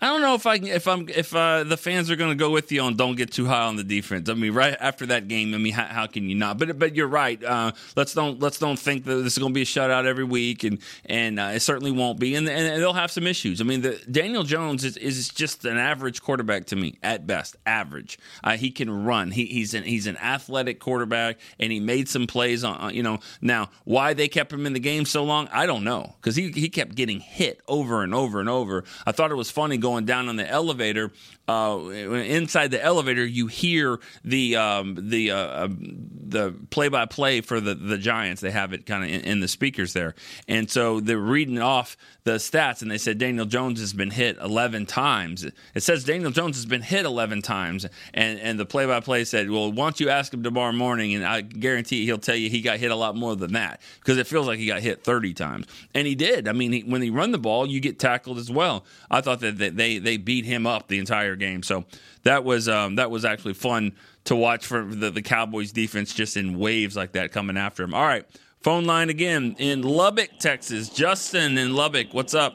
I 0.03 0.07
don't 0.07 0.21
know 0.21 0.35
if 0.35 0.47
I 0.47 0.57
if 0.57 0.89
I'm 0.89 1.09
if 1.09 1.33
uh, 1.33 1.63
the 1.63 1.77
fans 1.77 2.11
are 2.11 2.17
going 2.17 2.31
to 2.31 2.37
go 2.37 2.51
with 2.51 2.73
you 2.73 2.81
on 2.81 2.97
don't 2.97 3.15
get 3.15 3.31
too 3.31 3.47
high 3.47 3.63
on 3.63 3.77
the 3.77 3.85
defense. 3.85 4.29
I 4.29 4.35
mean, 4.35 4.53
right 4.53 4.77
after 4.81 5.07
that 5.07 5.29
game, 5.29 5.55
I 5.55 5.59
mean, 5.59 5.73
how, 5.73 5.85
how 5.85 6.07
can 6.09 6.29
you 6.29 6.35
not? 6.35 6.59
But 6.59 6.77
but 6.77 6.97
you're 6.97 7.07
right. 7.07 7.43
Uh, 7.43 7.71
let's 7.95 8.13
don't 8.13 8.41
let's 8.41 8.59
don't 8.59 8.77
think 8.77 9.05
that 9.05 9.15
this 9.15 9.35
is 9.35 9.39
going 9.39 9.53
to 9.53 9.55
be 9.55 9.63
a 9.63 9.65
shutout 9.65 10.05
every 10.05 10.25
week, 10.25 10.65
and 10.65 10.81
and 11.05 11.39
uh, 11.39 11.53
it 11.55 11.61
certainly 11.61 11.93
won't 11.93 12.19
be. 12.19 12.35
And, 12.35 12.49
and 12.49 12.83
they'll 12.83 12.93
have 12.95 13.13
some 13.13 13.29
issues. 13.29 13.61
I 13.61 13.65
mean, 13.65 13.83
the, 13.83 14.03
Daniel 14.11 14.43
Jones 14.43 14.85
is, 14.85 14.97
is 14.97 15.29
just 15.29 15.65
an 15.65 15.79
average 15.79 16.21
quarterback 16.21 16.65
to 16.67 16.77
me 16.77 16.99
at 17.05 17.25
best. 17.29 17.55
Average. 17.65 18.19
Uh, 18.43 18.57
he 18.57 18.73
can 18.73 19.05
run. 19.05 19.31
He, 19.31 19.45
he's 19.47 19.73
an 19.73 19.85
he's 19.85 20.09
an 20.09 20.17
athletic 20.17 20.81
quarterback, 20.81 21.39
and 21.61 21.71
he 21.71 21.79
made 21.79 22.09
some 22.09 22.27
plays 22.27 22.65
on. 22.65 22.93
You 22.93 23.05
know, 23.05 23.21
now 23.41 23.71
why 23.85 24.15
they 24.15 24.27
kept 24.27 24.53
him 24.53 24.67
in 24.67 24.73
the 24.73 24.81
game 24.81 25.05
so 25.05 25.23
long, 25.23 25.49
I 25.53 25.67
don't 25.67 25.85
know, 25.85 26.17
because 26.21 26.35
he 26.35 26.51
he 26.51 26.69
kept 26.69 26.97
getting 26.97 27.21
hit 27.21 27.61
over 27.69 28.03
and 28.03 28.13
over 28.13 28.41
and 28.41 28.49
over. 28.49 28.83
I 29.07 29.13
thought 29.13 29.31
it 29.31 29.37
was 29.37 29.49
funny 29.49 29.77
going 29.77 29.92
going 29.93 30.07
down 30.07 30.29
on 30.29 30.37
the 30.37 30.49
elevator, 30.49 31.13
uh, 31.49 31.89
inside 31.89 32.71
the 32.71 32.83
elevator, 32.83 33.25
you 33.27 33.47
hear 33.47 33.99
the 34.25 34.57
um, 34.57 34.97
the 35.11 35.31
uh, 35.31 35.69
the 35.69 36.55
play 36.71 36.89
by 36.89 37.05
play 37.05 37.41
for 37.41 37.61
the 37.61 37.75
the 37.75 37.99
Giants. 37.99 38.41
They 38.41 38.53
have 38.53 38.73
it 38.73 38.87
kind 38.87 39.05
of 39.05 39.11
in, 39.11 39.21
in, 39.23 39.41
the 39.41 39.49
speakers 39.49 39.93
there, 39.93 40.15
and 40.47 40.71
so 40.71 41.01
they're 41.01 41.19
reading 41.19 41.59
off 41.59 41.97
the 42.25 42.33
stats, 42.33 42.81
and 42.81 42.91
they 42.91 42.99
said 42.99 43.19
Daniel 43.19 43.45
Jones 43.45 43.81
has 43.81 43.93
been 43.93 44.11
hit 44.11 44.39
11 44.39 44.87
times. 44.87 45.45
It 45.75 45.83
says 45.83 46.05
Daniel 46.05 46.31
Jones 46.31 46.57
has 46.57 46.65
been 46.65 46.83
hit 46.83 47.05
11 47.05 47.43
times, 47.43 47.87
and 48.15 48.39
and 48.39 48.59
the 48.59 48.65
play 48.65 48.87
by 48.87 49.01
play 49.01 49.25
said, 49.25 49.51
well, 49.51 49.73
once 49.73 49.99
you 49.99 50.09
ask 50.09 50.33
him 50.33 50.45
tomorrow 50.45 50.73
morning, 50.73 51.15
and 51.15 51.25
I 51.25 51.41
guarantee 51.41 52.05
he'll 52.05 52.19
tell 52.19 52.37
you 52.37 52.49
he 52.49 52.61
got 52.61 52.79
hit 52.79 52.93
a 52.93 52.97
lot 52.97 53.17
more 53.17 53.35
than 53.35 53.53
that 53.55 53.81
because 53.99 54.17
it 54.17 54.29
feels 54.29 54.47
like 54.47 54.61
he 54.61 54.67
got 54.67 54.81
hit 54.81 55.03
30 55.03 55.35
times, 55.35 55.67
and 55.93 56.07
he 56.07 56.15
did. 56.15 56.47
I 56.47 56.53
mean, 56.53 56.73
he, 56.73 56.81
when 56.81 57.03
he 57.03 57.11
run 57.11 57.33
the 57.33 57.39
ball, 57.39 57.67
you 57.67 57.81
get 57.81 57.99
tackled 57.99 58.39
as 58.39 58.51
well. 58.51 58.85
I 59.11 59.21
thought 59.21 59.41
that 59.41 59.59
they 59.59 59.82
they 59.83 59.99
they 59.99 60.17
beat 60.17 60.45
him 60.45 60.67
up 60.67 60.89
the 60.89 60.99
entire 60.99 61.35
game, 61.35 61.63
so 61.63 61.85
that 62.23 62.45
was 62.45 62.69
um, 62.69 62.97
that 62.97 63.11
was 63.11 63.25
actually 63.25 63.55
fun 63.55 63.93
to 64.25 64.37
watch 64.37 64.65
for 64.65 64.85
the, 64.85 65.11
the 65.11 65.23
Cowboys 65.23 65.73
defense 65.73 66.15
just 66.15 66.37
in 66.37 66.59
waves 66.59 66.97
like 66.97 67.13
that 67.13 67.33
coming 67.33 67.57
after 67.57 67.83
him. 67.83 67.93
All 67.93 68.07
right. 68.07 68.25
Phone 68.61 68.85
line 68.85 69.11
again 69.11 69.57
in 69.59 69.83
Lubbock, 69.83 70.39
Texas. 70.39 70.89
Justin 70.89 71.59
in 71.59 71.75
Lubbock, 71.75 72.15
what's 72.15 72.33
up? 72.33 72.55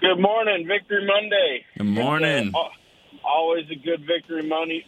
Good 0.00 0.18
morning, 0.18 0.66
Victory 0.66 1.06
Monday. 1.06 1.64
Good 1.76 1.84
morning. 1.84 2.52
Uh, 2.54 2.68
always 3.22 3.66
a 3.70 3.74
good 3.74 4.06
Victory 4.06 4.48
Monday, 4.48 4.82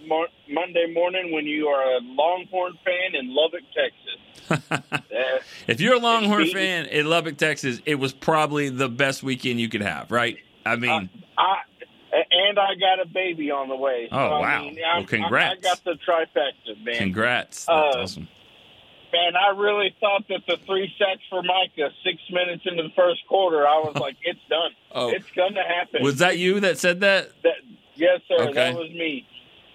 Monday 0.49 0.91
morning 0.95 1.33
when 1.33 1.45
you 1.45 1.67
are 1.67 1.97
a 1.97 2.01
Longhorn 2.01 2.79
fan 2.83 3.15
in 3.15 3.35
Lubbock, 3.35 3.61
Texas. 3.75 4.71
uh, 4.71 5.39
if 5.67 5.83
you're 5.83 5.97
a 5.97 5.99
Longhorn 5.99 6.47
fan 6.47 6.87
in 6.87 7.07
Lubbock, 7.07 7.37
Texas, 7.37 7.83
it 7.85 7.97
was 7.97 8.15
probably 8.15 8.71
the 8.71 8.89
best 8.89 9.23
weekend 9.23 9.61
you 9.61 9.69
could 9.69 9.83
have, 9.83 10.11
right? 10.11 10.39
I 10.67 10.77
mean, 10.77 11.11
uh, 11.39 11.43
I, 11.43 11.57
and 12.13 12.59
I 12.59 12.75
got 12.75 13.01
a 13.01 13.07
baby 13.07 13.51
on 13.51 13.69
the 13.69 13.77
way. 13.77 14.09
So, 14.11 14.17
oh 14.17 14.41
wow! 14.41 14.43
I 14.43 14.61
mean, 14.63 14.79
well, 14.83 15.05
congrats! 15.05 15.55
I, 15.55 15.69
I, 15.69 15.75
got 15.75 15.85
the 15.85 15.97
trifecta, 16.07 16.85
man. 16.85 16.97
Congrats! 16.97 17.67
That's 17.67 17.97
uh, 17.97 18.01
awesome. 18.01 18.29
Man, 19.13 19.35
I 19.35 19.57
really 19.59 19.95
thought 19.99 20.25
that 20.29 20.43
the 20.47 20.57
three 20.67 20.93
sacks 20.97 21.23
for 21.29 21.43
Micah 21.43 21.91
six 22.05 22.19
minutes 22.31 22.63
into 22.65 22.85
the 22.85 22.95
first 22.95 23.27
quarter, 23.29 23.67
I 23.67 23.79
was 23.79 23.97
like, 23.97 24.17
it's 24.23 24.41
done. 24.49 24.71
Oh. 24.93 25.09
It's 25.09 25.31
going 25.37 25.55
to 25.55 25.63
happen. 25.63 26.03
Was 26.03 26.19
that 26.19 26.39
you 26.39 26.59
that 26.61 26.77
said 26.77 26.99
that? 26.99 27.31
that 27.45 27.63
yes, 27.95 28.19
sir. 28.27 28.43
Okay. 28.43 28.55
That 28.55 28.75
was 28.75 28.91
me. 28.91 29.25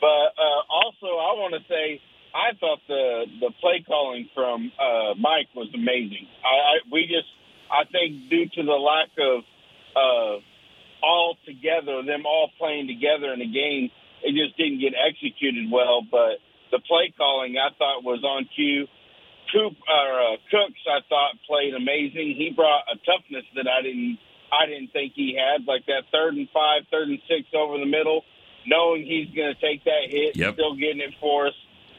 But 0.01 0.07
uh, 0.07 0.61
also, 0.69 1.07
I 1.07 1.39
want 1.39 1.53
to 1.53 1.61
say, 1.69 2.01
I 2.35 2.51
thought 2.59 2.79
the 2.89 3.23
the 3.39 3.51
play 3.61 3.81
calling 3.87 4.29
from 4.35 4.73
uh, 4.77 5.13
Mike 5.17 5.47
was 5.55 5.69
amazing. 5.73 6.27
I, 6.43 6.47
I 6.47 6.73
we 6.91 7.07
just, 7.07 7.31
I 7.71 7.85
think, 7.89 8.29
due 8.29 8.49
to 8.55 8.63
the 8.63 8.73
lack 8.73 9.07
of 9.17 9.43
uh, 9.95 10.41
all 11.05 11.37
together, 11.45 12.01
them 12.01 12.25
all 12.25 12.49
playing 12.57 12.89
together 12.89 13.29
in 13.29 13.39
the 13.39 13.51
game, 13.51 13.93
it 14.25 14.33
just 14.33 14.57
didn't 14.57 14.81
get 14.81 14.97
executed 14.97 15.69
well. 15.69 16.01
But 16.01 16.41
the 16.73 16.81
play 16.81 17.13
calling, 17.13 17.55
I 17.61 17.69
thought, 17.77 18.01
was 18.03 18.25
on 18.25 18.49
cue. 18.55 18.89
Coop 19.53 19.77
or 19.85 20.09
uh, 20.17 20.37
Cooks, 20.49 20.81
I 20.89 21.05
thought 21.07 21.37
played 21.45 21.77
amazing. 21.77 22.33
He 22.33 22.51
brought 22.55 22.89
a 22.89 22.97
toughness 23.05 23.45
that 23.55 23.69
I 23.69 23.85
didn't 23.85 24.17
I 24.49 24.65
didn't 24.65 24.93
think 24.93 25.13
he 25.15 25.37
had, 25.37 25.65
like 25.67 25.85
that 25.85 26.09
third 26.11 26.33
and 26.35 26.49
five, 26.49 26.83
third 26.89 27.09
and 27.09 27.19
six 27.27 27.49
over 27.53 27.77
the 27.77 27.85
middle, 27.85 28.23
knowing 28.65 29.05
he's 29.05 29.29
going 29.35 29.53
to 29.53 29.59
take 29.61 29.83
that 29.85 30.09
hit, 30.09 30.37
yep. 30.37 30.53
still 30.53 30.75
getting 30.75 31.01
it 31.01 31.13
for 31.19 31.47
us. 31.47 31.57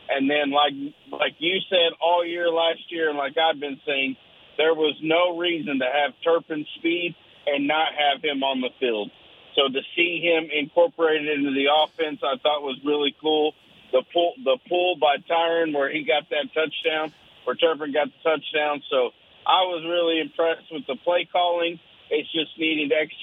And 0.09 0.31
then, 0.31 0.51
like 0.51 0.75
like 1.11 1.35
you 1.39 1.59
said 1.71 1.95
all 2.01 2.25
year 2.25 2.49
last 2.51 2.83
year, 2.91 3.09
and 3.09 3.19
like 3.19 3.35
I've 3.39 3.59
been 3.59 3.79
saying, 3.87 4.17
there 4.59 4.75
was 4.75 4.95
no 5.03 5.37
reason 5.37 5.79
to 5.81 5.87
have 5.87 6.15
Turpin 6.23 6.67
speed 6.79 7.15
and 7.47 7.67
not 7.67 7.95
have 7.95 8.23
him 8.23 8.43
on 8.43 8.61
the 8.61 8.71
field. 8.79 9.11
So 9.55 9.69
to 9.73 9.81
see 9.97 10.21
him 10.21 10.51
incorporated 10.53 11.29
into 11.29 11.53
the 11.53 11.73
offense, 11.73 12.21
I 12.23 12.37
thought 12.43 12.63
was 12.63 12.79
really 12.85 13.17
cool. 13.21 13.55
The 13.93 14.03
pull, 14.13 14.35
the 14.45 14.59
pull 14.69 14.97
by 14.97 15.17
Tyron 15.19 15.73
where 15.73 15.91
he 15.91 16.05
got 16.05 16.29
that 16.31 16.53
touchdown 16.53 17.15
where 17.45 17.57
Turpin 17.57 17.93
got 17.93 18.09
the 18.09 18.21
touchdown. 18.31 18.83
So 18.91 19.11
I 19.47 19.63
was 19.71 19.87
really 19.87 20.21
impressed 20.21 20.67
with 20.71 20.87
the 20.87 20.97
play 20.97 21.29
calling. 21.31 21.79
It's 22.11 22.31
just 22.33 22.59
needed 22.59 22.93
ex- 22.93 23.15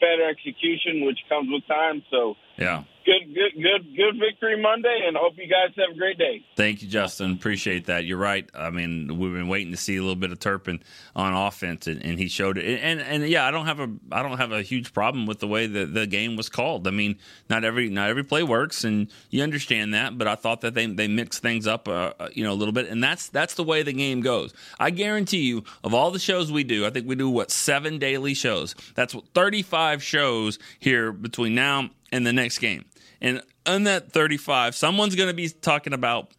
better 0.00 0.28
execution, 0.28 1.04
which 1.04 1.20
comes 1.28 1.48
with 1.52 1.66
time. 1.68 2.02
So 2.10 2.36
yeah, 2.58 2.84
good, 3.06 3.34
good, 3.34 3.62
good, 3.62 3.96
good 3.96 4.18
victory 4.18 4.60
Monday, 4.60 5.04
and 5.06 5.16
hope 5.16 5.34
you 5.36 5.46
guys 5.46 5.72
have 5.76 5.94
a 5.94 5.98
great 5.98 6.18
day. 6.18 6.44
Thank 6.56 6.82
you, 6.82 6.88
Justin. 6.88 7.32
Appreciate 7.32 7.86
that. 7.86 8.04
You're 8.04 8.18
right. 8.18 8.48
I 8.54 8.70
mean, 8.70 9.18
we've 9.18 9.32
been 9.32 9.48
waiting 9.48 9.70
to 9.70 9.76
see 9.76 9.96
a 9.96 10.00
little 10.00 10.16
bit 10.16 10.32
of 10.32 10.40
Turpin 10.40 10.82
on 11.14 11.32
offense, 11.32 11.86
and, 11.86 12.04
and 12.04 12.18
he 12.18 12.26
showed 12.28 12.58
it. 12.58 12.64
And, 12.64 13.00
and, 13.00 13.22
and 13.22 13.30
yeah, 13.30 13.46
I 13.46 13.52
don't 13.52 13.66
have 13.66 13.80
a 13.80 13.88
I 14.10 14.22
don't 14.22 14.38
have 14.38 14.52
a 14.52 14.62
huge 14.62 14.92
problem 14.92 15.26
with 15.26 15.38
the 15.38 15.46
way 15.46 15.66
that 15.66 15.94
the 15.94 16.06
game 16.06 16.36
was 16.36 16.48
called. 16.48 16.88
I 16.88 16.90
mean, 16.90 17.18
not 17.48 17.64
every 17.64 17.88
not 17.88 18.10
every 18.10 18.24
play 18.24 18.42
works, 18.42 18.84
and 18.84 19.10
you 19.30 19.42
understand 19.42 19.94
that. 19.94 20.18
But 20.18 20.26
I 20.26 20.34
thought 20.34 20.60
that 20.62 20.74
they 20.74 20.86
they 20.86 21.08
mixed 21.08 21.42
things 21.42 21.66
up, 21.66 21.88
uh, 21.88 22.12
uh 22.18 22.28
you 22.32 22.42
know, 22.44 22.52
a 22.52 22.58
little 22.58 22.74
bit, 22.74 22.88
and 22.88 23.02
that's 23.02 23.28
that's 23.28 23.54
the 23.54 23.64
way 23.64 23.82
the 23.82 23.92
game 23.92 24.20
goes. 24.20 24.52
I 24.80 24.90
guarantee 24.90 25.42
you, 25.42 25.64
of 25.84 25.94
all 25.94 26.10
the 26.10 26.18
shows 26.18 26.50
we 26.50 26.64
do, 26.64 26.84
I 26.84 26.90
think 26.90 27.06
we 27.06 27.14
do 27.14 27.30
what 27.30 27.50
seven 27.50 27.98
daily 27.98 28.34
shows. 28.34 28.74
That's 28.94 29.14
what 29.14 29.24
35 29.34 30.02
shows 30.02 30.58
here 30.80 31.12
between 31.12 31.54
now 31.54 31.90
and 32.16 32.26
the 32.26 32.32
next 32.32 32.58
game. 32.58 32.84
And 33.20 33.42
on 33.66 33.84
that 33.84 34.10
35, 34.12 34.74
someone's 34.74 35.14
going 35.14 35.28
to 35.28 35.34
be 35.34 35.48
talking 35.48 35.92
about 35.92 36.30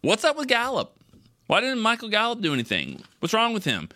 what's 0.00 0.24
up 0.24 0.36
with 0.36 0.48
Gallup? 0.48 0.96
Why 1.46 1.60
didn't 1.60 1.80
Michael 1.80 2.08
Gallup 2.08 2.40
do 2.40 2.54
anything? 2.54 3.02
What's 3.18 3.34
wrong 3.34 3.52
with 3.52 3.64
him? 3.64 3.88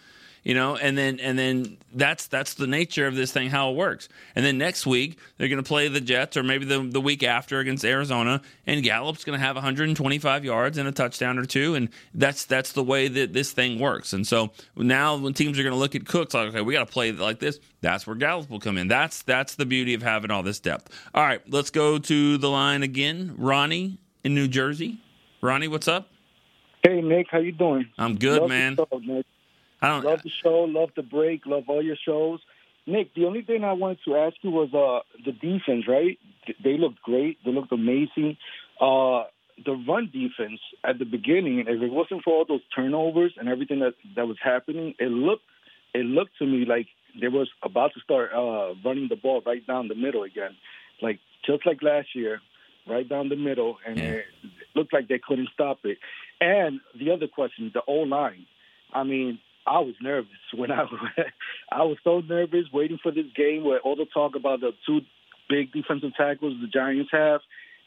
You 0.44 0.54
know, 0.54 0.76
and 0.76 0.96
then 0.96 1.20
and 1.20 1.38
then 1.38 1.78
that's 1.92 2.26
that's 2.26 2.54
the 2.54 2.66
nature 2.66 3.06
of 3.06 3.14
this 3.14 3.32
thing, 3.32 3.50
how 3.50 3.70
it 3.70 3.76
works. 3.76 4.08
And 4.34 4.44
then 4.44 4.58
next 4.58 4.86
week 4.86 5.18
they're 5.36 5.48
going 5.48 5.62
to 5.62 5.68
play 5.68 5.88
the 5.88 6.00
Jets, 6.00 6.36
or 6.36 6.42
maybe 6.42 6.64
the 6.64 6.80
the 6.82 7.00
week 7.00 7.22
after 7.22 7.58
against 7.58 7.84
Arizona, 7.84 8.40
and 8.66 8.82
Gallup's 8.82 9.24
going 9.24 9.38
to 9.38 9.44
have 9.44 9.56
125 9.56 10.44
yards 10.44 10.78
and 10.78 10.88
a 10.88 10.92
touchdown 10.92 11.38
or 11.38 11.44
two, 11.44 11.74
and 11.74 11.88
that's 12.14 12.44
that's 12.44 12.72
the 12.72 12.82
way 12.82 13.08
that 13.08 13.32
this 13.32 13.52
thing 13.52 13.78
works. 13.78 14.12
And 14.12 14.26
so 14.26 14.50
now 14.76 15.16
when 15.16 15.34
teams 15.34 15.58
are 15.58 15.62
going 15.62 15.74
to 15.74 15.78
look 15.78 15.94
at 15.94 16.06
Cooks, 16.06 16.34
like 16.34 16.48
okay, 16.48 16.60
we 16.60 16.72
got 16.72 16.86
to 16.86 16.92
play 16.92 17.12
like 17.12 17.40
this. 17.40 17.58
That's 17.80 18.06
where 18.06 18.16
Gallup 18.16 18.50
will 18.50 18.60
come 18.60 18.78
in. 18.78 18.88
That's 18.88 19.22
that's 19.22 19.54
the 19.54 19.66
beauty 19.66 19.94
of 19.94 20.02
having 20.02 20.30
all 20.30 20.42
this 20.42 20.60
depth. 20.60 20.92
All 21.14 21.22
right, 21.22 21.42
let's 21.50 21.70
go 21.70 21.98
to 21.98 22.38
the 22.38 22.48
line 22.48 22.82
again. 22.82 23.34
Ronnie 23.36 23.98
in 24.24 24.34
New 24.34 24.48
Jersey. 24.48 25.00
Ronnie, 25.40 25.68
what's 25.68 25.88
up? 25.88 26.08
Hey 26.82 27.00
Nick, 27.00 27.26
how 27.30 27.38
you 27.38 27.52
doing? 27.52 27.88
I'm 27.98 28.16
good, 28.16 28.42
Love 28.42 28.48
man. 28.48 28.76
I 29.80 29.88
don't 29.88 30.04
love 30.04 30.22
the 30.22 30.30
show, 30.42 30.60
love 30.64 30.90
the 30.96 31.02
break, 31.02 31.46
love 31.46 31.64
all 31.68 31.82
your 31.82 31.96
shows. 31.96 32.40
Nick, 32.86 33.14
the 33.14 33.26
only 33.26 33.42
thing 33.42 33.64
I 33.64 33.72
wanted 33.72 33.98
to 34.06 34.16
ask 34.16 34.36
you 34.42 34.50
was 34.50 34.72
uh, 34.72 35.00
the 35.24 35.32
defense, 35.32 35.86
right? 35.86 36.18
They 36.64 36.78
looked 36.78 37.02
great. 37.02 37.38
They 37.44 37.52
looked 37.52 37.70
amazing. 37.70 38.38
Uh, 38.80 39.24
the 39.64 39.72
run 39.86 40.10
defense 40.12 40.60
at 40.84 40.98
the 40.98 41.04
beginning, 41.04 41.60
if 41.60 41.82
it 41.82 41.92
wasn't 41.92 42.22
for 42.24 42.34
all 42.34 42.44
those 42.46 42.62
turnovers 42.74 43.34
and 43.38 43.48
everything 43.48 43.80
that 43.80 43.94
that 44.16 44.26
was 44.26 44.38
happening, 44.42 44.94
it 44.98 45.10
looked 45.10 45.42
it 45.94 46.06
looked 46.06 46.38
to 46.38 46.46
me 46.46 46.64
like 46.64 46.86
they 47.20 47.28
was 47.28 47.48
about 47.62 47.92
to 47.94 48.00
start 48.00 48.30
uh, 48.32 48.74
running 48.84 49.08
the 49.08 49.16
ball 49.16 49.42
right 49.44 49.66
down 49.66 49.88
the 49.88 49.94
middle 49.94 50.22
again, 50.22 50.56
like 51.02 51.18
just 51.44 51.66
like 51.66 51.82
last 51.82 52.14
year, 52.14 52.40
right 52.88 53.08
down 53.08 53.28
the 53.28 53.36
middle, 53.36 53.78
and 53.86 53.98
yeah. 53.98 54.04
it 54.04 54.24
looked 54.74 54.92
like 54.92 55.08
they 55.08 55.18
couldn't 55.18 55.48
stop 55.52 55.78
it. 55.84 55.98
And 56.40 56.80
the 56.98 57.10
other 57.10 57.26
question, 57.26 57.70
the 57.74 57.82
O 57.86 58.00
line. 58.00 58.46
I 58.92 59.02
mean, 59.02 59.40
I 59.68 59.80
was 59.80 59.94
nervous 60.00 60.30
when 60.54 60.70
I 60.72 60.84
I 61.70 61.82
was 61.82 61.98
so 62.02 62.20
nervous 62.20 62.64
waiting 62.72 62.98
for 63.02 63.12
this 63.12 63.26
game 63.36 63.64
where 63.64 63.80
all 63.80 63.96
the 63.96 64.06
talk 64.12 64.34
about 64.34 64.60
the 64.60 64.72
two 64.86 65.00
big 65.48 65.72
defensive 65.72 66.12
tackles 66.16 66.54
the 66.60 66.66
Giants 66.66 67.10
have, 67.12 67.40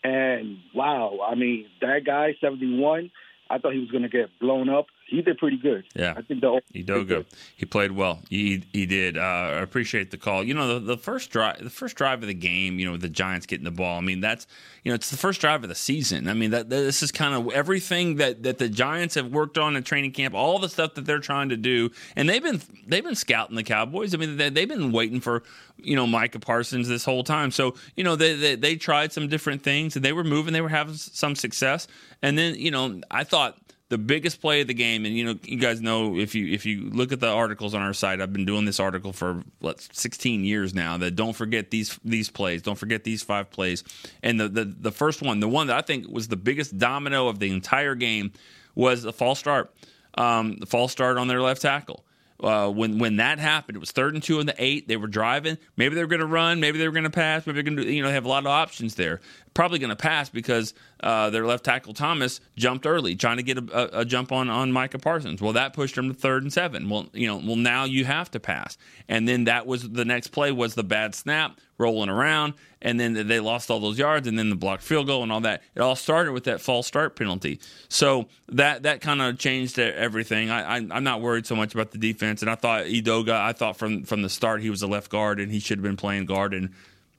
and 0.04 0.58
wow, 0.74 1.20
I 1.28 1.36
mean 1.36 1.66
that 1.82 2.02
guy 2.06 2.36
seventy 2.42 2.80
one. 2.80 3.12
I 3.50 3.58
thought 3.58 3.74
he 3.74 3.80
was 3.80 3.92
going 3.92 4.04
to 4.04 4.10
get 4.10 4.30
blown 4.40 4.70
up. 4.70 4.86
He 5.12 5.22
did 5.22 5.38
pretty 5.38 5.58
good. 5.58 5.84
Yeah, 5.94 6.14
I 6.16 6.22
think 6.22 6.40
the 6.40 6.62
Edoga, 6.74 7.26
he 7.58 7.66
played 7.66 7.92
well. 7.92 8.22
He 8.30 8.64
he 8.72 8.86
did. 8.86 9.18
Uh, 9.18 9.22
I 9.22 9.62
appreciate 9.62 10.10
the 10.10 10.18
call. 10.18 10.42
You 10.42 10.54
know, 10.54 10.80
the, 10.80 10.80
the 10.80 10.98
first 10.98 11.32
drive, 11.32 11.62
the 11.62 11.70
first 11.70 11.98
drive 11.98 12.22
of 12.22 12.28
the 12.28 12.34
game. 12.34 12.80
You 12.80 12.86
know, 12.86 12.92
with 12.94 13.02
the 13.02 13.10
Giants 13.10 13.46
getting 13.46 13.66
the 13.66 13.72
ball. 13.72 13.98
I 13.98 14.02
mean, 14.02 14.22
that's 14.22 14.48
you 14.84 14.90
know, 14.90 14.96
it's 14.96 15.12
the 15.12 15.18
first 15.18 15.42
drive 15.42 15.64
of 15.64 15.70
the 15.70 15.76
season. 15.76 16.30
I 16.30 16.34
mean, 16.34 16.52
that 16.52 16.70
this 16.70 17.04
is 17.04 17.12
kind 17.12 17.36
of 17.36 17.54
everything 17.54 18.16
that 18.16 18.44
that 18.44 18.58
the 18.58 18.70
Giants 18.70 19.16
have 19.16 19.28
worked 19.28 19.58
on 19.58 19.76
in 19.76 19.84
training 19.84 20.14
camp. 20.14 20.34
All 20.34 20.60
the 20.60 20.70
stuff 20.70 20.94
that 20.94 21.06
they're 21.06 21.20
trying 21.20 21.50
to 21.50 21.58
do, 21.58 21.92
and 22.16 22.30
they've 22.30 22.42
been 22.42 22.62
they've 22.88 23.04
been 23.04 23.16
scouting 23.16 23.58
the 23.58 23.64
Cowboys. 23.64 24.16
I 24.16 24.18
mean, 24.18 24.38
they, 24.38 24.50
they've 24.50 24.70
been 24.70 24.94
waiting 24.94 25.20
for 25.20 25.44
you 25.78 25.98
know 25.98 26.08
Micah 26.08 26.40
Parsons 26.40 26.88
this 26.88 27.04
whole 27.04 27.26
time. 27.26 27.52
So 27.52 27.76
you 27.98 28.06
know, 28.06 28.16
they, 28.16 28.34
they 28.36 28.56
they 28.56 28.76
tried 28.78 29.12
some 29.12 29.28
different 29.28 29.62
things, 29.62 29.98
and 29.98 30.06
they 30.06 30.14
were 30.14 30.24
moving. 30.24 30.54
They 30.54 30.62
were 30.62 30.70
having 30.70 30.96
some 30.96 31.36
success, 31.36 31.88
and 32.22 32.38
then 32.38 32.56
you 32.56 32.72
know, 32.72 33.02
I 33.12 33.26
thought 33.26 33.58
the 33.92 33.98
biggest 33.98 34.40
play 34.40 34.62
of 34.62 34.68
the 34.68 34.74
game, 34.74 35.06
and 35.06 35.18
you 35.18 35.26
know, 35.26 35.38
you 35.44 35.58
guys 35.58 35.82
know 35.82 36.18
if 36.18 36.34
you 36.34 36.48
if 36.48 36.66
you 36.66 36.90
look 36.92 37.12
at 37.12 37.20
the 37.20 37.28
articles 37.28 37.74
on 37.74 37.82
our 37.82 37.94
site, 37.94 38.22
I've 38.22 38.32
been 38.32 38.46
doing 38.46 38.64
this 38.64 38.80
article 38.80 39.12
for 39.12 39.44
what 39.60 39.82
16 39.82 40.46
years 40.46 40.74
now. 40.74 40.98
That 40.98 41.18
don't 41.18 41.34
forget 41.34 41.72
these 41.72 42.00
these 42.06 42.30
plays, 42.30 42.62
don't 42.62 42.78
forget 42.78 43.04
these 43.04 43.22
five 43.22 43.52
plays, 43.52 43.84
and 44.24 44.40
the 44.40 44.48
the 44.48 44.64
the 44.64 44.92
first 44.94 45.22
one, 45.22 45.42
the 45.42 45.50
one 45.50 45.68
that 45.68 45.76
I 45.76 45.82
think 45.82 46.08
was 46.08 46.30
the 46.30 46.38
biggest 46.38 46.78
domino 46.78 47.28
of 47.28 47.40
the 47.40 47.52
entire 47.52 47.96
game, 47.96 48.32
was 48.76 49.04
the 49.04 49.12
false 49.12 49.40
start, 49.40 49.74
um, 50.18 50.56
the 50.56 50.66
false 50.68 50.94
start 50.94 51.18
on 51.18 51.28
their 51.28 51.42
left 51.42 51.62
tackle. 51.62 52.06
Uh, 52.42 52.70
when 52.70 52.98
when 52.98 53.18
that 53.18 53.40
happened, 53.40 53.76
it 53.76 53.80
was 53.80 53.92
third 53.92 54.14
and 54.14 54.24
two 54.24 54.40
in 54.40 54.48
the 54.48 54.56
eight. 54.58 54.88
They 54.88 54.98
were 54.98 55.08
driving. 55.08 55.58
Maybe 55.78 55.96
they 55.96 56.02
were 56.02 56.08
going 56.08 56.22
to 56.22 56.26
run. 56.26 56.60
Maybe 56.60 56.80
they 56.80 56.88
were 56.88 56.94
going 56.94 57.04
to 57.04 57.10
pass. 57.10 57.46
Maybe 57.46 57.62
they're 57.62 57.76
going 57.76 57.86
to 57.86 57.92
you 57.92 58.02
know 58.02 58.08
they 58.08 58.14
have 58.14 58.26
a 58.26 58.30
lot 58.30 58.44
of 58.44 58.48
options 58.48 58.96
there. 58.96 59.22
Probably 59.54 59.80
going 59.80 59.90
to 59.90 59.96
pass 59.96 60.30
because 60.30 60.74
uh, 61.02 61.30
their 61.30 61.46
left 61.46 61.66
tackle 61.66 61.94
Thomas 61.94 62.40
jumped 62.56 62.86
early, 62.86 63.16
trying 63.16 63.38
to 63.38 63.44
get 63.44 63.58
a, 63.58 63.98
a, 63.98 64.02
a, 64.02 64.06
jump 64.06 64.32
on 64.32 64.50
on 64.50 64.72
Micah 64.72 64.98
Parsons. 64.98 65.42
Well, 65.42 65.54
that 65.54 65.74
pushed 65.74 65.96
them 65.96 66.08
to 66.10 66.14
third 66.14 66.44
and 66.44 66.52
seven. 66.52 66.90
Well, 66.90 67.10
you 67.14 67.28
know, 67.28 67.38
well 67.38 67.58
now 67.58 67.84
you 67.84 68.06
have 68.06 68.32
to 68.32 68.40
pass, 68.40 68.78
and 69.08 69.28
then 69.28 69.44
that 69.44 69.68
was 69.68 69.90
the 69.90 70.06
next 70.06 70.30
play 70.30 70.52
was 70.52 70.74
the 70.76 70.84
bad 70.84 71.14
snap 71.14 71.60
rolling 71.82 72.10
around, 72.10 72.54
and 72.82 73.00
then 73.00 73.28
they 73.28 73.40
lost 73.42 73.70
all 73.70 73.80
those 73.80 74.00
yards, 74.00 74.28
and 74.28 74.40
then 74.40 74.50
the 74.50 74.56
blocked 74.56 74.84
field 74.84 75.08
goal 75.08 75.24
and 75.24 75.32
all 75.32 75.42
that. 75.42 75.64
It 75.76 75.82
all 75.82 75.98
started 75.98 76.32
with 76.32 76.46
that 76.46 76.62
false 76.62 76.88
start 76.88 77.18
penalty. 77.18 77.60
So 77.90 78.28
that 78.50 78.84
that 78.84 79.02
kind 79.02 79.22
of 79.22 79.38
changed 79.38 79.78
everything. 79.78 80.50
I, 80.50 80.76
I 80.76 80.78
am 80.78 81.04
not 81.04 81.22
worried 81.22 81.46
so 81.46 81.56
much 81.56 81.74
about 81.74 81.92
the 81.92 81.98
defense, 81.98 82.42
and 82.42 82.50
I 82.50 82.56
thought 82.56 82.86
Edoga. 82.86 83.34
I 83.34 83.52
thought 83.52 83.76
from 83.76 84.04
from 84.04 84.22
the 84.22 84.30
start 84.30 84.62
he 84.62 84.70
was 84.70 84.82
a 84.82 84.88
left 84.88 85.12
guard, 85.12 85.40
and 85.42 85.52
he 85.52 85.60
should 85.60 85.80
have 85.80 85.84
been 85.84 85.98
playing 85.98 86.26
guard, 86.26 86.54
and 86.54 86.70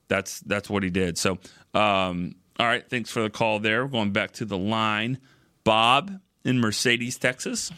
that's 0.08 0.40
that's 0.40 0.70
what 0.70 0.82
he 0.82 0.88
did. 0.90 1.18
So. 1.18 1.38
Um, 1.74 2.36
all 2.60 2.66
right, 2.66 2.88
thanks 2.88 3.10
for 3.10 3.22
the 3.22 3.30
call 3.30 3.58
there. 3.60 3.84
We're 3.84 3.90
going 3.90 4.12
back 4.12 4.32
to 4.34 4.44
the 4.44 4.58
line. 4.58 5.18
Bob 5.64 6.12
in 6.44 6.60
Mercedes, 6.60 7.18
Texas. 7.18 7.72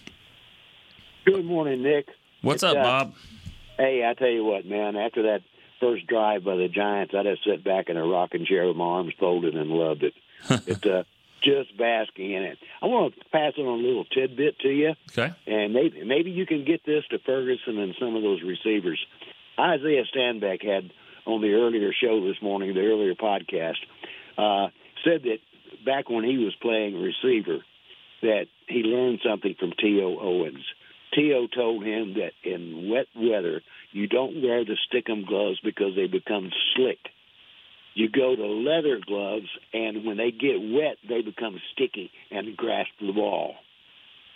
Good 1.25 1.45
morning, 1.45 1.83
Nick. 1.83 2.07
What's 2.43 2.63
it's, 2.63 2.65
up, 2.65 2.77
uh, 2.77 2.83
Bob? 2.83 3.15
Hey, 3.79 4.05
I 4.09 4.15
tell 4.15 4.29
you 4.29 4.45
what, 4.45 4.67
man. 4.67 4.97
After 4.97 5.23
that 5.23 5.41
first 5.85 6.07
drive 6.07 6.45
by 6.45 6.57
the 6.57 6.69
Giants, 6.69 7.15
I 7.17 7.23
just 7.23 7.45
sat 7.45 7.63
back 7.63 7.89
in 7.89 7.97
a 7.97 8.07
rocking 8.07 8.47
chair 8.47 8.67
with 8.67 8.77
my 8.77 8.85
arms 8.85 9.13
folded 9.19 9.55
and 9.55 9.71
loved 9.71 10.03
it. 10.03 10.15
it's 10.67 10.85
uh, 10.87 11.05
just 11.43 11.77
basking 11.77 12.33
in 12.33 12.43
it. 12.43 12.59
I 12.83 12.87
want 12.87 13.15
to 13.15 13.21
pass 13.31 13.53
on 13.59 13.67
a 13.67 13.71
little 13.71 14.05
tidbit 14.05 14.59
to 14.61 14.69
you. 14.69 14.95
Okay. 15.11 15.33
And 15.47 15.73
maybe 15.75 16.03
maybe 16.05 16.31
you 16.31 16.47
can 16.47 16.65
get 16.65 16.85
this 16.85 17.05
to 17.11 17.19
Ferguson 17.19 17.79
and 17.79 17.95
some 18.01 18.17
of 18.17 18.23
those 18.23 18.43
receivers. 18.43 19.05
Isaiah 19.59 20.05
Stanback 20.15 20.65
had 20.65 20.91
on 21.27 21.41
the 21.41 21.53
earlier 21.53 21.93
show 21.93 22.27
this 22.27 22.41
morning, 22.43 22.75
the 22.75 22.81
earlier 22.81 23.15
podcast 23.15 23.77
uh, 24.37 24.69
said 25.05 25.23
that 25.23 25.39
back 25.85 26.09
when 26.09 26.25
he 26.25 26.39
was 26.39 26.55
playing 26.61 27.01
receiver, 27.01 27.59
that 28.23 28.47
he 28.69 28.83
learned 28.83 29.21
something 29.25 29.55
from 29.59 29.73
T.O. 29.79 30.19
Owens. 30.19 30.65
T.O. 31.15 31.47
told 31.47 31.85
him 31.85 32.15
that 32.15 32.33
in 32.43 32.89
wet 32.89 33.07
weather, 33.17 33.63
you 33.93 34.07
don't 34.07 34.43
wear 34.43 34.65
the 34.65 34.77
stickum 34.89 35.27
gloves 35.27 35.61
because 35.63 35.95
they 35.95 36.07
become 36.07 36.51
slick. 36.75 36.99
You 37.95 38.09
go 38.09 38.35
to 38.35 38.47
leather 38.47 38.99
gloves, 39.05 39.47
and 39.73 40.05
when 40.05 40.17
they 40.17 40.33
get 40.33 40.61
wet, 40.61 40.97
they 41.09 41.23
become 41.23 41.61
sticky 41.73 42.11
and 42.31 42.57
grasp 42.57 42.91
the 43.01 43.13
ball. 43.13 43.55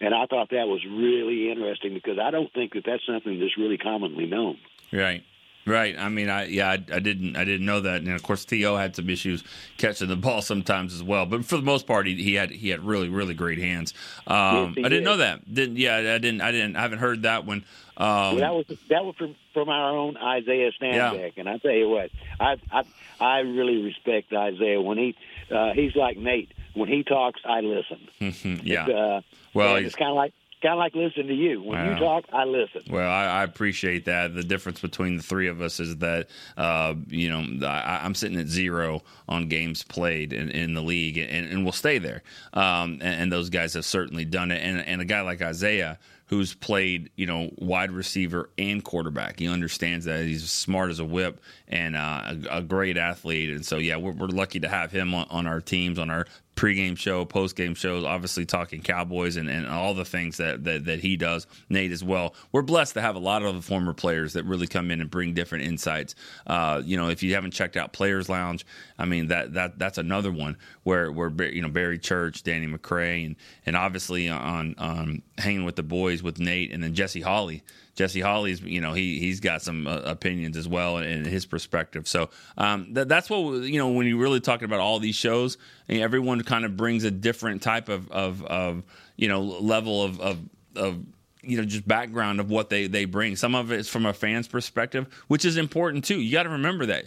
And 0.00 0.14
I 0.14 0.26
thought 0.26 0.50
that 0.50 0.68
was 0.68 0.84
really 0.88 1.50
interesting 1.50 1.92
because 1.92 2.18
I 2.20 2.30
don't 2.30 2.52
think 2.52 2.74
that 2.74 2.84
that's 2.86 3.04
something 3.04 3.40
that's 3.40 3.58
really 3.58 3.78
commonly 3.78 4.26
known. 4.26 4.58
Right. 4.92 5.24
Right. 5.68 5.98
I 5.98 6.08
mean, 6.08 6.28
I 6.28 6.46
yeah, 6.46 6.70
I, 6.70 6.74
I, 6.74 6.98
didn't 6.98 7.36
I 7.36 7.44
didn't 7.44 7.66
know 7.66 7.80
that, 7.80 8.02
and 8.02 8.10
of 8.10 8.22
course, 8.22 8.44
T.O. 8.44 8.76
had 8.76 8.96
some 8.96 9.10
issues 9.10 9.44
catching 9.76 10.08
the 10.08 10.16
ball 10.16 10.42
sometimes 10.42 10.94
as 10.94 11.02
well. 11.02 11.26
But 11.26 11.44
for 11.44 11.56
the 11.56 11.62
most 11.62 11.86
part, 11.86 12.06
he, 12.06 12.14
he 12.22 12.34
had 12.34 12.50
he 12.50 12.70
had 12.70 12.84
really 12.84 13.08
really 13.08 13.34
great 13.34 13.58
hands. 13.58 13.94
Um, 14.26 14.74
yes, 14.76 14.86
I 14.86 14.88
didn't 14.88 15.04
know 15.04 15.18
that. 15.18 15.52
Didn't 15.52 15.76
yeah, 15.76 15.96
I 15.96 16.18
didn't 16.18 16.40
I 16.40 16.50
didn't 16.52 16.76
I 16.76 16.82
haven't 16.82 16.98
heard 17.00 17.22
that 17.22 17.44
one. 17.44 17.64
Um, 17.96 18.06
well, 18.06 18.36
that 18.36 18.54
was 18.54 18.66
that 18.88 19.04
was 19.04 19.14
from 19.16 19.34
from 19.52 19.68
our 19.68 19.96
own 19.96 20.16
Isaiah 20.16 20.70
Stanback, 20.80 21.36
yeah. 21.36 21.40
and 21.40 21.48
I 21.48 21.58
tell 21.58 21.72
you 21.72 21.88
what, 21.88 22.10
I 22.40 22.56
I 22.70 22.82
I 23.20 23.38
really 23.40 23.82
respect 23.82 24.32
Isaiah 24.32 24.80
when 24.80 24.98
he 24.98 25.16
uh, 25.50 25.72
he's 25.74 25.94
like 25.94 26.16
Nate 26.16 26.52
when 26.78 26.88
he 26.88 27.02
talks, 27.02 27.40
I 27.44 27.60
listen. 27.60 28.60
yeah. 28.64 28.86
Uh, 28.86 29.20
well, 29.52 29.76
it's 29.76 29.96
kind 29.96 30.10
of 30.10 30.16
like 30.16 30.32
kind 30.60 30.74
of 30.74 30.78
like 30.78 30.94
listening 30.94 31.28
to 31.28 31.34
you. 31.34 31.62
When 31.62 31.86
you 31.86 31.98
talk, 31.98 32.24
I 32.32 32.44
listen. 32.44 32.82
Well, 32.90 33.08
I, 33.08 33.24
I, 33.24 33.44
appreciate 33.44 34.04
that. 34.06 34.34
The 34.34 34.42
difference 34.42 34.80
between 34.80 35.16
the 35.16 35.22
three 35.22 35.48
of 35.48 35.60
us 35.60 35.80
is 35.80 35.96
that, 35.98 36.28
uh, 36.56 36.94
you 37.08 37.28
know, 37.28 37.66
I, 37.66 38.04
am 38.04 38.14
sitting 38.14 38.38
at 38.38 38.46
zero 38.46 39.02
on 39.28 39.48
games 39.48 39.82
played 39.82 40.32
in, 40.32 40.50
in 40.50 40.74
the 40.74 40.82
league, 40.82 41.18
and, 41.18 41.46
and 41.46 41.64
we'll 41.64 41.72
stay 41.72 41.98
there. 41.98 42.22
Um, 42.52 42.92
and, 42.94 43.02
and, 43.02 43.32
those 43.32 43.50
guys 43.50 43.74
have 43.74 43.84
certainly 43.84 44.24
done 44.24 44.50
it. 44.50 44.62
And, 44.62 44.80
and 44.80 45.00
a 45.00 45.04
guy 45.04 45.20
like 45.20 45.42
Isaiah, 45.42 45.98
who's 46.28 46.54
played, 46.54 47.10
you 47.16 47.26
know, 47.26 47.50
wide 47.56 47.90
receiver 47.90 48.50
and 48.58 48.84
quarterback. 48.84 49.38
He 49.38 49.48
understands 49.48 50.04
that. 50.04 50.24
He's 50.24 50.50
smart 50.50 50.90
as 50.90 51.00
a 51.00 51.04
whip 51.04 51.40
and 51.66 51.96
uh, 51.96 52.34
a, 52.50 52.58
a, 52.58 52.62
great 52.62 52.98
athlete. 52.98 53.50
And 53.50 53.64
so, 53.64 53.78
yeah, 53.78 53.96
we're, 53.96 54.12
we're 54.12 54.26
lucky 54.26 54.60
to 54.60 54.68
have 54.68 54.92
him 54.92 55.14
on, 55.14 55.26
on, 55.30 55.46
our 55.46 55.60
teams, 55.60 55.98
on 55.98 56.10
our 56.10 56.26
pregame 56.54 56.98
show, 56.98 57.24
postgame 57.24 57.76
shows, 57.76 58.04
obviously 58.04 58.44
talking 58.44 58.82
Cowboys 58.82 59.36
and, 59.36 59.48
and 59.48 59.66
all 59.68 59.94
the 59.94 60.04
things 60.04 60.36
that, 60.38 60.64
that, 60.64 60.84
that 60.84 61.00
he 61.00 61.16
does. 61.16 61.46
Nate 61.70 61.92
as 61.92 62.04
well. 62.04 62.34
We're 62.52 62.62
blessed 62.62 62.94
to 62.94 63.00
have 63.00 63.14
a 63.16 63.20
lot 63.20 63.42
of 63.42 63.54
the 63.54 63.62
former 63.62 63.94
players 63.94 64.34
that 64.34 64.44
really 64.44 64.66
come 64.66 64.90
in 64.90 65.00
and 65.00 65.08
bring 65.08 65.34
different 65.34 65.64
insights. 65.64 66.14
Uh, 66.46 66.82
you 66.84 66.96
know, 66.96 67.08
if 67.08 67.22
you 67.22 67.34
haven't 67.34 67.52
checked 67.52 67.76
out 67.76 67.92
Players 67.92 68.28
Lounge, 68.28 68.66
I 68.98 69.04
mean 69.04 69.28
that 69.28 69.54
that 69.54 69.78
that's 69.78 69.98
another 69.98 70.32
one 70.32 70.58
where 70.88 71.12
where 71.12 71.30
you 71.44 71.60
know 71.60 71.68
Barry 71.68 71.98
Church, 71.98 72.42
Danny 72.42 72.66
McCray, 72.66 73.26
and 73.26 73.36
and 73.66 73.76
obviously 73.76 74.30
on 74.30 74.74
on 74.78 75.22
hanging 75.36 75.66
with 75.66 75.76
the 75.76 75.82
boys 75.82 76.22
with 76.22 76.38
Nate 76.38 76.72
and 76.72 76.82
then 76.82 76.94
Jesse 76.94 77.20
Holley. 77.20 77.62
Jesse 77.94 78.20
Holley's, 78.20 78.62
you 78.62 78.80
know, 78.80 78.94
he 78.94 79.18
he's 79.18 79.40
got 79.40 79.60
some 79.60 79.86
uh, 79.86 79.98
opinions 79.98 80.56
as 80.56 80.66
well 80.66 80.96
and 80.96 81.26
his 81.26 81.44
perspective. 81.44 82.08
So 82.08 82.30
um, 82.56 82.94
th- 82.94 83.06
that's 83.06 83.28
what 83.28 83.64
you 83.64 83.78
know 83.78 83.90
when 83.90 84.06
you're 84.06 84.16
really 84.18 84.40
talking 84.40 84.64
about 84.64 84.80
all 84.80 84.98
these 84.98 85.14
shows. 85.14 85.58
everyone 85.90 86.42
kind 86.42 86.64
of 86.64 86.74
brings 86.74 87.04
a 87.04 87.10
different 87.10 87.60
type 87.60 87.90
of 87.90 88.10
of, 88.10 88.42
of 88.44 88.82
you 89.16 89.28
know 89.28 89.42
level 89.42 90.02
of, 90.02 90.20
of 90.20 90.38
of 90.74 91.04
you 91.42 91.56
know 91.56 91.64
just 91.64 91.86
background 91.86 92.40
of 92.40 92.50
what 92.50 92.70
they 92.70 92.86
they 92.86 93.04
bring 93.04 93.36
some 93.36 93.54
of 93.54 93.72
it's 93.72 93.88
from 93.88 94.06
a 94.06 94.12
fan's 94.12 94.48
perspective 94.48 95.06
which 95.28 95.44
is 95.44 95.56
important 95.56 96.04
too 96.04 96.20
you 96.20 96.32
got 96.32 96.42
to 96.42 96.48
remember 96.50 96.86
that 96.86 97.06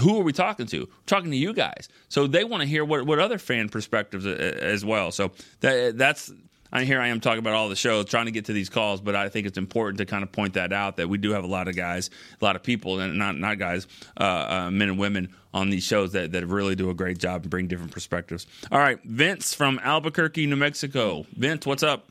who 0.00 0.18
are 0.18 0.22
we 0.22 0.32
talking 0.32 0.66
to 0.66 0.80
we're 0.80 0.86
talking 1.06 1.30
to 1.30 1.36
you 1.36 1.52
guys 1.52 1.88
so 2.08 2.26
they 2.26 2.44
want 2.44 2.62
to 2.62 2.68
hear 2.68 2.84
what 2.84 3.06
what 3.06 3.18
other 3.18 3.38
fan 3.38 3.68
perspectives 3.68 4.26
uh, 4.26 4.30
as 4.60 4.84
well 4.84 5.10
so 5.10 5.30
that 5.60 5.96
that's 5.96 6.32
I 6.72 6.84
here 6.84 7.00
I 7.00 7.08
am 7.08 7.20
talking 7.20 7.40
about 7.40 7.52
all 7.52 7.68
the 7.68 7.76
shows, 7.76 8.06
trying 8.06 8.24
to 8.24 8.30
get 8.30 8.46
to 8.46 8.54
these 8.54 8.70
calls, 8.70 9.02
but 9.02 9.14
I 9.14 9.28
think 9.28 9.46
it's 9.46 9.58
important 9.58 9.98
to 9.98 10.06
kind 10.06 10.22
of 10.22 10.32
point 10.32 10.54
that 10.54 10.72
out 10.72 10.96
that 10.96 11.08
we 11.08 11.18
do 11.18 11.32
have 11.32 11.44
a 11.44 11.46
lot 11.46 11.68
of 11.68 11.76
guys, 11.76 12.08
a 12.40 12.44
lot 12.44 12.56
of 12.56 12.62
people, 12.62 12.98
and 12.98 13.18
not 13.18 13.36
not 13.36 13.58
guys, 13.58 13.86
uh, 14.18 14.22
uh, 14.22 14.70
men 14.70 14.88
and 14.88 14.98
women 14.98 15.34
on 15.52 15.68
these 15.68 15.84
shows 15.84 16.12
that, 16.12 16.32
that 16.32 16.46
really 16.46 16.74
do 16.74 16.88
a 16.88 16.94
great 16.94 17.18
job 17.18 17.42
and 17.42 17.50
bring 17.50 17.66
different 17.66 17.92
perspectives. 17.92 18.46
All 18.70 18.78
right, 18.78 18.98
Vince 19.04 19.52
from 19.52 19.78
Albuquerque, 19.82 20.46
New 20.46 20.56
Mexico. 20.56 21.26
Vince, 21.36 21.66
what's 21.66 21.82
up? 21.82 22.08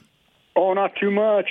Oh, 0.56 0.74
not 0.74 0.92
too 1.00 1.10
much. 1.10 1.50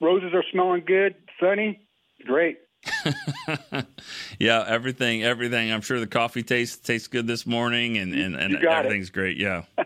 Roses 0.00 0.32
are 0.32 0.44
smelling 0.52 0.84
good, 0.86 1.16
sunny, 1.40 1.80
great. 2.24 2.58
yeah, 4.38 4.64
everything, 4.66 5.22
everything. 5.22 5.72
I'm 5.72 5.80
sure 5.80 6.00
the 6.00 6.06
coffee 6.06 6.42
tastes 6.42 6.76
tastes 6.76 7.08
good 7.08 7.26
this 7.26 7.46
morning, 7.46 7.98
and 7.98 8.14
and, 8.14 8.36
and 8.36 8.56
everything's 8.56 9.08
it. 9.08 9.12
great. 9.12 9.36
Yeah. 9.36 9.62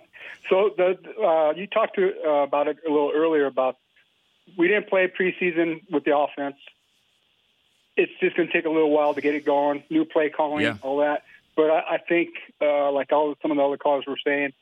So 0.49 0.71
the 0.77 0.99
uh, 1.25 1.53
you 1.53 1.69
talked 1.69 1.95
to 1.95 2.13
uh, 2.27 2.31
about 2.43 2.67
it 2.67 2.79
a 2.85 2.91
little 2.91 3.13
earlier 3.15 3.47
about 3.47 3.77
we 4.59 4.69
didn't 4.69 4.89
play 4.89 5.07
preseason 5.07 5.81
with 5.91 6.05
the 6.05 6.17
offense. 6.17 6.57
It's 7.97 8.13
just 8.21 8.37
going 8.37 8.49
to 8.49 8.53
take 8.53 8.65
a 8.65 8.71
little 8.71 8.91
while 8.91 9.15
to 9.15 9.21
get 9.21 9.35
it 9.35 9.45
going, 9.45 9.85
new 9.91 10.05
play 10.05 10.31
calling, 10.31 10.65
yeah. 10.65 10.79
all 10.83 10.99
that. 10.99 11.23
But 11.57 11.71
I, 11.71 11.95
I 11.95 11.99
think, 11.99 12.31
uh, 12.61 12.91
like 12.93 13.13
all 13.13 13.35
some 13.43 13.51
of 13.51 13.57
the 13.57 13.63
other 13.63 13.77
callers 13.77 14.05
were 14.07 14.19
saying, 14.25 14.53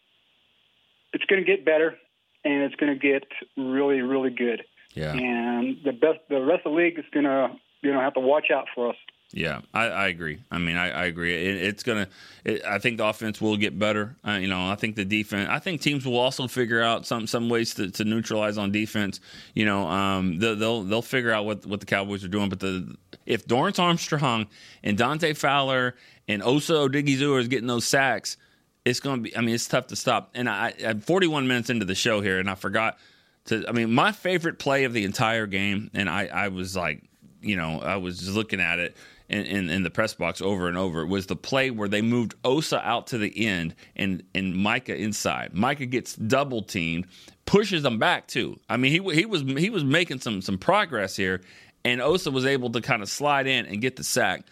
it's 1.13 1.25
going 1.25 1.45
to 1.45 1.47
get 1.47 1.65
better, 1.65 1.97
and 2.45 2.63
it's 2.65 2.75
going 2.75 2.93
to 2.93 2.99
get 2.99 3.25
really, 3.57 4.01
really 4.01 4.31
good. 4.31 4.65
Yeah. 4.95 5.13
And 5.13 5.79
the 5.85 5.93
best, 5.93 6.19
the 6.29 6.41
rest 6.41 6.67
of 6.67 6.73
the 6.73 6.79
league 6.79 6.99
is 6.99 7.05
going 7.13 7.25
to, 7.25 7.51
you 7.83 7.93
know, 7.93 8.01
have 8.01 8.15
to 8.15 8.21
watch 8.21 8.51
out 8.51 8.67
for 8.75 8.91
us. 8.91 8.97
Yeah, 9.33 9.61
I, 9.75 9.85
I 9.89 10.09
agree. 10.09 10.39
I 10.51 10.57
mean, 10.57 10.77
I, 10.77 10.91
I 10.91 11.05
agree. 11.05 11.35
It, 11.35 11.57
it's 11.57 11.83
gonna. 11.83 12.09
It, 12.45 12.65
I 12.65 12.79
think 12.79 12.97
the 12.97 13.05
offense 13.05 13.43
will 13.43 13.59
get 13.59 13.79
better. 13.79 14.17
Uh, 14.27 14.33
you 14.33 14.49
know, 14.49 14.71
I 14.71 14.75
think 14.75 14.97
the 14.97 15.05
defense. 15.05 15.51
I 15.51 15.59
think 15.59 15.83
teams 15.83 16.07
will 16.07 16.17
also 16.17 16.49
figure 16.49 16.83
out 16.83 17.05
some 17.05 17.27
some 17.27 17.51
ways 17.51 17.75
to, 17.75 17.91
to 17.91 18.05
neutralize 18.05 18.57
on 18.57 18.73
defense. 18.73 19.21
You 19.55 19.67
know, 19.67 19.87
um, 19.87 20.39
they'll, 20.39 20.57
they'll 20.57 20.83
they'll 20.83 21.03
figure 21.03 21.31
out 21.31 21.45
what 21.45 21.67
what 21.67 21.81
the 21.81 21.87
Cowboys 21.87 22.25
are 22.25 22.29
doing. 22.29 22.49
But 22.49 22.61
the 22.61 22.97
if 23.27 23.47
Dorance 23.47 23.79
Armstrong 23.79 24.47
and 24.83 24.97
Dante 24.97 25.35
Fowler 25.35 25.95
and 26.27 26.43
Osa 26.43 26.73
Odighizuwa 26.73 27.41
is 27.41 27.49
getting 27.49 27.67
those 27.67 27.87
sacks, 27.87 28.39
it's 28.87 29.01
to 29.01 29.17
be. 29.19 29.37
I 29.37 29.43
mean, 29.43 29.55
it's 29.55 29.69
tough 29.69 29.89
to 29.89 29.97
stop. 29.97 30.31
And 30.35 30.49
I, 30.49 30.73
I'm 30.87 31.01
41 31.01 31.47
minutes 31.47 31.69
into 31.69 31.85
the 31.85 31.95
show 31.95 32.23
here, 32.23 32.39
and 32.39 32.49
I 32.49 32.55
forgot 32.55 32.99
to. 33.47 33.65
I 33.69 33.73
mean, 33.73 33.93
my 33.93 34.13
favorite 34.13 34.59
play 34.59 34.85
of 34.85 34.95
the 34.95 35.05
entire 35.05 35.47
game, 35.47 35.91
and 35.93 36.09
I 36.09 36.27
I 36.27 36.49
was 36.49 36.75
like, 36.75 37.03
you 37.41 37.57
know, 37.57 37.81
I 37.81 37.97
was 37.97 38.19
just 38.19 38.33
looking 38.33 38.61
at 38.61 38.79
it 38.79 38.97
in, 39.29 39.45
in, 39.45 39.71
in, 39.71 39.83
the 39.83 39.91
press 39.91 40.15
box 40.15 40.41
over 40.41 40.69
and 40.69 40.77
over 40.77 41.05
was 41.05 41.27
the 41.27 41.37
play 41.37 41.71
where 41.71 41.89
they 41.89 42.03
moved 42.03 42.35
Osa 42.45 42.81
out 42.87 43.09
to 43.09 43.19
the 43.19 43.47
end 43.47 43.75
and 43.97 44.23
and 44.35 44.57
Micah 44.57 44.97
inside. 44.97 45.55
Micah 45.55 45.87
gets 45.87 46.17
double 46.17 46.63
teamed, 46.63 47.07
pushes 47.45 47.83
them 47.83 47.99
back 47.99 48.27
too. 48.27 48.59
I 48.69 48.77
mean, 48.77 48.91
he 48.91 49.15
he 49.15 49.27
was 49.27 49.43
he 49.43 49.71
was 49.71 49.85
making 49.85 50.21
some 50.21 50.41
some 50.41 50.59
progress 50.59 51.15
here, 51.15 51.43
and 51.85 52.01
Osa 52.01 52.31
was 52.31 52.47
able 52.47 52.71
to 52.71 52.81
kind 52.81 53.03
of 53.03 53.09
slide 53.09 53.47
in 53.47 53.67
and 53.67 53.81
get 53.81 53.97
the 53.97 54.05
sack. 54.05 54.45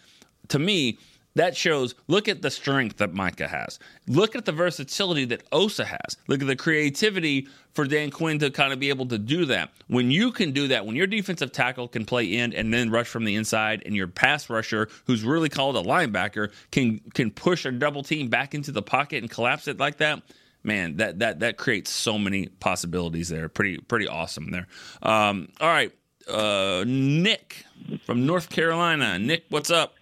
To 0.48 0.58
me, 0.58 0.98
that 1.36 1.56
shows 1.56 1.94
look 2.08 2.28
at 2.28 2.42
the 2.42 2.50
strength 2.50 2.96
that 2.96 3.14
Micah 3.14 3.46
has. 3.48 3.78
Look 4.08 4.34
at 4.34 4.44
the 4.44 4.52
versatility 4.52 5.24
that 5.26 5.44
Osa 5.52 5.84
has. 5.84 6.16
Look 6.26 6.40
at 6.40 6.46
the 6.46 6.56
creativity 6.56 7.46
for 7.74 7.84
Dan 7.84 8.10
Quinn 8.10 8.38
to 8.38 8.50
kind 8.50 8.72
of 8.72 8.80
be 8.80 8.88
able 8.88 9.06
to 9.06 9.18
do 9.18 9.44
that. 9.44 9.70
When 9.86 10.10
you 10.10 10.32
can 10.32 10.52
do 10.52 10.68
that, 10.68 10.86
when 10.86 10.96
your 10.96 11.06
defensive 11.06 11.52
tackle 11.52 11.88
can 11.88 12.06
play 12.06 12.24
in 12.24 12.54
and 12.54 12.72
then 12.72 12.90
rush 12.90 13.06
from 13.06 13.24
the 13.24 13.34
inside, 13.34 13.82
and 13.84 13.94
your 13.94 14.08
pass 14.08 14.48
rusher, 14.48 14.88
who's 15.06 15.22
really 15.24 15.50
called 15.50 15.76
a 15.76 15.82
linebacker, 15.82 16.50
can 16.70 17.00
can 17.14 17.30
push 17.30 17.64
a 17.66 17.70
double 17.70 18.02
team 18.02 18.28
back 18.28 18.54
into 18.54 18.72
the 18.72 18.82
pocket 18.82 19.22
and 19.22 19.30
collapse 19.30 19.68
it 19.68 19.78
like 19.78 19.98
that. 19.98 20.22
Man, 20.64 20.96
that 20.96 21.18
that 21.18 21.40
that 21.40 21.58
creates 21.58 21.90
so 21.90 22.18
many 22.18 22.46
possibilities 22.46 23.28
there. 23.28 23.48
Pretty 23.48 23.76
pretty 23.76 24.08
awesome 24.08 24.50
there. 24.50 24.66
Um, 25.02 25.48
all 25.60 25.68
right, 25.68 25.92
uh, 26.28 26.82
Nick 26.86 27.66
from 28.04 28.26
North 28.26 28.48
Carolina. 28.48 29.18
Nick, 29.18 29.44
what's 29.50 29.70
up? 29.70 29.95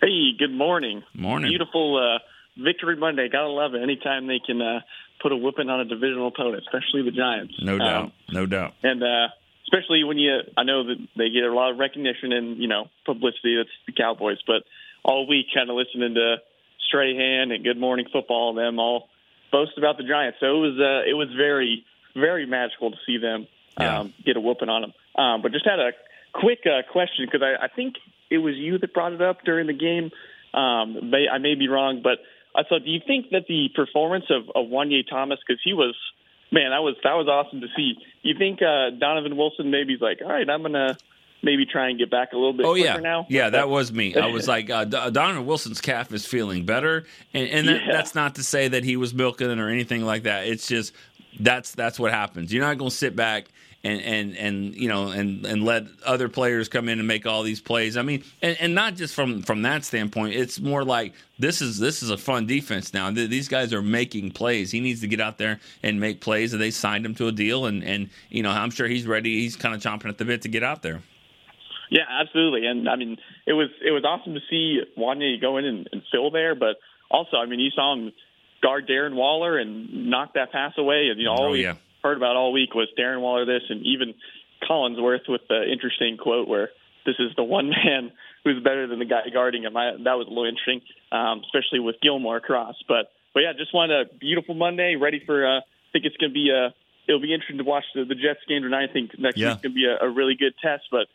Hey, 0.00 0.32
good 0.38 0.52
morning. 0.52 1.02
Morning. 1.14 1.50
Beautiful 1.50 1.98
uh, 1.98 2.18
victory 2.62 2.96
Monday. 2.96 3.28
Gotta 3.30 3.48
love 3.48 3.74
it. 3.74 3.82
Anytime 3.82 4.26
they 4.26 4.40
can 4.44 4.60
uh, 4.60 4.80
put 5.22 5.30
a 5.30 5.36
whipping 5.36 5.68
on 5.68 5.80
a 5.80 5.84
divisional 5.84 6.28
opponent, 6.28 6.62
especially 6.66 7.02
the 7.02 7.10
Giants. 7.10 7.54
No 7.60 7.76
doubt. 7.76 8.04
Um, 8.04 8.12
no 8.30 8.46
doubt. 8.46 8.72
And 8.82 9.02
uh, 9.02 9.28
especially 9.64 10.04
when 10.04 10.16
you, 10.16 10.38
I 10.56 10.62
know 10.62 10.86
that 10.86 10.96
they 11.16 11.28
get 11.28 11.44
a 11.44 11.52
lot 11.52 11.70
of 11.70 11.78
recognition 11.78 12.32
and 12.32 12.56
you 12.56 12.68
know 12.68 12.88
publicity. 13.04 13.56
That's 13.56 13.68
the 13.86 13.92
Cowboys, 13.92 14.38
but 14.46 14.64
all 15.04 15.26
week 15.28 15.46
kind 15.54 15.68
of 15.68 15.76
listening 15.76 16.14
to 16.14 16.36
Strahan 16.88 17.50
and 17.50 17.62
Good 17.62 17.78
Morning 17.78 18.06
Football, 18.10 18.50
and 18.50 18.58
them 18.58 18.78
all 18.78 19.08
boast 19.52 19.76
about 19.76 19.98
the 19.98 20.04
Giants. 20.04 20.38
So 20.40 20.46
it 20.46 20.60
was 20.60 20.78
uh, 20.80 21.10
it 21.10 21.14
was 21.14 21.28
very 21.36 21.84
very 22.16 22.46
magical 22.46 22.90
to 22.90 22.96
see 23.04 23.18
them 23.18 23.46
um, 23.76 23.86
yeah. 23.86 24.04
get 24.24 24.36
a 24.36 24.40
whooping 24.40 24.70
on 24.70 24.80
them. 24.80 24.92
Um, 25.14 25.42
but 25.42 25.52
just 25.52 25.66
had 25.66 25.78
a 25.78 25.92
quick 26.32 26.60
uh, 26.64 26.90
question 26.90 27.26
because 27.26 27.42
I, 27.42 27.66
I 27.66 27.68
think 27.68 27.96
it 28.30 28.38
was 28.38 28.56
you 28.56 28.78
that 28.78 28.94
brought 28.94 29.12
it 29.12 29.20
up 29.20 29.44
during 29.44 29.66
the 29.66 29.72
game. 29.74 30.10
Um, 30.52 31.10
may, 31.10 31.26
I 31.28 31.38
may 31.38 31.54
be 31.54 31.68
wrong, 31.68 32.00
but 32.02 32.18
I 32.54 32.62
thought, 32.68 32.84
do 32.84 32.90
you 32.90 33.00
think 33.06 33.30
that 33.30 33.46
the 33.46 33.68
performance 33.74 34.24
of, 34.30 34.48
of 34.54 34.70
Juanyeh 34.70 35.08
Thomas, 35.08 35.38
because 35.46 35.60
he 35.64 35.72
was, 35.72 35.94
man, 36.50 36.70
that 36.70 36.82
was 36.82 36.96
that 37.04 37.14
was 37.14 37.28
awesome 37.28 37.60
to 37.60 37.68
see. 37.76 37.94
You 38.22 38.34
think 38.36 38.60
uh, 38.62 38.90
Donovan 38.98 39.36
Wilson 39.36 39.70
maybe 39.70 39.94
is 39.94 40.00
like, 40.00 40.20
all 40.22 40.30
right, 40.30 40.48
I'm 40.48 40.62
gonna 40.62 40.96
maybe 41.42 41.66
try 41.66 41.88
and 41.88 41.98
get 41.98 42.10
back 42.10 42.32
a 42.32 42.36
little 42.36 42.52
bit. 42.52 42.66
Oh 42.66 42.74
yeah, 42.74 42.96
now. 42.96 43.26
yeah, 43.28 43.50
that 43.50 43.68
was 43.68 43.92
me. 43.92 44.16
I 44.16 44.26
was 44.26 44.48
like, 44.48 44.70
uh, 44.70 44.84
Donovan 44.84 45.46
Wilson's 45.46 45.80
calf 45.80 46.12
is 46.12 46.26
feeling 46.26 46.64
better, 46.66 47.04
and, 47.32 47.48
and 47.48 47.68
that, 47.68 47.82
yeah. 47.86 47.92
that's 47.92 48.14
not 48.14 48.34
to 48.36 48.42
say 48.42 48.68
that 48.68 48.84
he 48.84 48.96
was 48.96 49.14
milking 49.14 49.50
it 49.50 49.58
or 49.58 49.68
anything 49.68 50.04
like 50.04 50.24
that. 50.24 50.46
It's 50.48 50.66
just 50.66 50.92
that's 51.38 51.72
that's 51.74 51.98
what 51.98 52.12
happens. 52.12 52.52
You're 52.52 52.64
not 52.64 52.78
going 52.78 52.90
to 52.90 52.96
sit 52.96 53.14
back 53.14 53.46
and 53.82 54.00
and 54.02 54.36
and 54.36 54.74
you 54.74 54.88
know 54.88 55.08
and 55.08 55.44
and 55.46 55.64
let 55.64 55.86
other 56.04 56.28
players 56.28 56.68
come 56.68 56.88
in 56.88 56.98
and 56.98 57.08
make 57.08 57.26
all 57.26 57.42
these 57.42 57.60
plays. 57.60 57.96
I 57.96 58.02
mean, 58.02 58.24
and, 58.42 58.56
and 58.60 58.74
not 58.74 58.94
just 58.94 59.14
from 59.14 59.42
from 59.42 59.62
that 59.62 59.84
standpoint. 59.84 60.34
It's 60.34 60.60
more 60.60 60.84
like 60.84 61.14
this 61.38 61.62
is 61.62 61.78
this 61.78 62.02
is 62.02 62.10
a 62.10 62.18
fun 62.18 62.46
defense 62.46 62.92
now. 62.92 63.10
These 63.10 63.48
guys 63.48 63.72
are 63.72 63.82
making 63.82 64.32
plays. 64.32 64.70
He 64.70 64.80
needs 64.80 65.00
to 65.00 65.06
get 65.06 65.20
out 65.20 65.38
there 65.38 65.60
and 65.82 65.98
make 65.98 66.20
plays. 66.20 66.52
And 66.52 66.60
they 66.60 66.70
signed 66.70 67.06
him 67.06 67.14
to 67.16 67.28
a 67.28 67.32
deal, 67.32 67.66
and 67.66 67.82
and 67.82 68.10
you 68.28 68.42
know 68.42 68.50
I'm 68.50 68.70
sure 68.70 68.86
he's 68.86 69.06
ready. 69.06 69.40
He's 69.40 69.56
kind 69.56 69.74
of 69.74 69.80
chomping 69.80 70.08
at 70.08 70.18
the 70.18 70.24
bit 70.24 70.42
to 70.42 70.48
get 70.48 70.62
out 70.62 70.82
there. 70.82 71.02
Yeah, 71.90 72.04
absolutely. 72.20 72.66
And 72.66 72.88
I 72.88 72.96
mean, 72.96 73.16
it 73.46 73.54
was 73.54 73.68
it 73.84 73.92
was 73.92 74.04
awesome 74.04 74.34
to 74.34 74.40
see 74.50 74.80
Juanyeh 74.96 75.40
go 75.40 75.56
in 75.56 75.64
and, 75.64 75.88
and 75.90 76.02
fill 76.12 76.30
there, 76.30 76.54
but 76.54 76.76
also, 77.10 77.38
I 77.38 77.46
mean, 77.46 77.58
you 77.58 77.70
saw 77.70 77.94
him 77.94 78.12
guard 78.62 78.86
Darren 78.86 79.14
Waller 79.14 79.58
and 79.58 80.10
knock 80.10 80.34
that 80.34 80.52
pass 80.52 80.74
away, 80.76 81.08
and 81.10 81.18
you 81.18 81.24
know, 81.24 81.36
oh, 81.38 81.52
yeah 81.54 81.74
heard 82.02 82.16
about 82.16 82.36
all 82.36 82.52
week 82.52 82.74
was 82.74 82.88
Darren 82.98 83.20
Waller 83.20 83.44
this, 83.44 83.62
and 83.68 83.84
even 83.86 84.14
Collinsworth 84.68 85.28
with 85.28 85.42
the 85.48 85.62
interesting 85.70 86.16
quote 86.16 86.48
where 86.48 86.70
this 87.06 87.16
is 87.18 87.30
the 87.36 87.44
one 87.44 87.70
man 87.84 88.12
who's 88.44 88.62
better 88.62 88.86
than 88.86 88.98
the 88.98 89.04
guy 89.04 89.22
guarding 89.32 89.64
him. 89.64 89.76
I, 89.76 89.92
that 90.04 90.14
was 90.14 90.26
a 90.26 90.30
little 90.30 90.46
interesting, 90.46 90.82
um, 91.12 91.42
especially 91.44 91.80
with 91.80 91.96
Gilmore 92.02 92.36
across. 92.36 92.76
But 92.88 93.12
but 93.34 93.40
yeah, 93.40 93.52
just 93.56 93.74
wanted 93.74 94.08
a 94.08 94.14
beautiful 94.14 94.54
Monday, 94.54 94.96
ready 94.96 95.22
for. 95.24 95.46
Uh, 95.46 95.60
I 95.60 95.92
think 95.92 96.04
it's 96.04 96.16
going 96.16 96.30
to 96.30 96.34
be 96.34 96.50
a. 96.50 96.74
It'll 97.08 97.20
be 97.20 97.34
interesting 97.34 97.58
to 97.58 97.64
watch 97.64 97.84
the, 97.94 98.04
the 98.04 98.14
Jets 98.14 98.40
game 98.48 98.62
tonight. 98.62 98.90
I 98.90 98.92
think 98.92 99.18
next 99.18 99.36
yeah. 99.36 99.50
week's 99.50 99.62
going 99.62 99.72
to 99.72 99.74
be 99.74 99.86
a, 99.86 100.06
a 100.06 100.08
really 100.08 100.36
good 100.38 100.54
test. 100.62 100.84
But 100.90 101.08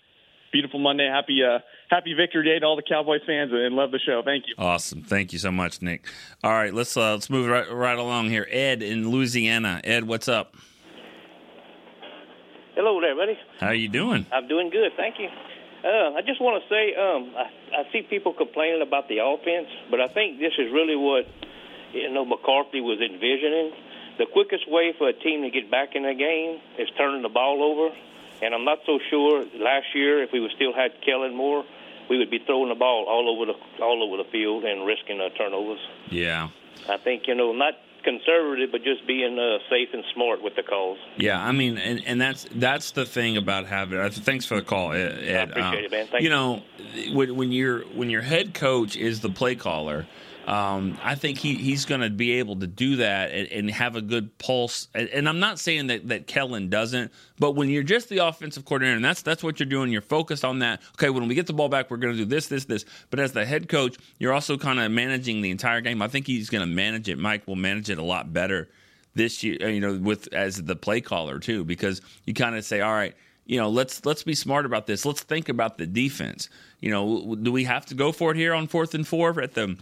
beautiful 0.51 0.79
Monday. 0.79 1.07
Happy 1.07 1.41
uh, 1.43 1.59
happy 1.89 2.13
victory 2.13 2.45
day 2.45 2.59
to 2.59 2.65
all 2.65 2.75
the 2.75 2.81
Cowboys 2.81 3.21
fans 3.25 3.51
and 3.53 3.75
love 3.75 3.91
the 3.91 3.99
show. 3.99 4.21
Thank 4.23 4.45
you. 4.47 4.55
Awesome. 4.57 5.03
Thank 5.03 5.33
you 5.33 5.39
so 5.39 5.51
much, 5.51 5.81
Nick. 5.81 6.05
All 6.43 6.51
right, 6.51 6.73
let's 6.73 6.95
uh, 6.95 7.13
let's 7.13 7.29
move 7.29 7.47
right 7.47 7.71
right 7.71 7.97
along 7.97 8.29
here. 8.29 8.47
Ed 8.49 8.81
in 8.81 9.09
Louisiana. 9.09 9.81
Ed, 9.83 10.05
what's 10.05 10.27
up? 10.27 10.55
Hello 12.75 12.99
there, 12.99 13.15
buddy. 13.15 13.39
How 13.61 13.71
you 13.71 13.87
doing? 13.87 14.25
I'm 14.33 14.49
doing 14.49 14.69
good, 14.69 14.91
thank 14.97 15.15
you. 15.17 15.29
Uh, 15.79 16.11
I 16.11 16.21
just 16.27 16.41
want 16.41 16.61
to 16.61 16.67
say, 16.67 16.91
um, 16.91 17.31
I, 17.31 17.47
I 17.71 17.91
see 17.93 18.01
people 18.01 18.33
complaining 18.33 18.81
about 18.81 19.07
the 19.07 19.23
offense, 19.23 19.71
but 19.89 20.01
I 20.01 20.09
think 20.11 20.39
this 20.39 20.51
is 20.59 20.73
really 20.73 20.97
what 20.97 21.23
you 21.93 22.11
know 22.11 22.25
McCarthy 22.25 22.81
was 22.81 22.99
envisioning. 22.99 23.71
The 24.17 24.25
quickest 24.27 24.67
way 24.67 24.93
for 24.97 25.07
a 25.07 25.13
team 25.13 25.43
to 25.43 25.49
get 25.51 25.71
back 25.71 25.95
in 25.95 26.03
the 26.03 26.13
game 26.15 26.59
is 26.77 26.89
turning 26.97 27.21
the 27.21 27.31
ball 27.31 27.63
over, 27.63 27.95
and 28.43 28.53
I'm 28.53 28.65
not 28.65 28.79
so 28.85 28.99
sure. 29.09 29.45
Last 29.55 29.95
year, 29.95 30.21
if 30.21 30.33
we 30.33 30.41
would 30.41 30.51
still 30.51 30.73
had 30.73 30.99
Kellen 30.99 31.33
Moore, 31.33 31.63
we 32.09 32.17
would 32.17 32.29
be 32.29 32.39
throwing 32.45 32.67
the 32.67 32.75
ball 32.75 33.05
all 33.07 33.31
over 33.31 33.53
the 33.53 33.83
all 33.83 34.03
over 34.03 34.21
the 34.21 34.29
field 34.31 34.65
and 34.65 34.85
risking 34.85 35.21
uh, 35.21 35.29
turnovers. 35.37 35.79
Yeah. 36.11 36.49
I 36.89 36.97
think 36.97 37.23
you 37.27 37.35
know 37.35 37.53
not 37.53 37.75
conservative, 38.05 38.69
but 38.71 38.83
just 38.83 39.05
being 39.05 39.37
uh, 39.37 39.57
safe 39.69 39.89
and 39.91 40.03
smart 40.13 40.41
with 40.41 40.55
the 40.55 40.63
calls. 40.63 40.97
Yeah, 41.17 41.43
I 41.43 41.51
mean, 41.51 41.77
and, 41.77 42.01
and 42.05 42.21
that's 42.21 42.47
that's 42.55 42.91
the 42.91 43.05
thing 43.05 43.35
about 43.35 43.65
having. 43.65 43.99
Uh, 43.99 44.09
thanks 44.09 44.45
for 44.45 44.55
the 44.55 44.61
call, 44.61 44.93
Ed. 44.93 45.01
I 45.01 45.43
appreciate 45.43 45.63
um, 45.63 45.75
it, 45.75 45.91
man. 45.91 46.07
Thank 46.07 46.21
you, 46.21 46.25
you 46.25 46.29
know, 46.29 46.61
when, 47.11 47.35
when 47.35 47.51
you're 47.51 47.81
when 47.87 48.09
your 48.09 48.21
head 48.21 48.53
coach 48.53 48.95
is 48.95 49.19
the 49.19 49.29
play 49.29 49.55
caller 49.55 50.05
um, 50.47 50.97
I 51.01 51.15
think 51.15 51.39
he, 51.39 51.55
he's 51.55 51.85
going 51.85 52.01
to 52.01 52.09
be 52.11 52.33
able 52.33 52.59
to 52.59 52.67
do 52.67 52.97
that 52.97 53.31
and, 53.31 53.51
and 53.51 53.71
have 53.71 53.95
a 53.95 54.01
good 54.01 54.37
pulse. 54.37 54.87
And, 54.93 55.09
and, 55.09 55.27
I'm 55.27 55.39
not 55.39 55.59
saying 55.59 55.87
that, 55.87 56.07
that 56.09 56.27
Kellen 56.27 56.69
doesn't, 56.69 57.11
but 57.39 57.53
when 57.53 57.69
you're 57.69 57.83
just 57.83 58.09
the 58.09 58.19
offensive 58.19 58.63
coordinator 58.63 58.95
and 58.95 59.03
that's 59.03 59.23
that's 59.23 59.43
what 59.43 59.59
you're 59.59 59.67
doing, 59.69 59.91
you're 59.91 60.01
focused 60.01 60.45
on 60.45 60.59
that. 60.59 60.81
Okay, 60.93 61.09
when 61.09 61.27
we 61.27 61.33
get 61.33 61.47
the 61.47 61.53
ball 61.53 61.67
back, 61.67 61.89
we're 61.89 61.97
going 61.97 62.13
to 62.13 62.19
do 62.19 62.25
this, 62.25 62.47
this, 62.47 62.65
this. 62.65 62.85
But 63.09 63.19
as 63.19 63.31
the 63.31 63.43
head 63.43 63.69
coach, 63.69 63.97
you're 64.19 64.33
also 64.33 64.55
kind 64.55 64.79
of 64.79 64.91
managing 64.91 65.41
the 65.41 65.49
entire 65.49 65.81
game. 65.81 66.01
I 66.01 66.09
think 66.09 66.27
he's 66.27 66.49
going 66.49 66.67
to 66.67 66.71
manage 66.71 67.09
it. 67.09 67.17
Mike 67.17 67.47
will 67.47 67.55
manage 67.55 67.89
it 67.89 67.97
a 67.97 68.03
lot 68.03 68.31
better 68.31 68.69
this 69.15 69.43
year. 69.43 69.67
You 69.67 69.79
know, 69.79 69.97
with 69.97 70.31
as 70.31 70.61
the 70.61 70.75
play 70.75 71.01
caller 71.01 71.39
too, 71.39 71.63
because 71.63 72.01
you 72.25 72.35
kind 72.35 72.55
of 72.55 72.63
say, 72.63 72.81
all 72.81 72.93
right 72.93 73.15
you 73.47 73.59
know 73.59 73.69
let's 73.69 74.03
let's 74.05 74.23
be 74.23 74.33
smart 74.33 74.65
about 74.65 74.87
this 74.87 75.05
let's 75.05 75.21
think 75.21 75.49
about 75.49 75.77
the 75.77 75.85
defense 75.85 76.49
you 76.79 76.89
know 76.89 77.35
do 77.35 77.51
we 77.51 77.63
have 77.63 77.85
to 77.85 77.93
go 77.93 78.11
for 78.11 78.31
it 78.31 78.37
here 78.37 78.55
on 78.55 78.65
fourth 78.65 78.95
and 78.95 79.07
four 79.07 79.39
at 79.39 79.53
the 79.53 79.77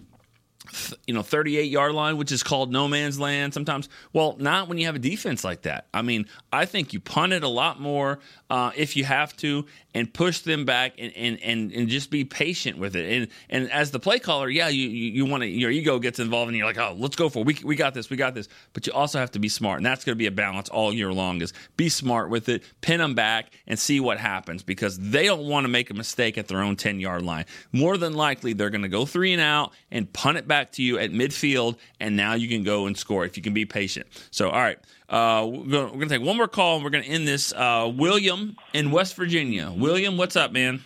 you 1.07 1.13
know 1.13 1.21
38 1.21 1.69
yard 1.69 1.93
line 1.93 2.17
which 2.17 2.31
is 2.31 2.43
called 2.43 2.71
no 2.71 2.87
man's 2.87 3.19
land 3.19 3.53
sometimes. 3.53 3.89
Well 4.13 4.35
not 4.39 4.67
when 4.67 4.77
you 4.77 4.85
have 4.85 4.95
a 4.95 4.99
defense 4.99 5.43
like 5.43 5.63
that. 5.63 5.87
I 5.93 6.01
mean 6.01 6.27
i 6.51 6.65
think 6.65 6.93
you 6.93 6.99
punt 6.99 7.33
it 7.33 7.43
a 7.43 7.47
lot 7.47 7.79
more 7.79 8.19
uh, 8.49 8.71
if 8.75 8.95
you 8.95 9.03
have 9.03 9.35
to 9.37 9.65
and 9.95 10.13
push 10.13 10.39
them 10.39 10.63
back 10.65 10.93
and, 10.97 11.11
and, 11.15 11.41
and, 11.41 11.71
and 11.71 11.87
just 11.87 12.11
be 12.11 12.23
patient 12.23 12.77
with 12.77 12.95
it. 12.95 13.11
And 13.11 13.27
and 13.49 13.71
as 13.71 13.91
the 13.91 13.99
play 13.99 14.19
caller 14.19 14.49
yeah 14.49 14.67
you 14.67 14.87
you, 14.87 15.11
you 15.11 15.25
want 15.25 15.41
to 15.41 15.47
your 15.47 15.71
ego 15.71 15.99
gets 15.99 16.19
involved 16.19 16.49
and 16.49 16.57
you're 16.57 16.67
like 16.67 16.77
oh 16.77 16.95
let's 16.97 17.15
go 17.15 17.29
for 17.29 17.39
it. 17.39 17.45
we, 17.45 17.57
we 17.63 17.75
got 17.75 17.93
this 17.93 18.09
we 18.09 18.17
got 18.17 18.33
this. 18.33 18.47
But 18.73 18.87
you 18.87 18.93
also 18.93 19.19
have 19.19 19.31
to 19.31 19.39
be 19.39 19.49
smart 19.49 19.77
and 19.77 19.85
that's 19.85 20.05
going 20.05 20.15
to 20.15 20.19
be 20.19 20.27
a 20.27 20.31
balance 20.31 20.69
all 20.69 20.93
year 20.93 21.11
long 21.11 21.41
is 21.41 21.53
be 21.77 21.89
smart 21.89 22.29
with 22.29 22.49
it 22.49 22.63
pin 22.81 22.99
them 22.99 23.15
back 23.15 23.51
and 23.67 23.77
see 23.77 23.99
what 23.99 24.17
happens 24.17 24.63
because 24.63 24.97
they 24.99 25.25
don't 25.25 25.47
want 25.47 25.65
to 25.65 25.67
make 25.67 25.89
a 25.89 25.93
mistake 25.93 26.37
at 26.37 26.47
their 26.47 26.61
own 26.61 26.75
10 26.75 26.99
yard 26.99 27.21
line. 27.21 27.45
More 27.71 27.97
than 27.97 28.13
likely 28.13 28.53
they're 28.53 28.69
going 28.69 28.83
to 28.83 28.89
go 28.89 29.05
three 29.05 29.33
and 29.33 29.41
out 29.41 29.71
and 29.91 30.11
punt 30.11 30.37
it 30.37 30.47
back 30.47 30.52
back 30.53 30.71
to 30.71 30.83
you 30.83 30.99
at 30.99 31.09
midfield, 31.09 31.77
and 31.99 32.15
now 32.15 32.35
you 32.35 32.47
can 32.47 32.63
go 32.63 32.85
and 32.85 32.95
score 32.95 33.25
if 33.25 33.35
you 33.37 33.41
can 33.41 33.55
be 33.55 33.65
patient. 33.65 34.05
So, 34.29 34.49
all 34.51 34.61
right, 34.61 34.77
uh, 35.09 35.47
we're 35.47 35.87
going 35.87 36.01
to 36.01 36.09
take 36.09 36.21
one 36.21 36.37
more 36.37 36.47
call, 36.47 36.75
and 36.75 36.83
we're 36.83 36.91
going 36.91 37.03
to 37.03 37.09
end 37.09 37.27
this. 37.27 37.51
Uh, 37.53 37.91
William 37.91 38.55
in 38.71 38.91
West 38.91 39.15
Virginia. 39.15 39.71
William, 39.75 40.15
what's 40.15 40.35
up, 40.35 40.51
man? 40.51 40.83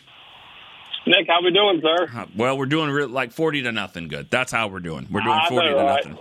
Nick, 1.06 1.28
how 1.28 1.44
we 1.44 1.52
doing, 1.52 1.82
sir? 1.82 2.08
Uh, 2.16 2.28
well, 2.36 2.58
we're 2.58 2.66
doing 2.66 2.90
re- 2.90 3.06
like 3.06 3.34
forty 3.34 3.62
to 3.64 3.74
nothing. 3.74 4.08
Good. 4.08 4.30
That's 4.30 4.54
how 4.54 4.70
we're 4.70 4.80
doing. 4.80 5.06
We're 5.12 5.22
doing 5.22 5.40
forty 5.50 5.70
know, 5.70 5.80
to 5.80 5.84
right? 5.84 6.06
nothing. 6.06 6.18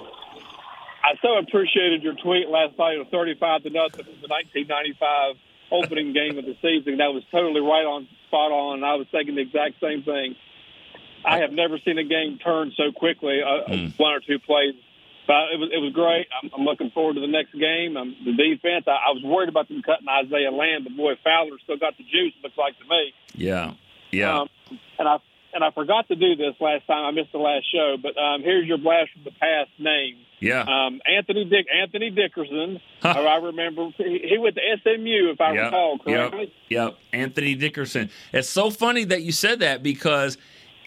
I 1.05 1.15
so 1.23 1.39
appreciated 1.39 2.03
your 2.03 2.15
tweet 2.15 2.49
last 2.49 2.77
night 2.77 2.99
of 2.99 3.09
thirty-five 3.11 3.63
to 3.63 3.71
nothing. 3.71 4.07
It 4.07 4.13
was 4.13 4.23
the 4.23 4.29
nineteen 4.29 4.67
ninety-five 4.67 5.37
opening 5.71 6.13
game 6.13 6.37
of 6.37 6.45
the 6.45 6.57
season. 6.63 6.99
That 6.99 7.15
was 7.15 7.23
totally 7.31 7.61
right 7.61 7.87
on, 7.87 8.09
spot 8.27 8.51
on. 8.51 8.83
I 8.83 8.95
was 8.95 9.07
thinking 9.13 9.37
the 9.37 9.43
exact 9.43 9.79
same 9.81 10.03
thing. 10.03 10.35
I 11.25 11.39
have 11.39 11.53
never 11.53 11.79
seen 11.85 11.99
a 11.99 12.05
game 12.05 12.39
turn 12.39 12.73
so 12.77 12.93
quickly. 12.93 13.41
Uh, 13.43 13.71
mm. 13.71 13.99
One 13.99 14.15
or 14.15 14.21
two 14.21 14.39
plays 14.39 14.75
but 15.27 15.51
it 15.53 15.59
was 15.59 15.71
it 15.73 15.79
was 15.79 15.93
great. 15.93 16.29
I'm, 16.31 16.51
I'm 16.57 16.65
looking 16.65 16.91
forward 16.91 17.15
to 17.15 17.21
the 17.21 17.27
next 17.27 17.53
game. 17.53 17.97
Um, 17.97 18.17
the 18.25 18.33
defense. 18.33 18.85
I, 18.87 19.11
I 19.11 19.11
was 19.11 19.23
worried 19.25 19.49
about 19.49 19.69
them 19.69 19.83
cutting 19.83 20.07
Isaiah 20.09 20.51
Land, 20.51 20.85
but 20.85 20.97
boy, 20.97 21.15
Fowler 21.23 21.59
still 21.63 21.77
got 21.77 21.97
the 21.99 22.05
juice. 22.05 22.33
Looks 22.43 22.57
like 22.57 22.79
to 22.79 22.85
me. 22.89 23.13
Yeah, 23.35 23.75
yeah. 24.13 24.41
Um, 24.41 24.49
and 24.99 25.09
I 25.09 25.19
and 25.53 25.65
I 25.65 25.71
forgot 25.73 26.07
to 26.09 26.15
do 26.15 26.37
this 26.37 26.55
last 26.61 26.87
time. 26.87 27.05
I 27.05 27.11
missed 27.11 27.33
the 27.33 27.39
last 27.39 27.67
show, 27.73 27.97
but 28.01 28.17
um, 28.17 28.43
here's 28.43 28.67
your 28.67 28.79
blast 28.79 29.13
from 29.13 29.25
the 29.25 29.33
past 29.33 29.71
name. 29.79 30.19
Yeah. 30.39 30.61
Um, 30.61 31.01
Anthony 31.11 31.45
Dick 31.45 31.67
Anthony 31.75 32.11
Dickerson. 32.11 32.81
Huh. 33.03 33.09
I 33.09 33.37
remember 33.39 33.89
he, 33.97 34.21
he, 34.29 34.39
went 34.39 34.55
to 34.57 34.61
SMU, 34.83 35.33
if 35.33 35.41
I 35.41 35.55
yep. 35.55 35.65
recall 35.65 35.99
correctly. 35.99 36.53
Yep. 36.69 36.91
yep. 36.91 36.99
Anthony 37.13 37.55
Dickerson. 37.55 38.11
It's 38.33 38.49
so 38.49 38.71
funny 38.71 39.05
that 39.05 39.23
you 39.23 39.33
said 39.33 39.61
that 39.61 39.83
because 39.83 40.37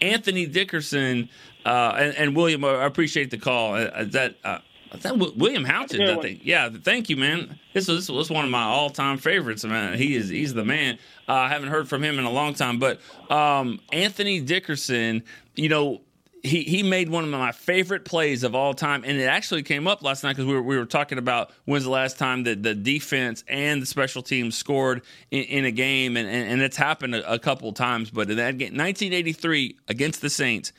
Anthony 0.01 0.45
Dickerson 0.45 1.29
uh, 1.65 1.93
and, 1.97 2.15
and, 2.15 2.35
William, 2.35 2.63
I 2.63 2.85
appreciate 2.85 3.31
the 3.31 3.37
call. 3.37 3.75
Uh, 3.75 4.05
that 4.05 4.35
uh, 4.43 4.59
that 5.01 5.17
William 5.17 5.63
Houghton, 5.63 6.01
I 6.01 6.19
think. 6.21 6.41
Yeah, 6.43 6.69
thank 6.69 7.09
you, 7.09 7.17
man. 7.17 7.59
This 7.73 7.87
was, 7.87 8.07
this 8.07 8.09
was 8.09 8.29
one 8.29 8.45
of 8.45 8.51
my 8.51 8.63
all 8.63 8.89
time 8.89 9.17
favorites. 9.17 9.63
Man, 9.63 9.97
he 9.97 10.15
is 10.15 10.29
he's 10.29 10.53
the 10.53 10.65
man. 10.65 10.97
Uh, 11.27 11.33
I 11.33 11.49
haven't 11.49 11.69
heard 11.69 11.87
from 11.87 12.03
him 12.03 12.17
in 12.17 12.25
a 12.25 12.31
long 12.31 12.53
time, 12.53 12.79
but 12.79 12.99
um, 13.29 13.79
Anthony 13.91 14.39
Dickerson, 14.39 15.23
you 15.55 15.69
know. 15.69 16.01
He, 16.41 16.63
he 16.63 16.83
made 16.83 17.09
one 17.09 17.23
of 17.25 17.29
my 17.29 17.51
favorite 17.51 18.05
plays 18.05 18.43
of 18.43 18.55
all 18.55 18.73
time, 18.73 19.03
and 19.05 19.19
it 19.19 19.25
actually 19.25 19.63
came 19.63 19.87
up 19.87 20.01
last 20.01 20.23
night 20.23 20.31
because 20.31 20.45
we 20.45 20.53
were, 20.53 20.61
we 20.61 20.77
were 20.77 20.85
talking 20.85 21.17
about 21.17 21.51
when's 21.65 21.83
the 21.83 21.89
last 21.89 22.17
time 22.17 22.43
that 22.43 22.63
the 22.63 22.73
defense 22.73 23.43
and 23.47 23.81
the 23.81 23.85
special 23.85 24.21
teams 24.21 24.55
scored 24.55 25.01
in, 25.31 25.43
in 25.43 25.65
a 25.65 25.71
game, 25.71 26.15
and, 26.15 26.29
and, 26.29 26.49
and, 26.49 26.61
it's 26.61 26.77
happened 26.77 27.15
a, 27.15 27.33
a 27.33 27.39
couple 27.39 27.73
times. 27.73 28.09
But 28.09 28.29
in 28.29 28.37
that 28.37 28.57
game, 28.57 28.77
1983 28.77 29.77
against 29.89 30.21
the 30.21 30.29
Saints, 30.29 30.71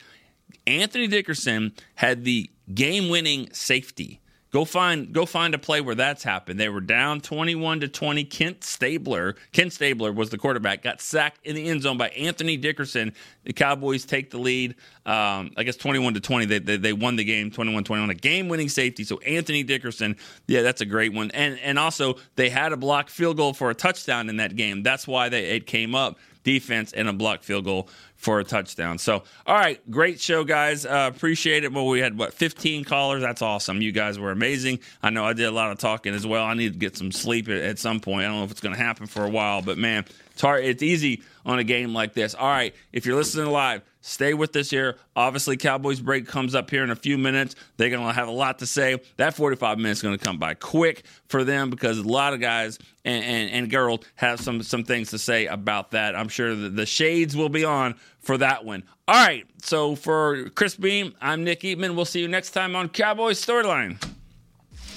Anthony 0.65 1.07
Dickerson 1.07 1.73
had 1.95 2.23
the 2.23 2.49
game-winning 2.73 3.49
safety. 3.53 4.19
Go 4.51 4.65
find 4.65 5.13
go 5.13 5.25
find 5.25 5.53
a 5.53 5.57
play 5.57 5.79
where 5.79 5.95
that's 5.95 6.23
happened. 6.23 6.59
They 6.59 6.67
were 6.67 6.81
down 6.81 7.21
21 7.21 7.79
to 7.81 7.87
20. 7.87 8.25
Ken 8.25 8.55
Stabler, 8.59 9.35
Ken 9.53 9.69
Stabler 9.69 10.11
was 10.11 10.29
the 10.29 10.37
quarterback, 10.37 10.83
got 10.83 10.99
sacked 10.99 11.45
in 11.45 11.55
the 11.55 11.69
end 11.69 11.83
zone 11.83 11.97
by 11.97 12.09
Anthony 12.09 12.57
Dickerson. 12.57 13.13
The 13.45 13.53
Cowboys 13.53 14.03
take 14.03 14.29
the 14.29 14.39
lead. 14.39 14.75
Um, 15.05 15.51
I 15.55 15.63
guess 15.63 15.77
21 15.77 16.15
to 16.15 16.19
20. 16.19 16.45
They, 16.45 16.59
they, 16.59 16.75
they 16.75 16.93
won 16.93 17.15
the 17.15 17.23
game 17.23 17.49
21-21. 17.49 18.09
A 18.09 18.13
game-winning 18.13 18.69
safety. 18.69 19.03
So 19.05 19.19
Anthony 19.19 19.63
Dickerson, 19.63 20.17
yeah, 20.47 20.61
that's 20.61 20.81
a 20.81 20.85
great 20.85 21.13
one. 21.13 21.31
And 21.31 21.57
and 21.59 21.79
also 21.79 22.15
they 22.35 22.49
had 22.49 22.73
a 22.73 22.77
blocked 22.77 23.09
field 23.09 23.37
goal 23.37 23.53
for 23.53 23.69
a 23.69 23.75
touchdown 23.75 24.27
in 24.27 24.35
that 24.37 24.57
game. 24.57 24.83
That's 24.83 25.07
why 25.07 25.29
they 25.29 25.45
it 25.51 25.65
came 25.65 25.95
up 25.95 26.17
defense 26.43 26.93
and 26.93 27.07
a 27.07 27.13
blocked 27.13 27.43
field 27.43 27.65
goal 27.65 27.89
for 28.15 28.39
a 28.39 28.43
touchdown. 28.43 28.97
So, 28.97 29.23
all 29.47 29.55
right, 29.55 29.79
great 29.89 30.19
show, 30.19 30.43
guys. 30.43 30.85
Uh, 30.85 31.09
appreciate 31.13 31.63
it. 31.63 31.73
Well, 31.73 31.87
we 31.87 31.99
had 31.99 32.17
what 32.17 32.33
15 32.33 32.83
callers. 32.83 33.21
That's 33.21 33.41
awesome. 33.41 33.81
You 33.81 33.91
guys 33.91 34.19
were 34.19 34.31
amazing. 34.31 34.79
I 35.01 35.09
know 35.09 35.25
I 35.25 35.33
did 35.33 35.45
a 35.45 35.51
lot 35.51 35.71
of 35.71 35.79
talking 35.79 36.13
as 36.13 36.25
well. 36.25 36.43
I 36.43 36.53
need 36.53 36.73
to 36.73 36.79
get 36.79 36.95
some 36.95 37.11
sleep 37.11 37.49
at, 37.49 37.57
at 37.57 37.79
some 37.79 37.99
point. 37.99 38.25
I 38.25 38.27
don't 38.27 38.37
know 38.37 38.43
if 38.43 38.51
it's 38.51 38.61
going 38.61 38.75
to 38.75 38.81
happen 38.81 39.07
for 39.07 39.25
a 39.25 39.29
while, 39.29 39.61
but 39.61 39.77
man, 39.77 40.05
it's 40.31 40.41
hard. 40.41 40.63
It's 40.63 40.83
easy 40.83 41.23
on 41.45 41.59
a 41.59 41.63
game 41.63 41.93
like 41.93 42.13
this. 42.13 42.35
All 42.35 42.47
right, 42.47 42.73
if 42.91 43.05
you're 43.05 43.15
listening 43.15 43.47
live, 43.47 43.81
stay 44.01 44.33
with 44.33 44.55
us 44.55 44.69
here. 44.69 44.97
Obviously, 45.15 45.57
Cowboys 45.57 45.99
break 45.99 46.27
comes 46.27 46.55
up 46.55 46.69
here 46.69 46.83
in 46.83 46.89
a 46.89 46.95
few 46.95 47.17
minutes. 47.17 47.55
They're 47.77 47.89
going 47.89 48.05
to 48.05 48.13
have 48.13 48.27
a 48.27 48.31
lot 48.31 48.59
to 48.59 48.67
say. 48.67 48.99
That 49.17 49.33
45 49.33 49.77
minutes 49.77 49.99
is 49.99 50.03
going 50.03 50.17
to 50.17 50.23
come 50.23 50.37
by 50.37 50.53
quick 50.53 51.03
for 51.27 51.43
them 51.43 51.69
because 51.69 51.97
a 51.97 52.03
lot 52.03 52.33
of 52.33 52.39
guys 52.39 52.79
and, 53.03 53.23
and, 53.23 53.51
and 53.51 53.69
girls 53.69 54.01
have 54.15 54.39
some 54.39 54.63
some 54.63 54.83
things 54.83 55.11
to 55.11 55.19
say 55.19 55.47
about 55.47 55.91
that. 55.91 56.15
I'm 56.15 56.29
sure 56.29 56.55
the, 56.55 56.69
the 56.69 56.85
shades 56.85 57.35
will 57.35 57.49
be 57.49 57.65
on 57.65 57.95
for 58.19 58.37
that 58.37 58.65
one. 58.65 58.83
All 59.07 59.15
right, 59.15 59.45
so 59.61 59.95
for 59.95 60.49
Chris 60.51 60.75
Beam, 60.75 61.13
I'm 61.19 61.43
Nick 61.43 61.61
Eatman. 61.61 61.95
We'll 61.95 62.05
see 62.05 62.21
you 62.21 62.27
next 62.27 62.51
time 62.51 62.75
on 62.75 62.89
Cowboys 62.89 63.43
Storyline. 63.43 64.01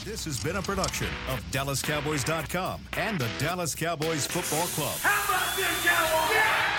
This 0.05 0.27
has 0.27 0.39
been 0.39 0.57
a 0.57 0.61
production 0.61 1.09
of 1.31 1.41
DallasCowboys.com 1.51 2.83
and 2.99 3.19
the 3.19 3.27
Dallas 3.39 3.75
Cowboys 3.75 4.27
Football 4.27 4.67
Club. 4.67 4.99
How 5.01 5.25
about 5.25 5.57
this, 5.57 5.83
Cowboys? 5.83 6.31
Yeah! 6.31 6.75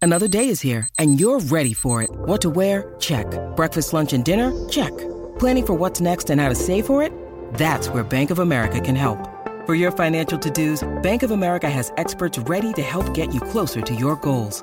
Another 0.00 0.28
day 0.28 0.48
is 0.48 0.62
here, 0.62 0.88
and 0.98 1.20
you're 1.20 1.40
ready 1.40 1.74
for 1.74 2.00
it. 2.00 2.08
What 2.10 2.40
to 2.40 2.48
wear? 2.48 2.94
Check. 3.00 3.26
Breakfast, 3.54 3.92
lunch, 3.92 4.14
and 4.14 4.24
dinner? 4.24 4.50
Check. 4.70 4.96
Planning 5.38 5.66
for 5.66 5.74
what's 5.74 6.00
next 6.00 6.30
and 6.30 6.40
how 6.40 6.48
to 6.48 6.54
save 6.54 6.86
for 6.86 7.02
it? 7.02 7.12
That's 7.52 7.90
where 7.90 8.02
Bank 8.02 8.30
of 8.30 8.38
America 8.38 8.80
can 8.80 8.96
help. 8.96 9.18
For 9.66 9.74
your 9.74 9.90
financial 9.92 10.38
to-dos, 10.38 10.88
Bank 11.02 11.22
of 11.22 11.32
America 11.32 11.68
has 11.68 11.92
experts 11.98 12.38
ready 12.38 12.72
to 12.72 12.82
help 12.82 13.12
get 13.12 13.34
you 13.34 13.42
closer 13.42 13.82
to 13.82 13.94
your 13.94 14.16
goals. 14.16 14.62